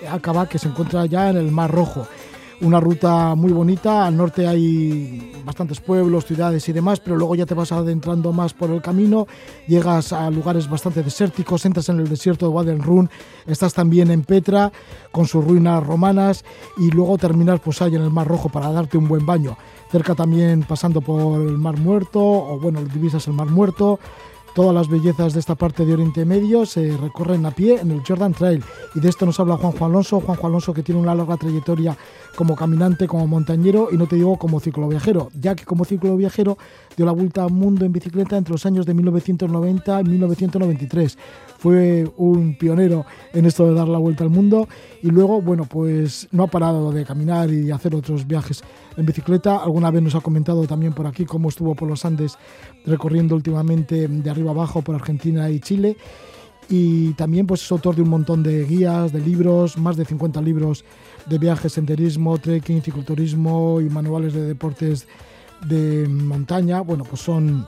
Acaba, 0.10 0.50
que 0.50 0.58
se 0.58 0.70
encuentra 0.70 1.06
ya 1.06 1.30
en 1.30 1.38
el 1.38 1.52
Mar 1.52 1.70
Rojo 1.70 2.08
una 2.62 2.80
ruta 2.80 3.36
muy 3.36 3.52
bonita. 3.52 4.06
Al 4.06 4.18
norte 4.18 4.48
hay 4.48 5.32
bastantes 5.46 5.80
pueblos, 5.80 6.26
ciudades 6.26 6.68
y 6.70 6.74
demás, 6.74 7.00
pero 7.00 7.16
luego 7.16 7.36
ya 7.36 7.46
te 7.46 7.54
vas 7.54 7.72
adentrando 7.72 8.34
más 8.34 8.54
por 8.54 8.70
el 8.72 8.82
camino, 8.82 9.28
llegas 9.68 10.12
a 10.14 10.30
lugares 10.30 10.70
bastante 10.70 11.04
desérticos, 11.04 11.66
entras 11.66 11.90
en 11.90 12.00
el 12.00 12.10
desierto 12.10 12.48
de 12.48 12.52
Wadi 12.54 12.76
Run, 12.78 13.10
estás 13.46 13.74
también 13.74 14.12
en 14.12 14.24
Petra 14.24 14.72
con 15.12 15.28
sus 15.28 15.44
ruinas 15.44 15.86
romanas 15.86 16.44
y 16.78 16.90
luego 16.92 17.18
terminas 17.18 17.60
pues 17.60 17.82
ahí 17.82 17.96
en 17.96 18.02
el 18.02 18.12
Mar 18.12 18.28
Rojo 18.28 18.50
para 18.50 18.72
darte 18.72 18.98
un 18.98 19.08
buen 19.08 19.26
baño. 19.26 19.58
Cerca 19.92 20.16
también 20.16 20.64
pasando 20.64 21.00
por 21.00 21.40
el 21.42 21.58
Mar 21.58 21.78
Muerto, 21.78 22.20
o 22.20 22.60
bueno, 22.60 22.84
divisas 22.84 23.28
el 23.28 23.34
Mar 23.34 23.48
Muerto, 23.48 24.00
Todas 24.58 24.74
las 24.74 24.90
bellezas 24.90 25.36
de 25.36 25.40
esta 25.40 25.54
parte 25.54 25.86
de 25.86 25.94
Oriente 25.94 26.26
Medio 26.26 26.66
se 26.66 26.98
recorren 26.98 27.46
a 27.46 27.52
pie 27.52 27.80
en 27.80 27.92
el 27.92 28.02
Jordan 28.04 28.34
Trail 28.34 28.64
y 28.96 29.00
de 29.00 29.08
esto 29.08 29.24
nos 29.24 29.40
habla 29.40 29.56
Juanjo 29.56 29.86
Alonso, 29.86 30.20
Juanjo 30.20 30.48
Alonso 30.48 30.74
que 30.74 30.82
tiene 30.82 31.00
una 31.00 31.14
larga 31.14 31.38
trayectoria 31.38 31.96
como 32.36 32.56
caminante, 32.56 33.06
como 33.06 33.28
montañero 33.28 33.90
y 33.92 33.98
no 33.98 34.08
te 34.08 34.16
digo 34.16 34.36
como 34.38 34.60
cicloviajero, 34.60 35.30
ya 35.40 35.54
que 35.54 35.64
como 35.64 35.86
cicloviajero 35.86 36.58
dio 36.96 37.06
la 37.06 37.12
vuelta 37.12 37.44
al 37.44 37.52
mundo 37.52 37.86
en 37.86 37.94
bicicleta 37.94 38.36
entre 38.36 38.52
los 38.52 38.66
años 38.66 38.88
de 38.88 38.96
1990 38.96 40.02
y 40.02 40.04
1993. 40.06 41.18
Fue 41.58 42.08
un 42.18 42.58
pionero 42.58 43.06
en 43.34 43.46
esto 43.46 43.68
de 43.68 43.74
dar 43.74 43.88
la 43.88 43.98
vuelta 43.98 44.24
al 44.24 44.30
mundo 44.30 44.68
y 45.02 45.10
luego, 45.10 45.42
bueno, 45.42 45.66
pues 45.66 46.28
no 46.32 46.44
ha 46.44 46.48
parado 46.48 46.92
de 46.92 47.04
caminar 47.06 47.52
y 47.52 47.72
hacer 47.72 47.96
otros 47.96 48.28
viajes 48.28 48.64
en 48.96 49.06
bicicleta. 49.06 49.58
Alguna 49.58 49.90
vez 49.90 50.02
nos 50.02 50.16
ha 50.16 50.22
comentado 50.22 50.66
también 50.68 50.94
por 50.94 51.08
aquí 51.08 51.26
cómo 51.26 51.50
estuvo 51.50 51.76
por 51.76 51.90
los 51.90 52.06
Andes 52.06 52.38
recorriendo 52.86 53.36
últimamente 53.36 54.08
de 54.08 54.30
arriba 54.30 54.52
abajo 54.52 54.82
por 54.82 54.96
Argentina 54.96 55.50
y 55.50 55.60
Chile. 55.60 55.98
Y 56.70 57.14
también 57.14 57.48
pues 57.48 57.64
es 57.64 57.72
autor 57.72 57.96
de 57.96 58.02
un 58.02 58.10
montón 58.10 58.44
de 58.44 58.66
guías, 58.66 59.14
de 59.14 59.22
libros, 59.22 59.78
más 59.78 59.96
de 59.96 60.04
50 60.04 60.42
libros 60.42 60.84
de 61.26 61.38
viajes, 61.38 61.74
senderismo, 61.74 62.38
trekking, 62.38 62.82
cicloturismo 62.82 63.80
y 63.82 63.90
manuales 63.90 64.34
de 64.34 64.42
deportes 64.42 65.08
de 65.66 66.08
montaña. 66.08 66.82
Bueno, 66.82 67.06
pues 67.06 67.22
son, 67.22 67.66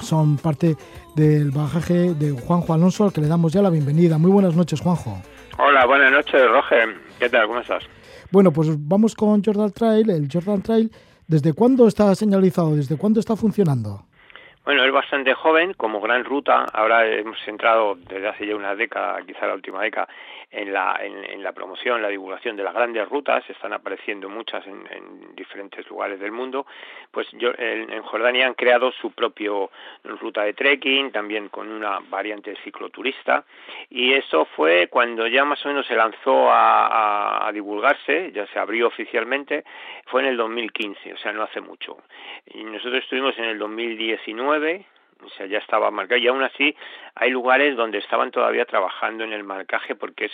son 0.00 0.36
parte 0.36 0.76
del 1.14 1.50
bagaje 1.50 2.14
de 2.14 2.32
Juanjo 2.32 2.74
Alonso, 2.74 3.04
al 3.04 3.12
que 3.12 3.20
le 3.20 3.28
damos 3.28 3.52
ya 3.52 3.62
la 3.62 3.70
bienvenida. 3.70 4.18
Muy 4.18 4.30
buenas 4.30 4.56
noches, 4.56 4.80
Juanjo. 4.80 5.20
Hola, 5.58 5.86
buenas 5.86 6.10
noches, 6.10 6.42
Roger. 6.50 6.96
¿Qué 7.18 7.28
tal? 7.28 7.46
¿Cómo 7.46 7.60
estás? 7.60 7.84
Bueno, 8.30 8.52
pues 8.52 8.68
vamos 8.88 9.14
con 9.14 9.42
Jordan 9.44 9.70
Trail. 9.70 10.10
El 10.10 10.28
Jordan 10.32 10.62
Trail, 10.62 10.90
¿desde 11.28 11.52
cuándo 11.52 11.86
está 11.86 12.14
señalizado? 12.14 12.74
¿Desde 12.74 12.98
cuándo 12.98 13.20
está 13.20 13.36
funcionando? 13.36 14.06
Bueno, 14.64 14.82
es 14.82 14.92
bastante 14.92 15.34
joven, 15.34 15.74
como 15.74 16.00
gran 16.00 16.24
ruta. 16.24 16.64
Ahora 16.72 17.06
hemos 17.06 17.36
entrado 17.46 17.96
desde 18.08 18.28
hace 18.28 18.46
ya 18.46 18.56
una 18.56 18.74
década, 18.74 19.18
quizá 19.26 19.46
la 19.46 19.54
última 19.54 19.82
década, 19.82 20.08
en 20.54 20.72
la, 20.72 20.98
en, 21.02 21.42
la 21.42 21.52
promoción, 21.52 22.00
la 22.00 22.08
divulgación 22.08 22.56
de 22.56 22.62
las 22.62 22.72
grandes 22.72 23.08
rutas, 23.08 23.48
están 23.50 23.72
apareciendo 23.72 24.28
muchas 24.28 24.64
en, 24.66 25.34
diferentes 25.34 25.86
lugares 25.88 26.20
del 26.20 26.30
mundo, 26.30 26.66
pues 27.10 27.28
yo, 27.32 27.50
en, 27.58 28.02
Jordania 28.02 28.46
han 28.46 28.54
creado 28.54 28.92
su 28.92 29.10
propio 29.10 29.70
ruta 30.04 30.42
de 30.42 30.54
trekking, 30.54 31.10
también 31.10 31.48
con 31.48 31.70
una 31.70 31.98
variante 32.08 32.54
cicloturista, 32.62 33.44
y 33.90 34.12
eso 34.12 34.44
fue 34.44 34.88
cuando 34.88 35.26
ya 35.26 35.44
más 35.44 35.64
o 35.64 35.68
menos 35.68 35.86
se 35.86 35.96
lanzó 35.96 36.50
a, 36.50 37.46
a 37.46 37.52
divulgarse, 37.52 38.30
ya 38.32 38.46
se 38.46 38.58
abrió 38.58 38.86
oficialmente, 38.86 39.64
fue 40.06 40.22
en 40.22 40.28
el 40.28 40.36
2015, 40.36 41.14
o 41.14 41.16
sea, 41.18 41.32
no 41.32 41.42
hace 41.42 41.60
mucho. 41.60 41.98
Y 42.46 42.62
nosotros 42.64 43.02
estuvimos 43.02 43.36
en 43.38 43.44
el 43.44 43.58
2019, 43.58 44.86
o 45.22 45.28
sea, 45.30 45.46
ya 45.46 45.58
estaba 45.58 45.90
marcado 45.90 46.20
y 46.20 46.28
aún 46.28 46.42
así 46.42 46.74
hay 47.14 47.30
lugares 47.30 47.76
donde 47.76 47.98
estaban 47.98 48.30
todavía 48.30 48.64
trabajando 48.64 49.24
en 49.24 49.32
el 49.32 49.44
marcaje 49.44 49.94
porque 49.94 50.26
es 50.26 50.32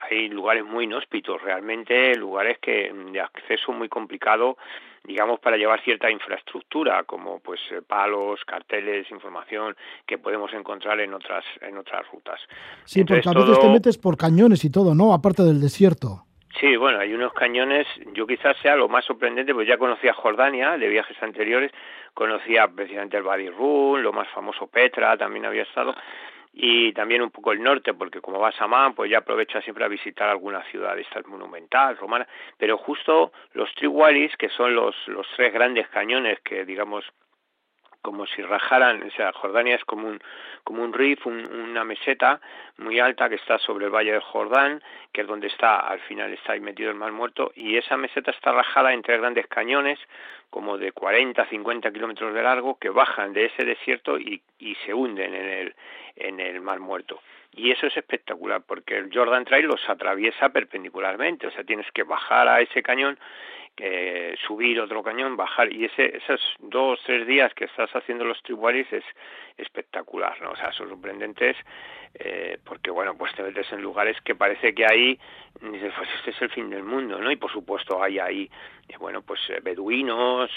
hay 0.00 0.28
lugares 0.28 0.64
muy 0.64 0.84
inhóspitos, 0.84 1.40
realmente 1.42 2.14
lugares 2.16 2.58
que 2.58 2.92
de 3.12 3.20
acceso 3.20 3.72
muy 3.72 3.88
complicado, 3.88 4.56
digamos, 5.04 5.38
para 5.40 5.56
llevar 5.56 5.82
cierta 5.82 6.10
infraestructura, 6.10 7.04
como 7.04 7.38
pues 7.38 7.60
eh, 7.70 7.80
palos, 7.80 8.40
carteles, 8.44 9.10
información 9.10 9.76
que 10.06 10.18
podemos 10.18 10.52
encontrar 10.52 10.98
en 11.00 11.14
otras 11.14 11.44
en 11.60 11.78
otras 11.78 12.10
rutas. 12.10 12.40
Sí, 12.84 13.04
porque 13.04 13.28
a 13.28 13.32
veces 13.32 13.60
te 13.60 13.68
metes 13.68 13.98
por 13.98 14.16
cañones 14.16 14.64
y 14.64 14.70
todo, 14.70 14.94
¿no? 14.94 15.12
Aparte 15.12 15.42
del 15.42 15.60
desierto. 15.60 16.24
Sí, 16.60 16.76
bueno, 16.76 17.00
hay 17.00 17.12
unos 17.12 17.32
cañones, 17.32 17.86
yo 18.12 18.28
quizás 18.28 18.56
sea 18.58 18.76
lo 18.76 18.88
más 18.88 19.04
sorprendente, 19.04 19.52
pues 19.52 19.66
ya 19.66 19.76
conocía 19.76 20.12
Jordania 20.12 20.78
de 20.78 20.88
viajes 20.88 21.20
anteriores, 21.20 21.72
conocía 22.14 22.68
precisamente 22.68 23.16
el 23.16 23.24
Badi 23.24 23.48
Run, 23.48 24.04
lo 24.04 24.12
más 24.12 24.28
famoso 24.28 24.68
Petra, 24.68 25.16
también 25.16 25.46
había 25.46 25.62
estado, 25.62 25.96
y 26.52 26.92
también 26.92 27.22
un 27.22 27.32
poco 27.32 27.50
el 27.50 27.60
norte, 27.60 27.92
porque 27.94 28.20
como 28.20 28.38
vas 28.38 28.54
a 28.60 28.68
Man, 28.68 28.94
pues 28.94 29.10
ya 29.10 29.18
aprovecha 29.18 29.60
siempre 29.62 29.84
a 29.84 29.88
visitar 29.88 30.28
alguna 30.28 30.62
ciudad 30.70 30.96
monumental, 31.26 31.96
romana, 31.96 32.28
pero 32.56 32.78
justo 32.78 33.32
los 33.54 33.74
Triwalis, 33.74 34.36
que 34.36 34.48
son 34.50 34.76
los, 34.76 34.94
los 35.08 35.26
tres 35.34 35.52
grandes 35.52 35.88
cañones 35.88 36.38
que, 36.40 36.64
digamos, 36.64 37.04
como 38.04 38.26
si 38.26 38.42
rajaran, 38.42 39.02
o 39.02 39.10
sea, 39.12 39.32
Jordania 39.32 39.76
es 39.76 39.84
como 39.86 40.06
un, 40.06 40.20
como 40.62 40.82
un 40.82 40.92
riff, 40.92 41.26
una 41.26 41.84
meseta 41.84 42.38
muy 42.76 43.00
alta 43.00 43.30
que 43.30 43.36
está 43.36 43.58
sobre 43.58 43.86
el 43.86 43.90
Valle 43.90 44.12
del 44.12 44.20
Jordán, 44.20 44.82
que 45.10 45.22
es 45.22 45.26
donde 45.26 45.46
está, 45.46 45.78
al 45.78 46.00
final 46.00 46.30
está 46.34 46.52
ahí 46.52 46.60
metido 46.60 46.90
el 46.90 46.96
Mar 46.96 47.12
Muerto, 47.12 47.50
y 47.56 47.78
esa 47.78 47.96
meseta 47.96 48.30
está 48.30 48.52
rajada 48.52 48.92
entre 48.92 49.16
grandes 49.16 49.46
cañones, 49.46 49.98
como 50.50 50.76
de 50.76 50.92
40, 50.92 51.46
50 51.46 51.90
kilómetros 51.92 52.34
de 52.34 52.42
largo, 52.42 52.78
que 52.78 52.90
bajan 52.90 53.32
de 53.32 53.46
ese 53.46 53.64
desierto 53.64 54.18
y, 54.18 54.42
y 54.58 54.74
se 54.84 54.92
hunden 54.92 55.34
en 55.34 55.48
el, 55.48 55.74
en 56.16 56.40
el 56.40 56.60
Mar 56.60 56.80
Muerto. 56.80 57.22
Y 57.52 57.70
eso 57.70 57.86
es 57.86 57.96
espectacular, 57.96 58.62
porque 58.66 58.98
el 58.98 59.08
Jordan 59.10 59.46
Trail 59.46 59.64
los 59.64 59.88
atraviesa 59.88 60.50
perpendicularmente, 60.50 61.46
o 61.46 61.50
sea, 61.52 61.64
tienes 61.64 61.90
que 61.92 62.02
bajar 62.02 62.48
a 62.48 62.60
ese 62.60 62.82
cañón 62.82 63.18
que 63.74 64.34
subir 64.46 64.80
otro 64.80 65.02
cañón, 65.02 65.36
bajar, 65.36 65.72
y 65.72 65.84
ese, 65.84 66.16
esos 66.16 66.40
dos, 66.58 67.00
tres 67.04 67.26
días 67.26 67.52
que 67.54 67.64
estás 67.64 67.90
haciendo 67.94 68.24
los 68.24 68.42
tribualis 68.42 68.92
es 68.92 69.04
espectacular, 69.56 70.40
¿no? 70.42 70.50
O 70.50 70.56
sea, 70.56 70.72
son 70.72 70.88
sorprendentes, 70.88 71.56
eh, 72.14 72.58
porque 72.64 72.90
bueno, 72.90 73.16
pues 73.16 73.34
te 73.34 73.42
metes 73.42 73.70
en 73.72 73.82
lugares 73.82 74.16
que 74.22 74.34
parece 74.34 74.74
que 74.74 74.84
ahí, 74.84 75.18
dices, 75.60 75.92
pues 75.96 76.08
este 76.18 76.30
es 76.30 76.42
el 76.42 76.50
fin 76.50 76.70
del 76.70 76.84
mundo, 76.84 77.18
¿no? 77.18 77.30
Y 77.30 77.36
por 77.36 77.50
supuesto 77.50 78.02
hay 78.02 78.18
ahí, 78.18 78.50
eh, 78.88 78.96
bueno, 78.98 79.22
pues 79.22 79.40
eh, 79.48 79.60
beduinos, 79.62 80.50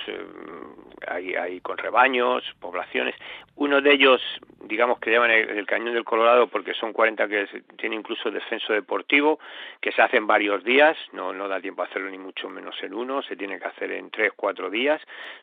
hay, 1.08 1.36
hay 1.36 1.60
con 1.62 1.78
rebaños, 1.78 2.44
poblaciones, 2.60 3.16
uno 3.56 3.82
de 3.82 3.92
ellos, 3.92 4.22
digamos 4.66 5.00
que 5.00 5.12
llaman 5.12 5.32
el, 5.32 5.66
Cañón 5.66 5.94
del 5.96 6.04
Colorado 6.04 6.48
porque 6.48 6.74
son 6.76 6.94
40 6.94 7.28
que 7.28 7.64
tiene 7.78 7.96
incluso 7.96 8.30
descenso 8.30 8.72
deportivo, 8.74 9.40
que 9.82 9.92
se 9.92 10.02
hace 10.02 10.18
en 10.18 10.28
varios 10.28 10.64
días, 10.64 10.96
no, 11.12 11.34
no 11.34 11.48
da 11.48 11.60
tiempo 11.60 11.82
a 11.82 11.86
hacerlo 11.86 12.10
ni 12.10 12.20
mucho 12.20 12.50
menos 12.50 12.76
en 12.84 12.94
uno, 12.94 13.07
se 13.22 13.36
tiene 13.36 13.60
que 13.60 13.66
hacer 13.66 13.92
en 13.92 14.10
tres, 14.10 14.34
cuatro 14.36 14.70
días, 14.70 15.02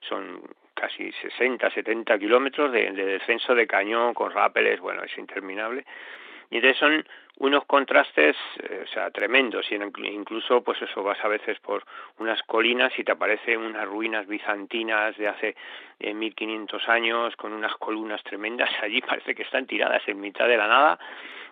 son 0.09 0.43
casi 0.75 1.11
60, 1.13 1.71
70 1.71 2.19
kilómetros 2.19 2.73
de, 2.73 2.91
de 2.91 3.05
descenso 3.05 3.55
de 3.55 3.67
cañón 3.67 4.15
con 4.15 4.31
rápeles, 4.33 4.81
bueno, 4.81 5.03
es 5.03 5.17
interminable. 5.19 5.85
Y 6.51 6.57
entonces 6.57 6.79
son 6.79 7.05
unos 7.39 7.65
contrastes, 7.65 8.37
eh, 8.63 8.83
o 8.85 8.87
sea, 8.87 9.11
tremendos, 9.11 9.67
y 9.71 9.75
incluso, 9.75 10.63
pues 10.63 10.81
eso, 10.83 11.03
vas 11.03 11.19
a 11.25 11.29
veces 11.29 11.59
por 11.61 11.85
unas 12.19 12.41
colinas 12.45 12.97
y 12.99 13.05
te 13.05 13.13
aparecen 13.13 13.59
unas 13.61 13.87
ruinas 13.87 14.27
bizantinas 14.27 15.17
de 15.17 15.29
hace 15.29 15.57
eh, 15.99 16.15
1500 16.15 16.89
años, 16.89 17.35
con 17.37 17.53
unas 17.53 17.75
columnas 17.77 18.23
tremendas, 18.23 18.71
allí 18.83 19.01
parece 19.01 19.35
que 19.35 19.43
están 19.43 19.67
tiradas 19.67 20.03
en 20.07 20.21
mitad 20.21 20.47
de 20.47 20.57
la 20.57 20.69
nada, 20.69 20.99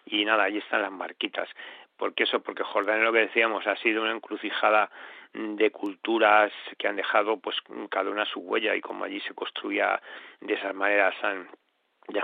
y 0.07 0.25
nada, 0.25 0.45
allí 0.45 0.59
están 0.59 0.83
las 0.83 0.93
marquitas. 0.93 1.49
porque 1.97 2.25
eso? 2.25 2.41
Porque 2.41 2.63
Jordania, 2.63 3.05
lo 3.05 3.13
que 3.13 3.21
decíamos, 3.21 3.67
ha 3.67 3.77
sido 3.77 4.03
una 4.03 4.13
encrucijada 4.13 4.91
de 5.35 5.71
culturas 5.71 6.53
que 6.79 6.89
han 6.89 6.97
dejado 6.97 7.39
pues 7.39 7.57
cada 7.91 8.11
una 8.11 8.27
su 8.27 8.41
huella 8.41 8.75
y 8.75 8.81
como 8.81 9.05
allí 9.05 9.21
se 9.21 9.35
construía 9.35 10.01
de 10.41 10.55
esas 10.55 10.75
maneras 10.75 11.15
tan 11.21 11.49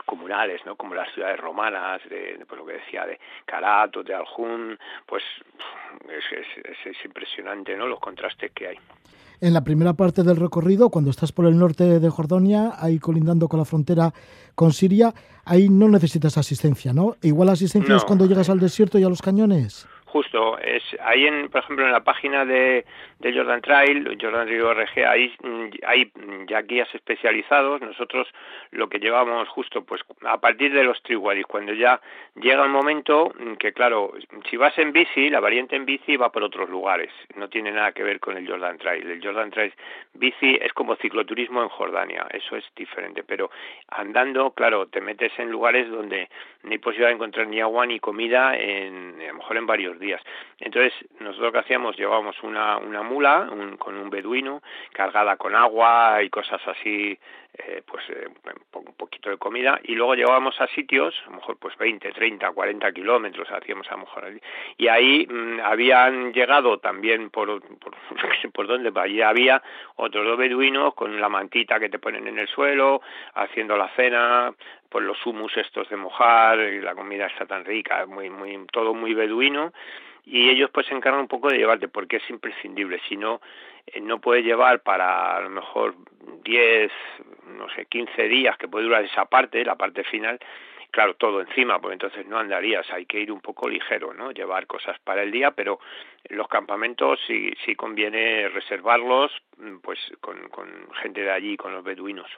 comunales, 0.05 0.61
¿no? 0.67 0.77
Como 0.77 0.95
las 0.95 1.13
ciudades 1.15 1.39
romanas, 1.39 2.01
de, 2.11 2.45
pues 2.47 2.59
lo 2.59 2.67
que 2.67 2.75
decía, 2.75 3.07
de 3.07 3.19
Carat 3.47 3.97
o 3.97 4.03
de 4.03 4.15
Aljun, 4.15 4.79
pues 5.07 5.23
es, 6.09 6.85
es, 6.85 7.05
impresionante, 7.05 7.77
¿no? 7.77 7.87
Los 7.87 8.01
contrastes 8.01 8.51
que 8.53 8.69
hay. 8.69 8.77
En 9.41 9.55
la 9.55 9.63
primera 9.63 9.95
parte 9.95 10.25
del 10.25 10.37
recorrido, 10.37 10.91
cuando 10.91 11.11
estás 11.11 11.31
por 11.33 11.47
el 11.47 11.57
norte 11.57 12.01
de 12.01 12.11
Jordania, 12.11 12.73
ahí 12.79 12.99
colindando 12.99 13.49
con 13.49 13.61
la 13.61 13.65
frontera 13.65 14.13
con 14.57 14.73
Siria, 14.73 15.15
ahí 15.45 15.69
no 15.69 15.89
necesitas 15.89 16.37
asistencia, 16.37 16.93
¿no? 16.93 17.15
Igual 17.23 17.49
asistencia 17.49 17.97
es 17.97 18.05
cuando 18.05 18.27
llegas 18.27 18.51
al 18.51 18.59
desierto 18.59 18.99
y 18.99 19.05
a 19.05 19.09
los 19.09 19.23
cañones 19.23 19.87
justo. 20.09 20.59
Es 20.59 20.83
ahí, 21.01 21.27
en, 21.27 21.49
por 21.49 21.63
ejemplo, 21.63 21.87
en 21.87 21.93
la 21.93 22.05
página 22.05 22.45
de, 22.45 22.85
de 23.19 23.33
Jordan 23.33 23.61
Trail, 23.61 24.19
Jordan 24.21 24.47
Trail 24.47 24.63
ORG, 24.63 25.07
ahí 25.07 25.33
mm, 25.43 25.67
hay 25.87 26.13
ya 26.47 26.63
guías 26.63 26.93
especializados. 26.95 27.81
Nosotros 27.81 28.29
lo 28.71 28.89
que 28.89 28.99
llevamos 28.99 29.49
justo, 29.49 29.85
pues 29.85 30.03
a 30.25 30.39
partir 30.39 30.73
de 30.73 30.85
los 30.85 31.03
Triwadis, 31.03 31.47
cuando 31.47 31.73
ya 31.73 32.01
llega 32.37 32.65
el 32.65 32.71
momento 32.71 33.33
mm, 33.39 33.55
que, 33.55 33.73
claro, 33.73 34.13
si 34.51 34.57
vas 34.57 34.77
en 34.79 34.93
bici, 34.93 35.31
la 35.31 35.41
variante 35.41 35.77
en 35.77 35.85
bici 35.85 36.17
va 36.17 36.33
por 36.33 36.43
otros 36.43 36.69
lugares. 36.69 37.13
No 37.37 37.49
tiene 37.49 37.71
nada 37.71 37.93
que 37.93 38.03
ver 38.03 38.21
con 38.21 38.37
el 38.37 38.49
Jordan 38.49 38.79
Trail. 38.79 39.09
El 39.09 39.23
Jordan 39.23 39.51
Trail 39.51 39.73
bici 40.15 40.59
es 40.61 40.73
como 40.73 40.97
cicloturismo 40.97 41.63
en 41.63 41.69
Jordania. 41.69 42.27
Eso 42.31 42.57
es 42.57 42.65
diferente. 42.75 43.23
Pero 43.25 43.51
andando, 43.89 44.51
claro, 44.53 44.87
te 44.87 45.01
metes 45.01 45.33
en 45.39 45.51
lugares 45.51 45.91
donde 45.91 46.29
no 46.63 46.73
hay 46.73 46.79
posibilidad 46.79 47.09
de 47.09 47.15
encontrar 47.15 47.47
ni 47.47 47.61
agua 47.61 47.87
ni 47.87 48.01
comida 48.01 48.57
en, 48.57 49.21
a 49.21 49.29
lo 49.29 49.35
mejor 49.35 49.57
en 49.57 49.67
varios 49.67 49.98
días. 49.99 50.23
Entonces, 50.59 50.93
nosotros 51.21 51.53
que 51.53 51.59
hacíamos, 51.59 51.97
llevábamos 51.97 52.37
una, 52.43 52.79
una 52.79 53.03
mula 53.03 53.49
con 53.79 53.97
un 53.97 54.11
beduino 54.11 54.63
cargada 54.93 55.37
con 55.37 55.55
agua 55.55 56.23
y 56.23 56.31
cosas 56.31 56.61
así, 56.67 57.19
eh, 57.55 57.83
pues 57.87 58.05
eh, 58.11 58.29
un 58.75 58.95
poquito 58.95 59.31
de 59.31 59.37
comida, 59.37 59.81
y 59.83 59.95
luego 59.95 60.15
llevábamos 60.15 60.61
a 60.61 60.67
sitios, 60.69 61.15
a 61.27 61.31
lo 61.31 61.37
mejor 61.37 61.57
pues 61.59 61.77
20, 61.77 62.13
30, 62.13 62.53
40 62.53 62.93
kilómetros 62.93 63.51
hacíamos 63.51 63.89
a 63.89 63.93
lo 63.93 63.99
mejor 63.99 64.25
allí. 64.27 64.41
Y 64.77 64.89
ahí 64.89 65.27
mm, 65.27 65.61
habían 65.61 66.33
llegado 66.33 66.79
también 66.79 67.31
por, 67.31 67.61
por, 67.79 67.95
por 68.53 68.67
donde, 68.67 68.93
allí 69.01 69.23
había 69.23 69.63
otros 69.97 70.25
dos 70.27 70.39
beduinos 70.39 70.95
con 70.95 71.21
la 71.21 71.29
mantita 71.29 71.81
que 71.81 71.89
te 71.89 71.99
ponen 71.99 72.29
en 72.29 72.39
el 72.39 72.49
suelo, 72.49 73.01
haciendo 73.35 73.77
la 73.77 73.89
cena, 73.97 74.53
pues 74.89 75.05
los 75.05 75.24
humus 75.26 75.57
estos 75.57 75.89
de 75.89 75.97
mojar, 75.97 76.59
y 76.61 76.80
la 76.80 76.95
comida 76.95 77.26
está 77.26 77.47
tan 77.47 77.64
rica, 77.64 78.07
muy, 78.07 78.30
muy, 78.30 78.66
todo 78.72 78.95
muy 78.95 79.14
beduino, 79.14 79.72
y 80.24 80.51
ellos 80.51 80.70
pues 80.70 80.86
se 80.86 80.95
encargan 80.95 81.22
un 81.22 81.28
poco 81.28 81.49
de 81.49 81.59
llevarte, 81.59 81.89
porque 81.89 82.16
es 82.16 82.30
imprescindible, 82.30 83.01
si 83.09 83.16
no, 83.16 83.41
eh, 83.86 84.01
no 84.01 84.20
puedes 84.20 84.45
llevar 84.45 84.80
para 84.80 85.36
a 85.36 85.41
lo 85.41 85.51
mejor 85.51 85.95
10, 86.45 86.93
no 87.57 87.68
sé, 87.70 87.86
15 87.86 88.28
días 88.28 88.57
que 88.59 88.68
puede 88.68 88.84
durar 88.84 89.05
esa 89.05 89.24
parte, 89.24 89.64
la 89.64 89.76
parte 89.76 90.05
final, 90.05 90.39
claro, 90.91 91.14
todo 91.14 91.41
encima, 91.41 91.80
pues 91.80 91.93
entonces 91.95 92.26
no 92.26 92.39
andarías, 92.39 92.91
hay 92.93 93.07
que 93.07 93.20
ir 93.20 93.32
un 93.32 93.41
poco 93.41 93.68
ligero, 93.68 94.12
¿no? 94.14 94.30
Llevar 94.32 94.66
cosas 94.66 94.99
para 95.01 95.22
el 95.22 95.30
día, 95.30 95.53
pero 95.53 95.80
los 96.28 96.49
campamentos 96.49 97.20
sí, 97.26 97.53
sí 97.64 97.74
conviene 97.74 98.49
reservarlos, 98.49 99.32
pues 99.82 99.99
con, 100.20 100.49
con 100.49 100.68
gente 101.03 101.22
de 101.22 101.30
allí, 101.30 101.57
con 101.57 101.72
los 101.72 101.84
beduinos. 101.84 102.30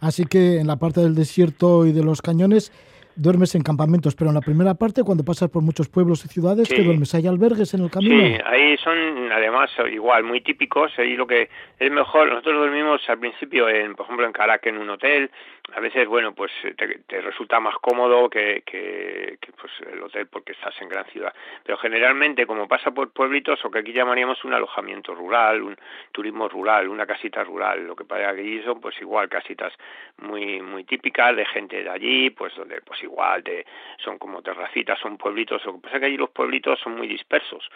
Así 0.00 0.24
que 0.24 0.58
en 0.58 0.66
la 0.66 0.76
parte 0.76 1.00
del 1.00 1.14
desierto 1.14 1.86
y 1.86 1.92
de 1.92 2.02
los 2.02 2.22
cañones 2.22 2.72
duermes 3.16 3.54
en 3.54 3.62
campamentos, 3.62 4.14
pero 4.14 4.30
en 4.30 4.34
la 4.34 4.40
primera 4.40 4.74
parte, 4.74 5.02
cuando 5.02 5.24
pasas 5.24 5.48
por 5.50 5.62
muchos 5.62 5.88
pueblos 5.88 6.24
y 6.24 6.28
ciudades, 6.28 6.68
¿qué 6.68 6.82
duermes? 6.82 7.14
¿Hay 7.14 7.26
albergues 7.26 7.72
en 7.74 7.84
el 7.84 7.90
camino? 7.90 8.20
Sí, 8.20 8.42
ahí 8.44 8.76
son 8.78 8.96
además 9.32 9.70
igual 9.92 10.24
muy 10.24 10.40
típicos. 10.40 10.92
Ahí 10.98 11.16
lo 11.16 11.26
que 11.26 11.48
es 11.78 11.90
mejor, 11.90 12.28
nosotros 12.28 12.56
dormimos 12.56 13.00
al 13.08 13.18
principio, 13.18 13.68
en, 13.68 13.94
por 13.94 14.06
ejemplo, 14.06 14.26
en 14.26 14.32
Caracas 14.32 14.72
en 14.72 14.78
un 14.78 14.90
hotel. 14.90 15.30
A 15.72 15.80
veces, 15.80 16.06
bueno, 16.06 16.34
pues 16.34 16.52
te, 16.76 17.20
resulta 17.22 17.58
más 17.58 17.74
cómodo 17.76 18.28
que, 18.28 18.62
que, 18.66 19.38
pues, 19.58 19.72
el 19.92 20.02
hotel 20.02 20.26
porque 20.26 20.52
estás 20.52 20.74
en 20.82 20.88
gran 20.88 21.06
ciudad. 21.06 21.32
Pero 21.64 21.78
generalmente, 21.78 22.46
como 22.46 22.68
pasa 22.68 22.90
por 22.90 23.10
pueblitos, 23.12 23.64
o 23.64 23.70
que 23.70 23.78
aquí 23.78 23.92
llamaríamos 23.92 24.44
un 24.44 24.52
alojamiento 24.52 25.14
rural, 25.14 25.62
un 25.62 25.76
turismo 26.12 26.48
rural, 26.48 26.88
una 26.88 27.06
casita 27.06 27.42
rural, 27.42 27.86
lo 27.86 27.96
que 27.96 28.04
para 28.04 28.28
allí 28.28 28.62
son, 28.62 28.80
pues 28.80 29.00
igual 29.00 29.28
casitas 29.28 29.72
muy 30.18 30.60
muy 30.62 30.84
típicas 30.84 31.34
de 31.34 31.46
gente 31.46 31.82
de 31.82 31.90
allí, 31.90 32.30
pues 32.30 32.54
donde 32.54 32.80
pues 32.82 33.02
igual 33.02 33.42
de, 33.42 33.66
son 33.98 34.18
como 34.18 34.42
terracitas, 34.42 34.98
son 34.98 35.16
pueblitos, 35.16 35.64
lo 35.64 35.74
que 35.74 35.80
pasa 35.80 35.96
es 35.96 36.00
que 36.00 36.06
allí 36.06 36.16
los 36.16 36.30
pueblitos 36.30 36.78
son 36.80 36.96
muy 36.96 37.08
dispersos 37.08 37.68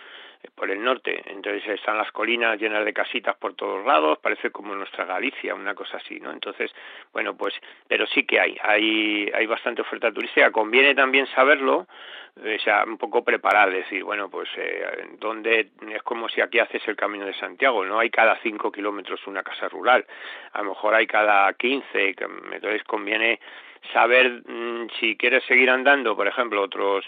eh, 0.42 0.48
por 0.54 0.70
el 0.70 0.82
norte, 0.82 1.22
entonces 1.26 1.66
están 1.68 1.98
las 1.98 2.12
colinas 2.12 2.60
llenas 2.60 2.84
de 2.84 2.92
casitas 2.92 3.36
por 3.36 3.54
todos 3.54 3.84
lados, 3.84 4.18
parece 4.18 4.50
como 4.50 4.74
nuestra 4.74 5.04
Galicia, 5.04 5.54
una 5.54 5.74
cosa 5.74 5.96
así, 5.96 6.20
¿no? 6.20 6.30
Entonces, 6.30 6.70
bueno, 7.12 7.36
pues, 7.36 7.54
pero 7.86 8.06
sí 8.06 8.24
que 8.24 8.40
hay, 8.40 8.56
hay, 8.62 9.30
hay 9.34 9.46
bastante 9.46 9.82
oferta 9.82 10.12
turística, 10.12 10.50
conviene 10.50 10.94
también 10.94 11.26
saberlo, 11.28 11.86
eh, 12.42 12.56
o 12.60 12.62
sea, 12.62 12.84
un 12.84 12.98
poco 12.98 13.24
preparar, 13.24 13.70
decir, 13.70 14.04
bueno, 14.04 14.28
pues, 14.28 14.48
eh, 14.56 15.08
donde 15.18 15.70
es 15.90 16.02
como 16.02 16.28
si 16.28 16.40
aquí 16.40 16.58
haces 16.58 16.86
el 16.86 16.96
Camino 16.96 17.24
de 17.24 17.34
Santiago, 17.34 17.84
no 17.84 17.98
hay 17.98 18.10
cada 18.10 18.36
cinco 18.42 18.70
kilómetros 18.70 19.26
una 19.26 19.42
casa 19.42 19.68
rural, 19.68 20.04
a 20.52 20.62
lo 20.62 20.70
mejor 20.70 20.94
hay 20.94 21.06
cada 21.06 21.52
quince, 21.54 22.14
entonces 22.52 22.84
conviene 22.84 23.40
saber 23.92 24.42
mm, 24.46 24.88
si 24.98 25.16
quieres 25.16 25.44
seguir 25.44 25.70
andando, 25.70 26.16
por 26.16 26.26
ejemplo, 26.26 26.62
otros 26.62 27.06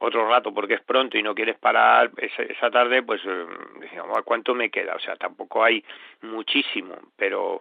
otro 0.00 0.26
rato 0.28 0.54
porque 0.54 0.74
es 0.74 0.80
pronto 0.80 1.18
y 1.18 1.22
no 1.22 1.34
quieres 1.34 1.58
parar 1.58 2.10
esa, 2.16 2.42
esa 2.42 2.70
tarde, 2.70 3.02
pues 3.02 3.20
eh, 3.24 3.46
decimos, 3.80 4.06
¿cuánto 4.24 4.54
me 4.54 4.70
queda? 4.70 4.94
O 4.94 4.98
sea, 4.98 5.16
tampoco 5.16 5.62
hay 5.62 5.84
muchísimo, 6.22 6.96
pero 7.16 7.60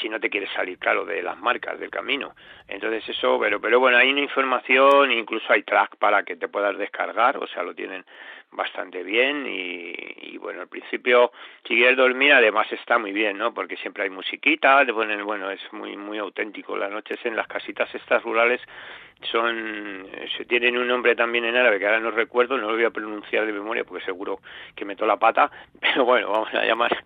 si 0.00 0.08
no 0.08 0.20
te 0.20 0.30
quieres 0.30 0.50
salir, 0.52 0.78
claro, 0.78 1.04
de 1.04 1.22
las 1.22 1.38
marcas 1.38 1.78
del 1.78 1.90
camino. 1.90 2.34
Entonces 2.66 3.08
eso, 3.08 3.38
pero, 3.40 3.60
pero 3.60 3.80
bueno, 3.80 3.96
hay 3.96 4.10
una 4.10 4.20
información, 4.20 5.10
incluso 5.12 5.52
hay 5.52 5.62
track 5.62 5.96
para 5.96 6.22
que 6.22 6.36
te 6.36 6.48
puedas 6.48 6.76
descargar, 6.76 7.38
o 7.38 7.46
sea, 7.46 7.62
lo 7.62 7.74
tienen 7.74 8.04
bastante 8.52 9.02
bien 9.02 9.46
y, 9.46 10.36
bueno, 10.38 10.62
al 10.62 10.68
principio 10.68 11.32
si 11.66 11.74
quieres 11.74 11.96
dormir 11.96 12.32
además 12.32 12.70
está 12.72 12.98
muy 12.98 13.12
bien, 13.12 13.36
¿no? 13.36 13.52
Porque 13.52 13.76
siempre 13.76 14.04
hay 14.04 14.10
musiquita, 14.10 14.84
te 14.86 14.92
ponen, 14.92 15.24
bueno, 15.24 15.50
es 15.50 15.60
muy 15.72 15.96
muy 15.96 16.18
auténtico. 16.18 16.76
Las 16.76 16.90
noches 16.90 17.18
en 17.24 17.36
las 17.36 17.46
casitas 17.46 17.92
estas 17.94 18.22
rurales 18.22 18.60
son 19.30 20.06
se 20.36 20.44
tienen 20.44 20.78
un 20.78 20.86
nombre 20.86 21.14
también 21.14 21.44
en 21.44 21.56
árabe 21.56 21.78
que 21.78 21.86
ahora 21.86 22.00
no 22.00 22.10
recuerdo, 22.10 22.56
no 22.56 22.68
lo 22.68 22.74
voy 22.74 22.84
a 22.84 22.90
pronunciar 22.90 23.46
de 23.46 23.52
memoria 23.52 23.84
porque 23.84 24.04
seguro 24.04 24.40
que 24.74 24.84
meto 24.84 25.06
la 25.06 25.18
pata, 25.18 25.50
pero 25.80 26.04
bueno, 26.04 26.30
vamos 26.30 26.52
a 26.54 26.64
llamar 26.64 26.96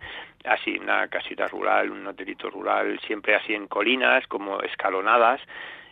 así 0.45 0.77
una 0.77 1.07
casita 1.07 1.47
rural, 1.47 1.91
un 1.91 2.05
hotelito 2.07 2.49
rural, 2.49 2.99
siempre 3.05 3.35
así 3.35 3.53
en 3.53 3.67
colinas, 3.67 4.27
como 4.27 4.61
escalonadas, 4.61 5.41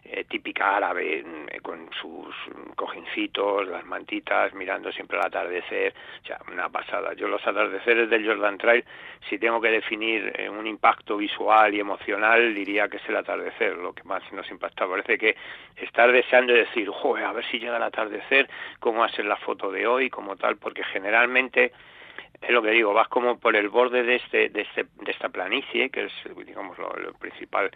eh, 0.04 0.26
típica 0.28 0.78
árabe, 0.78 1.24
eh, 1.50 1.60
con 1.62 1.90
sus 1.94 2.36
cojincitos, 2.76 3.68
las 3.68 3.86
mantitas, 3.86 4.52
mirando 4.54 4.92
siempre 4.92 5.18
al 5.18 5.28
atardecer, 5.28 5.94
o 6.24 6.26
sea, 6.26 6.40
una 6.52 6.70
pasada. 6.70 7.14
Yo 7.14 7.28
los 7.28 7.46
atardeceres 7.46 8.10
del 8.10 8.26
Jordan 8.26 8.58
Trail, 8.58 8.84
si 9.30 9.38
tengo 9.38 9.62
que 9.62 9.70
definir 9.70 10.34
eh, 10.36 10.50
un 10.50 10.66
impacto 10.66 11.18
visual 11.18 11.76
y 11.76 11.80
emocional, 11.80 12.54
diría 12.56 12.90
que 12.90 12.98
es 12.98 13.10
el 13.10 13.16
atardecer, 13.16 13.78
lo 13.78 13.94
que 13.94 14.04
más 14.04 14.24
nos 14.34 14.50
impacta. 14.50 14.88
Parece 14.88 15.20
que 15.20 15.36
estar 15.78 16.12
deseando 16.12 16.54
decir, 16.54 16.90
joder, 16.90 17.26
a 17.26 17.34
ver 17.34 17.46
si 17.46 17.60
llega 17.60 17.78
el 17.78 17.84
atardecer, 17.84 18.50
cómo 18.80 19.02
va 19.02 19.06
a 19.06 19.10
ser 19.10 19.26
la 19.26 19.38
foto 19.38 19.72
de 19.72 19.86
hoy, 19.86 20.10
como 20.10 20.36
tal, 20.36 20.58
porque 20.58 20.84
generalmente 20.84 21.74
es 22.42 22.50
lo 22.50 22.64
que 22.64 22.72
digo, 22.72 22.92
vas 22.94 23.08
como 23.08 23.38
por 23.38 23.56
el 23.56 23.70
borde 23.70 24.02
de 24.02 24.16
este, 24.16 24.50
de 24.50 24.62
este, 24.62 24.86
de 24.96 25.12
esta 25.12 25.30
planicie, 25.30 25.92
que 25.92 26.06
es, 26.06 26.14
digamos, 26.46 26.76
lo 26.80 27.14
principal 27.20 27.70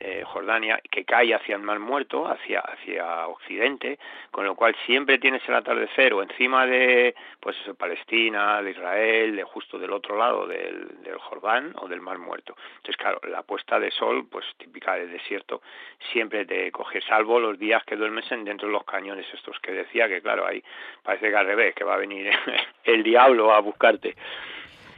eh, 0.00 0.22
Jordania, 0.24 0.80
que 0.90 1.04
cae 1.04 1.34
hacia 1.34 1.56
el 1.56 1.62
Mar 1.62 1.78
Muerto, 1.78 2.26
hacia, 2.26 2.60
hacia 2.60 3.26
Occidente, 3.28 3.98
con 4.30 4.44
lo 4.44 4.54
cual 4.54 4.74
siempre 4.86 5.18
tienes 5.18 5.42
el 5.48 5.54
atardecer 5.54 6.12
o 6.14 6.22
encima 6.22 6.66
de, 6.66 7.14
pues 7.40 7.56
Palestina, 7.78 8.60
de 8.62 8.72
Israel, 8.72 9.36
de 9.36 9.44
justo 9.44 9.78
del 9.78 9.92
otro 9.92 10.16
lado 10.18 10.46
del, 10.46 11.02
del 11.02 11.18
Jordán 11.18 11.74
o 11.80 11.88
del 11.88 12.00
Mar 12.00 12.18
Muerto. 12.18 12.56
Entonces, 12.76 12.96
claro, 12.96 13.20
la 13.28 13.42
puesta 13.42 13.78
de 13.78 13.90
sol, 13.90 14.26
pues 14.30 14.44
típica 14.58 14.94
del 14.94 15.10
desierto, 15.10 15.62
siempre 16.12 16.44
te 16.44 16.70
coge, 16.72 17.00
salvo 17.02 17.38
los 17.38 17.58
días 17.58 17.82
que 17.84 17.96
duermes 17.96 18.30
en 18.32 18.44
dentro 18.44 18.68
de 18.68 18.72
los 18.72 18.84
cañones 18.84 19.26
estos 19.32 19.58
que 19.60 19.72
decía, 19.72 20.08
que 20.08 20.20
claro, 20.20 20.46
ahí 20.46 20.62
parece 21.02 21.30
que 21.30 21.36
al 21.36 21.46
revés, 21.46 21.74
que 21.74 21.84
va 21.84 21.94
a 21.94 21.98
venir 21.98 22.30
el 22.84 23.02
diablo 23.02 23.52
a 23.52 23.60
buscarte. 23.60 24.16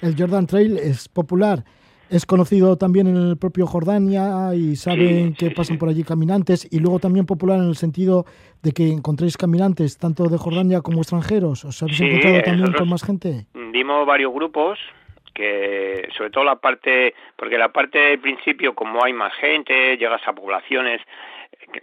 El 0.02 0.14
Jordan 0.18 0.46
Trail 0.46 0.78
es 0.78 1.08
popular 1.08 1.64
es 2.10 2.26
conocido 2.26 2.76
también 2.76 3.06
en 3.06 3.16
el 3.16 3.36
propio 3.36 3.66
Jordania 3.66 4.54
y 4.54 4.76
saben 4.76 5.34
que 5.34 5.50
pasan 5.50 5.78
por 5.78 5.88
allí 5.88 6.04
caminantes 6.04 6.68
y 6.70 6.80
luego 6.80 6.98
también 6.98 7.26
popular 7.26 7.58
en 7.58 7.68
el 7.68 7.76
sentido 7.76 8.24
de 8.62 8.72
que 8.72 8.88
encontréis 8.88 9.36
caminantes 9.36 9.98
tanto 9.98 10.24
de 10.24 10.38
Jordania 10.38 10.80
como 10.80 10.98
extranjeros. 10.98 11.64
¿Os 11.64 11.82
habéis 11.82 12.00
encontrado 12.00 12.42
también 12.42 12.72
con 12.72 12.88
más 12.88 13.04
gente? 13.04 13.46
Dimos 13.72 14.06
varios 14.06 14.32
grupos 14.32 14.78
que 15.34 16.08
sobre 16.16 16.30
todo 16.30 16.44
la 16.44 16.56
parte, 16.56 17.14
porque 17.36 17.58
la 17.58 17.70
parte 17.70 17.98
del 17.98 18.20
principio 18.20 18.74
como 18.74 19.04
hay 19.04 19.12
más 19.12 19.34
gente, 19.34 19.96
llegas 19.98 20.26
a 20.26 20.32
poblaciones, 20.32 21.02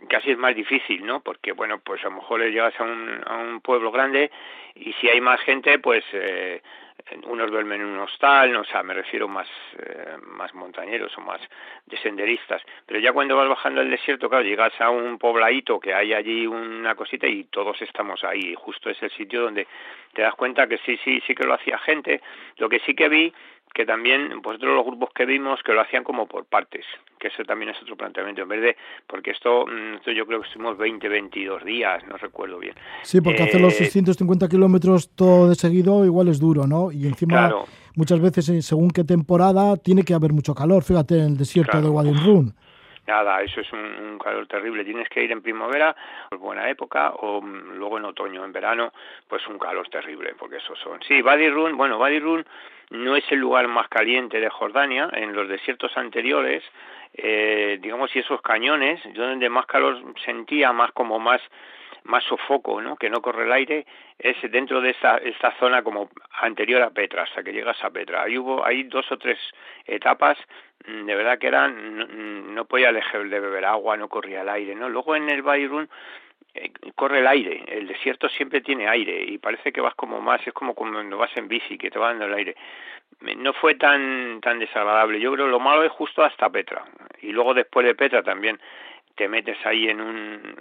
casi 0.09 0.31
es 0.31 0.37
más 0.37 0.55
difícil, 0.55 1.05
¿no? 1.05 1.19
Porque, 1.19 1.51
bueno, 1.51 1.79
pues 1.79 2.01
a 2.01 2.09
lo 2.09 2.15
mejor 2.15 2.41
llegas 2.41 2.73
a 2.79 2.83
un, 2.83 3.21
a 3.25 3.37
un 3.37 3.61
pueblo 3.61 3.91
grande 3.91 4.31
y 4.75 4.93
si 4.93 5.07
hay 5.07 5.21
más 5.21 5.39
gente, 5.41 5.77
pues 5.79 6.03
eh, 6.13 6.61
unos 7.25 7.51
duermen 7.51 7.81
en 7.81 7.87
un 7.87 7.99
hostal, 7.99 8.55
o 8.55 8.63
sea, 8.63 8.83
me 8.83 8.93
refiero 8.93 9.27
más, 9.27 9.47
eh, 9.77 10.17
más 10.21 10.53
montañeros 10.53 11.15
o 11.17 11.21
más 11.21 11.41
de 11.85 11.97
senderistas. 11.97 12.61
Pero 12.85 12.99
ya 12.99 13.11
cuando 13.11 13.35
vas 13.35 13.49
bajando 13.49 13.81
el 13.81 13.89
desierto, 13.89 14.29
claro, 14.29 14.43
llegas 14.43 14.73
a 14.79 14.89
un 14.89 15.17
pobladito 15.17 15.79
que 15.79 15.93
hay 15.93 16.13
allí 16.13 16.47
una 16.47 16.95
cosita 16.95 17.27
y 17.27 17.45
todos 17.45 17.81
estamos 17.81 18.23
ahí. 18.23 18.51
Y 18.51 18.55
justo 18.55 18.89
es 18.89 19.01
el 19.03 19.11
sitio 19.11 19.41
donde 19.41 19.67
te 20.13 20.21
das 20.21 20.35
cuenta 20.35 20.67
que 20.67 20.77
sí, 20.79 20.97
sí, 21.03 21.21
sí 21.25 21.35
que 21.35 21.43
lo 21.43 21.53
hacía 21.53 21.77
gente. 21.79 22.21
Lo 22.57 22.69
que 22.69 22.79
sí 22.79 22.93
que 22.95 23.09
vi 23.09 23.33
que 23.73 23.85
también, 23.85 24.41
pues 24.43 24.57
otros 24.57 24.75
los 24.75 24.85
grupos 24.85 25.09
que 25.15 25.25
vimos 25.25 25.59
que 25.65 25.73
lo 25.73 25.81
hacían 25.81 26.03
como 26.03 26.27
por 26.27 26.45
partes, 26.45 26.85
que 27.19 27.29
eso 27.29 27.43
también 27.43 27.71
es 27.71 27.81
otro 27.81 27.95
planteamiento, 27.95 28.43
en 28.43 28.47
vez 28.47 28.61
de, 28.61 28.77
porque 29.07 29.31
esto, 29.31 29.65
mm, 29.65 29.95
esto 29.95 30.11
yo 30.11 30.27
creo 30.27 30.41
que 30.41 30.47
estuvimos 30.47 30.77
20, 30.77 31.09
22 31.09 31.63
días, 31.65 32.03
no 32.07 32.17
recuerdo 32.17 32.59
bien. 32.59 32.75
Sí, 33.01 33.19
porque 33.19 33.43
hacer 33.43 33.59
los 33.59 33.73
650 33.73 34.45
eh, 34.45 34.49
kilómetros 34.49 35.09
todo 35.15 35.49
de 35.49 35.55
seguido 35.55 36.05
igual 36.05 36.27
es 36.27 36.39
duro, 36.39 36.67
¿no? 36.67 36.91
Y 36.91 37.07
encima, 37.07 37.51
muchas 37.95 38.19
veces, 38.19 38.47
eh, 38.49 38.61
según 38.61 38.91
qué 38.91 39.03
temporada, 39.03 39.75
tiene 39.77 40.03
que 40.03 40.13
haber 40.13 40.33
mucho 40.33 40.53
calor, 40.53 40.83
fíjate, 40.83 41.15
en 41.15 41.25
el 41.25 41.37
desierto 41.37 41.81
de 41.81 41.89
Wadi 41.89 42.13
Rum. 42.13 42.51
Nada, 43.05 43.41
eso 43.41 43.59
es 43.61 43.71
un, 43.73 44.17
calor 44.17 44.47
terrible. 44.47 44.85
Tienes 44.85 45.09
que 45.09 45.23
ir 45.23 45.31
en 45.31 45.41
primavera, 45.41 45.95
por 46.29 46.39
buena 46.39 46.69
época, 46.69 47.11
o 47.11 47.41
mm, 47.41 47.75
luego 47.75 47.97
en 47.97 48.05
otoño, 48.05 48.45
en 48.45 48.53
verano, 48.53 48.93
pues 49.27 49.45
un 49.47 49.59
calor 49.59 49.87
terrible, 49.89 50.33
porque 50.37 50.57
esos 50.57 50.79
son. 50.79 51.01
Sí, 51.03 51.21
Wadi 51.21 51.49
Rum, 51.49 51.75
bueno, 51.75 51.97
Wadi 51.97 52.19
Rum 52.19 52.43
no 52.91 53.15
es 53.15 53.29
el 53.31 53.39
lugar 53.39 53.67
más 53.67 53.89
caliente 53.89 54.39
de 54.39 54.49
Jordania. 54.49 55.09
En 55.13 55.33
los 55.33 55.49
desiertos 55.49 55.97
anteriores, 55.97 56.63
eh, 57.13 57.77
digamos, 57.81 58.15
y 58.15 58.19
esos 58.19 58.41
cañones, 58.41 59.01
yo 59.13 59.27
donde 59.27 59.49
más 59.49 59.65
calor 59.65 60.01
sentía, 60.23 60.71
más 60.71 60.91
como 60.93 61.19
más 61.19 61.41
más 62.05 62.23
sofoco, 62.25 62.81
¿no? 62.81 62.95
que 62.95 63.09
no 63.09 63.21
corre 63.21 63.45
el 63.45 63.51
aire, 63.51 63.85
es 64.19 64.35
dentro 64.51 64.81
de 64.81 64.91
esta, 64.91 65.17
esta 65.17 65.51
zona 65.59 65.83
como 65.83 66.09
anterior 66.41 66.81
a 66.81 66.89
Petra, 66.89 67.23
hasta 67.23 67.43
que 67.43 67.53
llegas 67.53 67.81
a 67.83 67.89
Petra. 67.89 68.23
Ahí 68.23 68.37
hubo, 68.37 68.65
hay 68.65 68.83
dos 68.83 69.09
o 69.11 69.17
tres 69.17 69.39
etapas, 69.85 70.37
mm, 70.85 71.05
de 71.05 71.15
verdad 71.15 71.37
que 71.39 71.47
eran, 71.47 72.53
no, 72.53 72.65
podía 72.65 72.91
dejar 72.91 73.27
de 73.27 73.39
beber 73.39 73.65
agua, 73.65 73.97
no 73.97 74.09
corría 74.09 74.41
el 74.41 74.49
aire, 74.49 74.75
¿no? 74.75 74.89
Luego 74.89 75.15
en 75.15 75.29
el 75.29 75.41
Bayrun 75.41 75.89
eh, 76.53 76.71
corre 76.95 77.19
el 77.19 77.27
aire, 77.27 77.63
el 77.67 77.87
desierto 77.87 78.29
siempre 78.29 78.61
tiene 78.61 78.87
aire 78.87 79.23
y 79.23 79.37
parece 79.37 79.71
que 79.71 79.81
vas 79.81 79.95
como 79.95 80.21
más, 80.21 80.45
es 80.45 80.53
como 80.53 80.75
cuando 80.75 81.17
vas 81.17 81.35
en 81.37 81.47
bici, 81.47 81.77
que 81.77 81.89
te 81.89 81.99
va 81.99 82.09
dando 82.09 82.25
el 82.25 82.33
aire. 82.33 82.55
No 83.37 83.53
fue 83.53 83.75
tan 83.75 84.41
tan 84.41 84.59
desagradable, 84.59 85.19
yo 85.19 85.31
creo 85.33 85.47
lo 85.47 85.59
malo 85.59 85.83
es 85.83 85.91
justo 85.91 86.23
hasta 86.23 86.49
Petra 86.49 86.83
y 87.21 87.31
luego 87.31 87.53
después 87.53 87.85
de 87.85 87.95
Petra 87.95 88.21
también 88.21 88.59
te 89.15 89.27
metes 89.27 89.57
ahí 89.65 89.87
en, 89.87 90.01
un, 90.01 90.55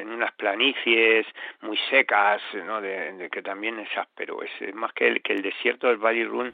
en, 0.00 0.08
unas 0.10 0.32
planicies 0.34 1.26
muy 1.62 1.78
secas, 1.90 2.40
¿no? 2.64 2.80
De, 2.80 3.28
que 3.30 3.42
también 3.42 3.78
es 3.78 3.88
áspero, 3.96 4.38
es, 4.42 4.74
más 4.74 4.92
que 4.92 5.08
el, 5.08 5.22
que 5.22 5.32
el 5.32 5.42
desierto 5.42 5.88
del 5.88 5.98
Valle 5.98 6.24
Run 6.24 6.52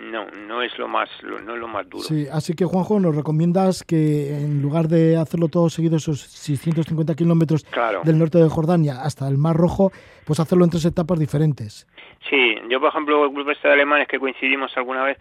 no, 0.00 0.26
no 0.46 0.62
es 0.62 0.78
lo 0.78 0.86
más, 0.86 1.08
no 1.22 1.54
es 1.54 1.60
lo 1.60 1.66
más 1.66 1.88
duro. 1.88 2.04
Sí, 2.04 2.26
así 2.30 2.54
que 2.54 2.64
Juanjo, 2.64 3.00
nos 3.00 3.16
recomiendas 3.16 3.82
que 3.82 4.36
en 4.36 4.62
lugar 4.62 4.86
de 4.86 5.16
hacerlo 5.16 5.48
todo 5.48 5.68
seguido 5.70 5.96
esos 5.96 6.20
650 6.20 7.14
kilómetros 7.14 7.66
del 8.04 8.18
norte 8.18 8.38
de 8.38 8.48
Jordania 8.48 9.02
hasta 9.02 9.26
el 9.26 9.38
Mar 9.38 9.56
Rojo, 9.56 9.90
pues 10.24 10.38
hacerlo 10.38 10.64
en 10.64 10.70
tres 10.70 10.84
etapas 10.84 11.18
diferentes. 11.18 11.86
Sí, 12.28 12.56
yo 12.68 12.80
por 12.80 12.90
ejemplo 12.90 13.24
el 13.24 13.30
grupo 13.30 13.50
este 13.50 13.68
de 13.68 13.74
alemanes 13.74 14.06
que 14.06 14.18
coincidimos 14.18 14.76
alguna 14.76 15.02
vez 15.02 15.18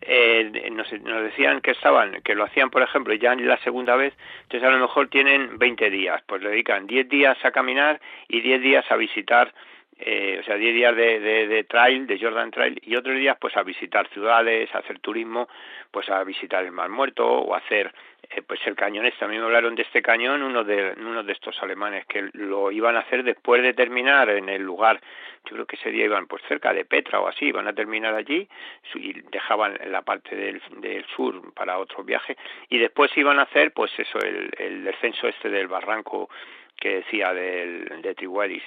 eh, 0.00 0.70
nos, 0.72 0.92
nos, 1.02 1.22
decían 1.22 1.60
que 1.60 1.72
estaban, 1.72 2.20
que 2.22 2.34
lo 2.34 2.44
hacían, 2.44 2.70
por 2.70 2.82
ejemplo, 2.82 3.14
ya 3.14 3.34
la 3.34 3.58
segunda 3.58 3.96
vez, 3.96 4.14
entonces 4.42 4.68
a 4.68 4.72
lo 4.72 4.78
mejor 4.78 5.08
tienen 5.08 5.58
20 5.58 5.90
días, 5.90 6.22
pues 6.26 6.42
le 6.42 6.50
dedican 6.50 6.86
10 6.86 7.08
días 7.08 7.36
a 7.44 7.50
caminar 7.50 8.00
y 8.28 8.40
10 8.40 8.62
días 8.62 8.90
a 8.90 8.96
visitar 8.96 9.52
eh, 10.00 10.38
o 10.40 10.44
sea, 10.44 10.54
10 10.56 10.74
días 10.74 10.94
de, 10.94 11.18
de, 11.20 11.64
trail, 11.64 12.06
de 12.06 12.20
Jordan 12.20 12.52
Trail, 12.52 12.80
y 12.84 12.94
otros 12.94 13.16
días 13.16 13.36
pues 13.40 13.56
a 13.56 13.64
visitar 13.64 14.08
ciudades, 14.08 14.72
a 14.74 14.78
hacer 14.78 15.00
turismo, 15.00 15.48
pues 15.90 16.08
a 16.08 16.22
visitar 16.22 16.64
el 16.64 16.70
Mar 16.70 16.88
Muerto 16.88 17.26
o 17.26 17.54
hacer 17.54 17.92
eh, 18.30 18.42
pues 18.42 18.60
el 18.66 18.76
cañón 18.76 19.06
este. 19.06 19.24
A 19.24 19.28
mí 19.28 19.36
me 19.36 19.44
hablaron 19.44 19.74
de 19.74 19.82
este 19.82 20.00
cañón 20.00 20.42
uno 20.42 20.62
de, 20.62 20.94
uno 20.98 21.24
de 21.24 21.32
estos 21.32 21.60
alemanes 21.62 22.06
que 22.06 22.30
lo 22.34 22.70
iban 22.70 22.94
a 22.94 23.00
hacer 23.00 23.24
después 23.24 23.60
de 23.62 23.74
terminar 23.74 24.30
en 24.30 24.48
el 24.48 24.62
lugar, 24.62 25.00
yo 25.44 25.54
creo 25.54 25.66
que 25.66 25.76
ese 25.76 25.90
día 25.90 26.04
iban 26.04 26.28
pues 26.28 26.42
cerca 26.46 26.72
de 26.72 26.84
Petra 26.84 27.20
o 27.20 27.26
así, 27.26 27.46
iban 27.46 27.66
a 27.66 27.72
terminar 27.72 28.14
allí 28.14 28.48
y 28.94 29.20
dejaban 29.32 29.78
la 29.86 30.02
parte 30.02 30.36
del, 30.36 30.62
del 30.76 31.04
sur 31.06 31.52
para 31.54 31.78
otro 31.78 32.04
viaje 32.04 32.36
y 32.68 32.78
después 32.78 33.10
iban 33.16 33.40
a 33.40 33.42
hacer 33.42 33.72
pues 33.72 33.90
eso, 33.98 34.20
el, 34.20 34.50
el 34.58 34.84
descenso 34.84 35.26
este 35.26 35.48
del 35.48 35.66
barranco 35.66 36.28
que 36.76 36.96
decía 36.96 37.32
del, 37.34 38.00
de 38.02 38.14
Triwadis 38.14 38.62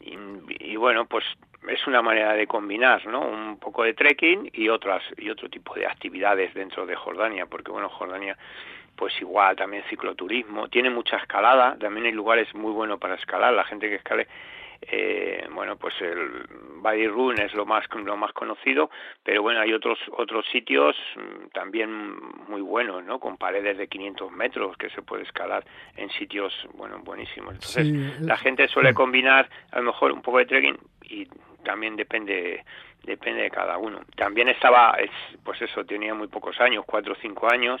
y, 0.00 0.76
bueno, 0.76 1.06
pues 1.06 1.24
es 1.68 1.86
una 1.86 2.02
manera 2.02 2.34
de 2.34 2.46
combinar, 2.46 3.06
¿no? 3.06 3.20
Un 3.20 3.58
poco 3.58 3.84
de 3.84 3.94
trekking 3.94 4.50
y 4.52 4.68
otras 4.68 5.02
y 5.16 5.30
otro 5.30 5.48
tipo 5.48 5.74
de 5.74 5.86
actividades 5.86 6.52
dentro 6.52 6.84
de 6.84 6.94
Jordania, 6.94 7.46
porque 7.46 7.72
bueno, 7.72 7.88
Jordania 7.88 8.36
pues 8.96 9.12
igual 9.20 9.56
también 9.56 9.82
cicloturismo, 9.90 10.68
tiene 10.68 10.90
mucha 10.90 11.16
escalada, 11.16 11.76
también 11.78 12.06
hay 12.06 12.12
lugares 12.12 12.54
muy 12.54 12.72
buenos 12.72 13.00
para 13.00 13.16
escalar, 13.16 13.52
la 13.52 13.64
gente 13.64 13.88
que 13.88 13.96
escale 13.96 14.28
eh, 14.90 15.46
bueno 15.52 15.76
pues 15.76 15.94
el 16.00 16.46
Body 16.76 17.06
Run 17.06 17.40
es 17.40 17.54
lo 17.54 17.66
más 17.66 17.84
lo 17.94 18.16
más 18.16 18.32
conocido 18.32 18.90
pero 19.22 19.42
bueno 19.42 19.60
hay 19.60 19.72
otros 19.72 19.98
otros 20.12 20.44
sitios 20.50 20.96
mm, 21.16 21.48
también 21.52 22.16
muy 22.48 22.60
buenos 22.60 23.04
no 23.04 23.18
con 23.18 23.36
paredes 23.36 23.78
de 23.78 23.88
500 23.88 24.32
metros 24.32 24.76
que 24.76 24.90
se 24.90 25.02
puede 25.02 25.22
escalar 25.22 25.64
en 25.96 26.10
sitios 26.10 26.52
bueno 26.74 26.98
buenísimos. 27.04 27.54
Entonces 27.54 28.20
la 28.20 28.36
gente 28.36 28.68
suele 28.68 28.94
combinar 28.94 29.48
a 29.70 29.78
lo 29.78 29.86
mejor 29.86 30.12
un 30.12 30.22
poco 30.22 30.38
de 30.38 30.46
trekking 30.46 30.78
y 31.02 31.26
también 31.64 31.96
depende 31.96 32.64
depende 33.04 33.42
de 33.42 33.50
cada 33.50 33.78
uno. 33.78 34.00
También 34.16 34.48
estaba, 34.48 34.96
pues 35.42 35.60
eso, 35.62 35.84
tenía 35.84 36.14
muy 36.14 36.28
pocos 36.28 36.60
años, 36.60 36.84
cuatro 36.86 37.12
o 37.12 37.16
cinco 37.16 37.50
años, 37.50 37.80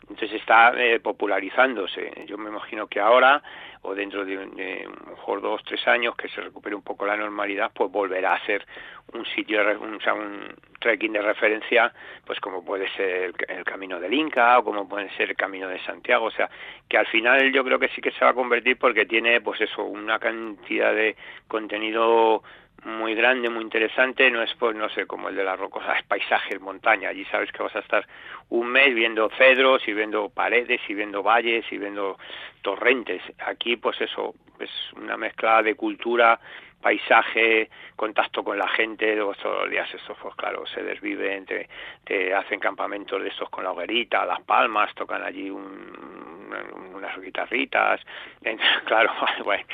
entonces 0.00 0.32
está 0.32 0.72
eh, 0.76 1.00
popularizándose. 1.00 2.24
Yo 2.26 2.38
me 2.38 2.50
imagino 2.50 2.86
que 2.86 3.00
ahora, 3.00 3.42
o 3.82 3.94
dentro 3.94 4.24
de, 4.24 4.36
de 4.36 4.88
mejor 5.08 5.40
dos, 5.42 5.62
tres 5.64 5.86
años, 5.86 6.16
que 6.16 6.28
se 6.28 6.40
recupere 6.40 6.74
un 6.74 6.82
poco 6.82 7.06
la 7.06 7.16
normalidad, 7.16 7.70
pues 7.74 7.90
volverá 7.90 8.34
a 8.34 8.46
ser 8.46 8.66
un 9.12 9.24
sitio, 9.26 9.60
un, 9.80 9.96
o 9.96 10.00
sea, 10.00 10.14
un 10.14 10.54
trekking 10.80 11.12
de 11.12 11.22
referencia, 11.22 11.92
pues 12.24 12.40
como 12.40 12.64
puede 12.64 12.88
ser 12.90 13.32
el, 13.48 13.64
Camino 13.64 14.00
del 14.00 14.14
Inca 14.14 14.58
o 14.58 14.64
como 14.64 14.88
puede 14.88 15.10
ser 15.16 15.30
el 15.30 15.36
Camino 15.36 15.68
de 15.68 15.78
Santiago, 15.80 16.26
o 16.26 16.30
sea, 16.30 16.48
que 16.88 16.98
al 16.98 17.06
final 17.06 17.52
yo 17.52 17.64
creo 17.64 17.78
que 17.78 17.88
sí 17.88 18.00
que 18.00 18.10
se 18.12 18.24
va 18.24 18.30
a 18.30 18.34
convertir 18.34 18.78
porque 18.78 19.06
tiene, 19.06 19.40
pues 19.40 19.60
eso, 19.60 19.84
una 19.84 20.18
cantidad 20.18 20.94
de 20.94 21.16
contenido 21.48 22.42
muy 22.84 23.14
grande, 23.14 23.48
muy 23.48 23.62
interesante, 23.62 24.30
no 24.30 24.42
es 24.42 24.52
pues 24.54 24.74
no 24.74 24.88
sé, 24.88 25.06
como 25.06 25.28
el 25.28 25.36
de 25.36 25.44
las 25.44 25.58
rocosas, 25.58 25.98
es 26.00 26.04
paisajes, 26.06 26.60
montaña, 26.60 27.10
allí 27.10 27.24
sabes 27.26 27.52
que 27.52 27.62
vas 27.62 27.74
a 27.76 27.80
estar 27.80 28.06
un 28.48 28.68
mes 28.68 28.94
viendo 28.94 29.30
cedros 29.30 29.86
y 29.86 29.92
viendo 29.92 30.28
paredes 30.28 30.80
y 30.88 30.94
viendo 30.94 31.22
valles 31.22 31.64
y 31.70 31.78
viendo 31.78 32.18
torrentes. 32.62 33.22
Aquí 33.46 33.76
pues 33.76 34.00
eso, 34.00 34.34
es 34.58 34.70
una 34.96 35.16
mezcla 35.16 35.62
de 35.62 35.74
cultura, 35.74 36.38
paisaje, 36.82 37.70
contacto 37.96 38.44
con 38.44 38.58
la 38.58 38.68
gente, 38.68 39.16
todos 39.16 39.62
los 39.62 39.70
días 39.70 39.88
estos 39.94 40.18
pues 40.20 40.34
claro, 40.34 40.66
se 40.66 40.82
desviven, 40.82 41.46
te, 41.46 41.68
te 42.04 42.34
hacen 42.34 42.60
campamentos 42.60 43.22
de 43.22 43.28
estos 43.28 43.48
con 43.48 43.64
la 43.64 43.70
hoguerita, 43.70 44.26
las 44.26 44.42
palmas, 44.42 44.94
tocan 44.94 45.22
allí 45.22 45.48
un, 45.48 46.52
unas 46.94 47.18
guitarritas, 47.20 48.00
claro, 48.84 49.10
bueno, 49.44 49.64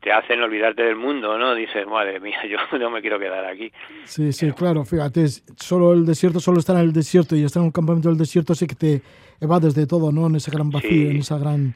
te 0.00 0.12
hacen 0.12 0.42
olvidarte 0.42 0.82
del 0.82 0.96
mundo, 0.96 1.38
¿no? 1.38 1.54
Dices, 1.54 1.86
madre 1.86 2.20
mía, 2.20 2.38
yo 2.50 2.78
no 2.78 2.90
me 2.90 3.00
quiero 3.00 3.18
quedar 3.18 3.44
aquí. 3.44 3.72
Sí, 4.04 4.32
sí, 4.32 4.50
claro, 4.52 4.84
fíjate, 4.84 5.26
solo 5.56 5.92
el 5.92 6.04
desierto, 6.04 6.40
solo 6.40 6.58
estar 6.58 6.76
en 6.76 6.82
el 6.82 6.92
desierto 6.92 7.36
y 7.36 7.44
estar 7.44 7.60
en 7.60 7.66
un 7.66 7.72
campamento 7.72 8.08
del 8.08 8.18
desierto 8.18 8.54
sí 8.54 8.66
que 8.66 8.74
te 8.74 9.02
evades 9.40 9.74
de 9.74 9.86
todo, 9.86 10.10
¿no? 10.12 10.26
En 10.26 10.36
ese 10.36 10.50
gran 10.50 10.70
vacío, 10.70 11.10
en 11.10 11.18
esa 11.18 11.38
gran... 11.38 11.74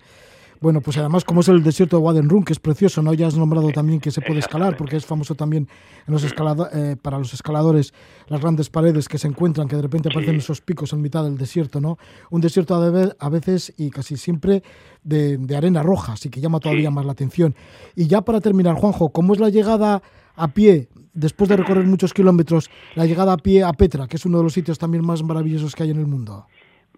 Bueno, 0.61 0.80
pues 0.80 0.96
además, 0.98 1.24
como 1.24 1.40
es 1.40 1.48
el 1.48 1.62
desierto 1.62 1.96
de 1.98 2.02
Wadenrun, 2.02 2.44
que 2.44 2.52
es 2.52 2.59
precioso, 2.59 3.02
¿no? 3.02 3.12
Ya 3.14 3.26
has 3.26 3.36
nombrado 3.36 3.70
también 3.70 4.00
que 4.00 4.11
se 4.11 4.20
puede 4.20 4.38
escalar, 4.38 4.76
porque 4.76 4.96
es 4.96 5.05
famoso 5.05 5.34
también 5.34 5.68
en 6.07 6.12
los 6.12 6.24
eh, 6.24 6.96
para 7.00 7.18
los 7.18 7.34
escaladores 7.34 7.92
las 8.28 8.40
grandes 8.40 8.70
paredes 8.70 9.09
que 9.09 9.18
se 9.18 9.28
encuentran, 9.28 9.68
que 9.68 9.76
de 9.76 9.82
repente 9.82 10.09
aparecen 10.09 10.36
esos 10.36 10.61
picos 10.61 10.92
en 10.92 11.02
mitad 11.02 11.24
del 11.24 11.36
desierto, 11.36 11.80
¿no? 11.80 11.98
Un 12.30 12.40
desierto 12.40 12.74
a 12.74 13.28
veces 13.28 13.74
y 13.76 13.90
casi 13.90 14.16
siempre 14.16 14.62
de, 15.02 15.38
arena 15.57 15.82
roja, 15.82 16.14
así 16.14 16.30
que 16.30 16.40
llama 16.40 16.61
todavía 16.61 16.90
más 16.90 17.05
la 17.05 17.12
atención. 17.12 17.55
Y 17.94 18.09
ya 18.09 18.22
para 18.22 18.40
terminar, 18.40 18.74
Juanjo, 18.74 19.11
¿cómo 19.11 19.34
es 19.34 19.40
la 19.40 19.50
llegada 19.50 20.02
a 20.36 20.48
pie, 20.48 20.88
después 21.12 21.48
de 21.48 21.57
recorrer 21.57 21.84
muchos 21.84 22.12
kilómetros, 22.12 22.70
la 22.94 23.07
llegada 23.07 23.34
a 23.34 23.36
pie 23.36 23.62
a 23.62 23.72
Petra, 23.72 24.09
que 24.09 24.16
es 24.16 24.26
uno 24.26 24.38
de 24.38 24.44
los 24.44 24.52
sitios 24.52 24.78
también 24.78 25.07
más 25.07 25.22
maravillosos 25.22 25.74
que 25.74 25.84
hay 25.84 25.90
en 25.90 25.98
el 25.98 26.07
mundo? 26.07 26.46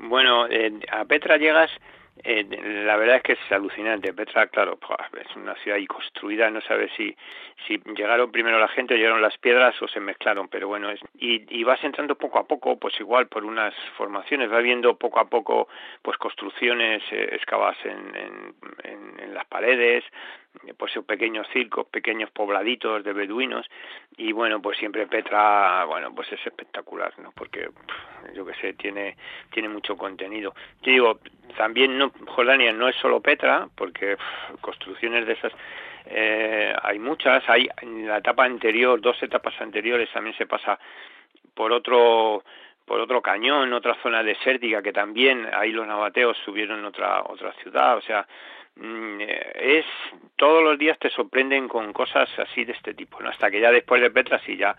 Bueno, 0.09 0.47
eh, 0.49 0.73
a 0.93 1.05
Petra 1.05 1.37
llegas 1.37 1.71
eh, 2.25 2.45
la 2.85 2.97
verdad 2.97 3.17
es 3.17 3.23
que 3.23 3.33
es 3.33 3.53
alucinante. 3.53 4.13
Petra, 4.13 4.47
claro, 4.49 4.79
es 5.21 5.37
una 5.37 5.55
ciudad 5.57 5.77
ahí 5.77 5.87
construida, 5.87 6.51
no 6.51 6.61
sabes 6.63 6.91
si, 6.97 7.15
si 7.67 7.81
llegaron 7.95 8.33
primero 8.33 8.59
la 8.59 8.69
gente 8.69 8.97
llegaron 8.97 9.21
las 9.21 9.37
piedras 9.39 9.81
o 9.83 9.89
se 9.89 10.01
mezclaron, 10.01 10.49
pero 10.49 10.69
bueno, 10.69 10.91
es, 10.91 11.01
y, 11.19 11.43
y 11.57 11.65
vas 11.65 11.83
entrando 11.85 12.15
poco 12.17 12.39
a 12.39 12.47
poco, 12.47 12.79
pues 12.79 12.99
igual 13.01 13.29
por 13.29 13.45
unas 13.45 13.75
formaciones, 13.97 14.51
vas 14.51 14.63
viendo 14.63 14.97
poco 14.97 15.21
a 15.21 15.27
poco 15.27 15.69
pues 16.03 16.17
construcciones 16.19 17.03
eh, 17.11 17.29
excavadas 17.33 17.77
en, 17.85 18.55
en, 18.85 19.21
en, 19.21 19.35
las 19.35 19.47
paredes, 19.47 20.05
pues 20.77 20.93
pequeños 21.07 21.47
circos, 21.53 21.87
pequeños 21.87 22.31
pobladitos 22.31 23.05
de 23.05 23.13
beduinos 23.13 23.67
y 24.17 24.33
bueno, 24.33 24.61
pues 24.61 24.79
siempre 24.79 25.07
Petra, 25.07 25.85
bueno, 25.85 26.15
pues 26.15 26.31
es 26.33 26.45
espectacular, 26.47 27.13
¿no? 27.19 27.33
Porque 27.33 27.69
yo 28.35 28.45
que 28.45 28.55
sé, 28.55 28.73
tiene 28.75 29.17
tiene 29.51 29.69
mucho 29.69 29.97
contenido. 29.97 30.55
Yo 30.83 30.93
digo, 30.93 31.21
también 31.57 31.97
no 31.99 32.13
Jordania 32.27 32.73
no 32.73 32.89
es 32.89 32.97
solo 32.97 33.21
Petra, 33.21 33.69
porque 33.75 34.17
construcciones 34.61 35.27
de 35.27 35.33
esas 35.35 35.53
eh, 36.07 36.75
hay 36.83 36.99
muchas, 36.99 37.49
hay 37.49 37.69
en 37.83 38.07
la 38.07 38.19
etapa 38.19 38.45
anterior, 38.45 39.01
dos 39.01 39.21
etapas 39.23 39.61
anteriores 39.61 40.11
también 40.13 40.37
se 40.37 40.47
pasa 40.47 40.79
por 41.55 41.73
otro 41.73 42.45
por 42.85 43.01
otro 43.01 43.21
cañón, 43.21 43.73
otra 43.73 43.97
zona 44.01 44.23
desértica 44.23 44.81
que 44.81 44.93
también 44.93 45.49
ahí 45.53 45.73
los 45.73 45.87
nabateos 45.87 46.37
subieron 46.45 46.85
otra 46.85 47.23
otra 47.23 47.53
ciudad, 47.55 47.97
o 47.97 48.01
sea, 48.01 48.27
es 48.79 49.85
todos 50.37 50.63
los 50.63 50.79
días 50.79 50.99
te 50.99 51.11
sorprenden 51.11 51.69
con 51.69 51.93
cosas 51.93 52.29
así 52.39 52.65
de 52.65 52.73
este 52.73 52.95
tipo, 52.95 53.21
¿no? 53.21 53.31
Hasta 53.31 53.51
que 53.51 53.61
ya 53.61 53.71
después 53.71 54.03
de 54.03 54.11
Petra 54.11 54.41
sí 54.45 54.57
ya 54.57 54.77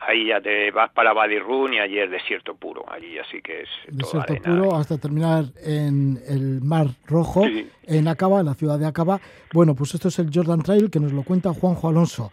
ahí 0.00 0.28
ya 0.28 0.40
te 0.40 0.70
vas 0.70 0.90
para 0.90 1.12
Badirrun 1.12 1.74
y 1.74 1.78
allí 1.78 1.98
es 1.98 2.10
desierto 2.10 2.54
puro, 2.54 2.84
allí 2.90 3.18
así 3.18 3.40
que 3.42 3.62
es 3.62 3.68
desierto 3.88 4.34
puro 4.36 4.76
hasta 4.76 4.98
terminar 4.98 5.44
en 5.64 6.18
el 6.28 6.60
Mar 6.60 6.86
Rojo, 7.06 7.44
en 7.86 8.08
Acaba, 8.08 8.40
en 8.40 8.46
la 8.46 8.54
ciudad 8.54 8.78
de 8.78 8.86
Acaba. 8.86 9.20
Bueno, 9.52 9.74
pues 9.74 9.94
esto 9.94 10.08
es 10.08 10.18
el 10.18 10.30
Jordan 10.32 10.62
Trail 10.62 10.90
que 10.90 11.00
nos 11.00 11.12
lo 11.12 11.22
cuenta 11.22 11.52
Juanjo 11.52 11.88
Alonso. 11.88 12.30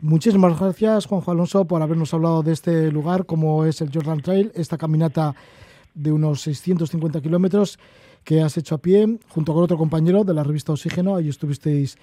Muchísimas 0.00 0.58
gracias, 0.60 1.06
Juanjo 1.06 1.30
Alonso, 1.30 1.64
por 1.66 1.80
habernos 1.80 2.12
hablado 2.12 2.42
de 2.42 2.52
este 2.52 2.92
lugar, 2.92 3.24
como 3.24 3.64
es 3.64 3.80
el 3.80 3.90
Jordan 3.92 4.20
Trail, 4.20 4.52
esta 4.54 4.76
caminata 4.76 5.34
de 5.94 6.12
unos 6.12 6.42
650 6.42 7.22
kilómetros 7.22 7.78
que 8.26 8.42
has 8.42 8.58
hecho 8.58 8.74
a 8.74 8.78
pie, 8.78 9.06
junto 9.28 9.54
con 9.54 9.62
otro 9.62 9.78
compañero 9.78 10.24
de 10.24 10.34
la 10.34 10.42
revista 10.42 10.72
Oxígeno. 10.72 11.14
Ahí 11.14 11.28
estuvisteis 11.28 11.96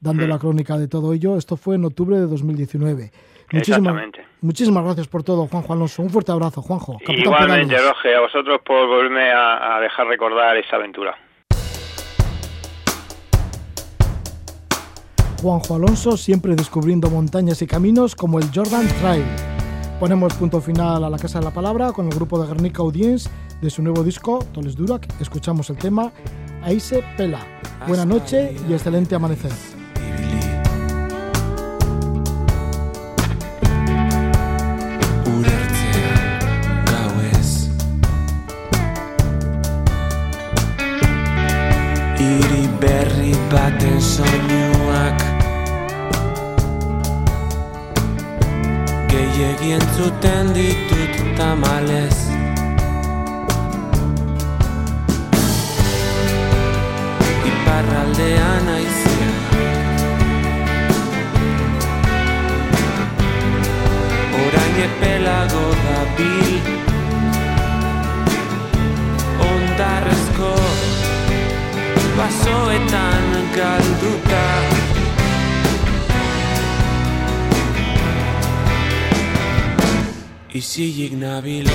dando 0.00 0.26
la 0.26 0.38
crónica 0.38 0.78
de 0.78 0.88
todo 0.88 1.12
ello. 1.12 1.36
Esto 1.36 1.58
fue 1.58 1.76
en 1.76 1.84
octubre 1.84 2.16
de 2.16 2.26
2019. 2.26 3.12
Muchísimas, 3.52 3.94
muchísimas 4.40 4.84
gracias 4.84 5.06
por 5.06 5.22
todo, 5.22 5.46
Juanjo 5.46 5.74
Alonso. 5.74 6.02
Un 6.02 6.10
fuerte 6.10 6.32
abrazo, 6.32 6.62
Juanjo. 6.62 6.96
Igualmente, 7.06 7.76
Roge, 7.76 8.14
a 8.14 8.20
vosotros 8.20 8.60
por 8.64 8.88
volverme 8.88 9.30
a 9.30 9.78
dejar 9.80 10.06
recordar 10.06 10.56
esa 10.56 10.76
aventura. 10.76 11.14
Juanjo 15.42 15.74
Alonso, 15.74 16.16
siempre 16.16 16.56
descubriendo 16.56 17.10
montañas 17.10 17.60
y 17.60 17.66
caminos 17.66 18.16
como 18.16 18.38
el 18.38 18.46
Jordan 18.52 18.88
Trail. 19.00 19.55
Ponemos 19.98 20.34
punto 20.34 20.60
final 20.60 21.04
a 21.04 21.10
la 21.10 21.18
Casa 21.18 21.38
de 21.38 21.46
la 21.46 21.50
Palabra 21.50 21.90
con 21.92 22.06
el 22.06 22.14
grupo 22.14 22.38
de 22.38 22.46
Guernica 22.46 22.82
Audience 22.82 23.30
de 23.62 23.70
su 23.70 23.82
nuevo 23.82 24.04
disco, 24.04 24.44
Toles 24.52 24.76
Durac. 24.76 25.08
Escuchamos 25.22 25.70
el 25.70 25.78
tema 25.78 26.12
Aise 26.62 27.02
Pela. 27.16 27.40
Buena 27.88 28.04
noche 28.04 28.54
y 28.68 28.74
excelente 28.74 29.14
amanecer. 29.14 29.52
Gehiegi 49.56 49.72
entzuten 49.72 50.52
ditut 50.54 51.36
tamalez. 51.36 52.16
Iparraldean 57.50 58.68
aizea 58.74 59.30
Orain 64.42 64.76
epelago 64.88 65.64
da 65.84 66.00
bil. 66.18 66.52
Ondarrezko 69.48 70.52
Basoetan 72.18 73.32
galduta 73.56 74.95
isilik 80.56 81.12
nabil 81.12 81.68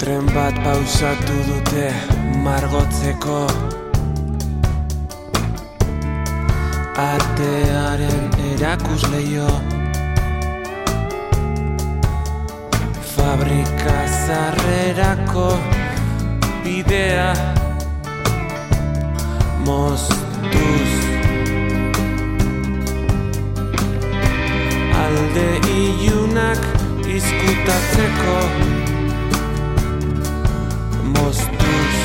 Tren 0.00 0.24
bat 0.32 0.56
pausatu 0.64 1.36
dute 1.48 1.92
margotzeko. 2.40 3.44
Artearen 6.96 8.22
erakusleio 8.56 9.75
zarrerako 14.26 15.58
bidea 16.64 17.32
moztuz. 19.66 20.92
Alde 25.02 25.48
ilunak 25.76 26.62
izkutatzeko 27.16 28.38
moztuz. 31.14 31.96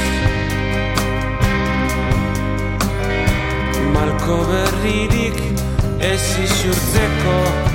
Malko 3.94 4.38
berririk 4.54 5.44
ez 6.14 6.24
isurtzeko 6.46 7.71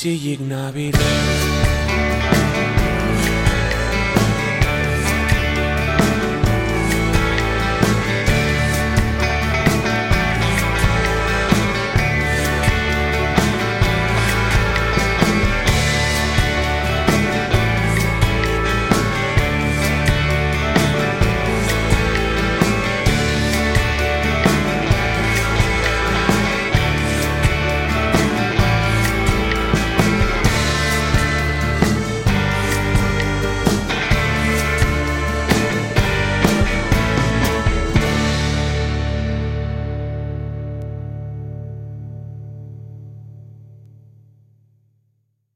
si 0.00 0.18
llega 0.18 0.46
Navidad. 0.46 1.79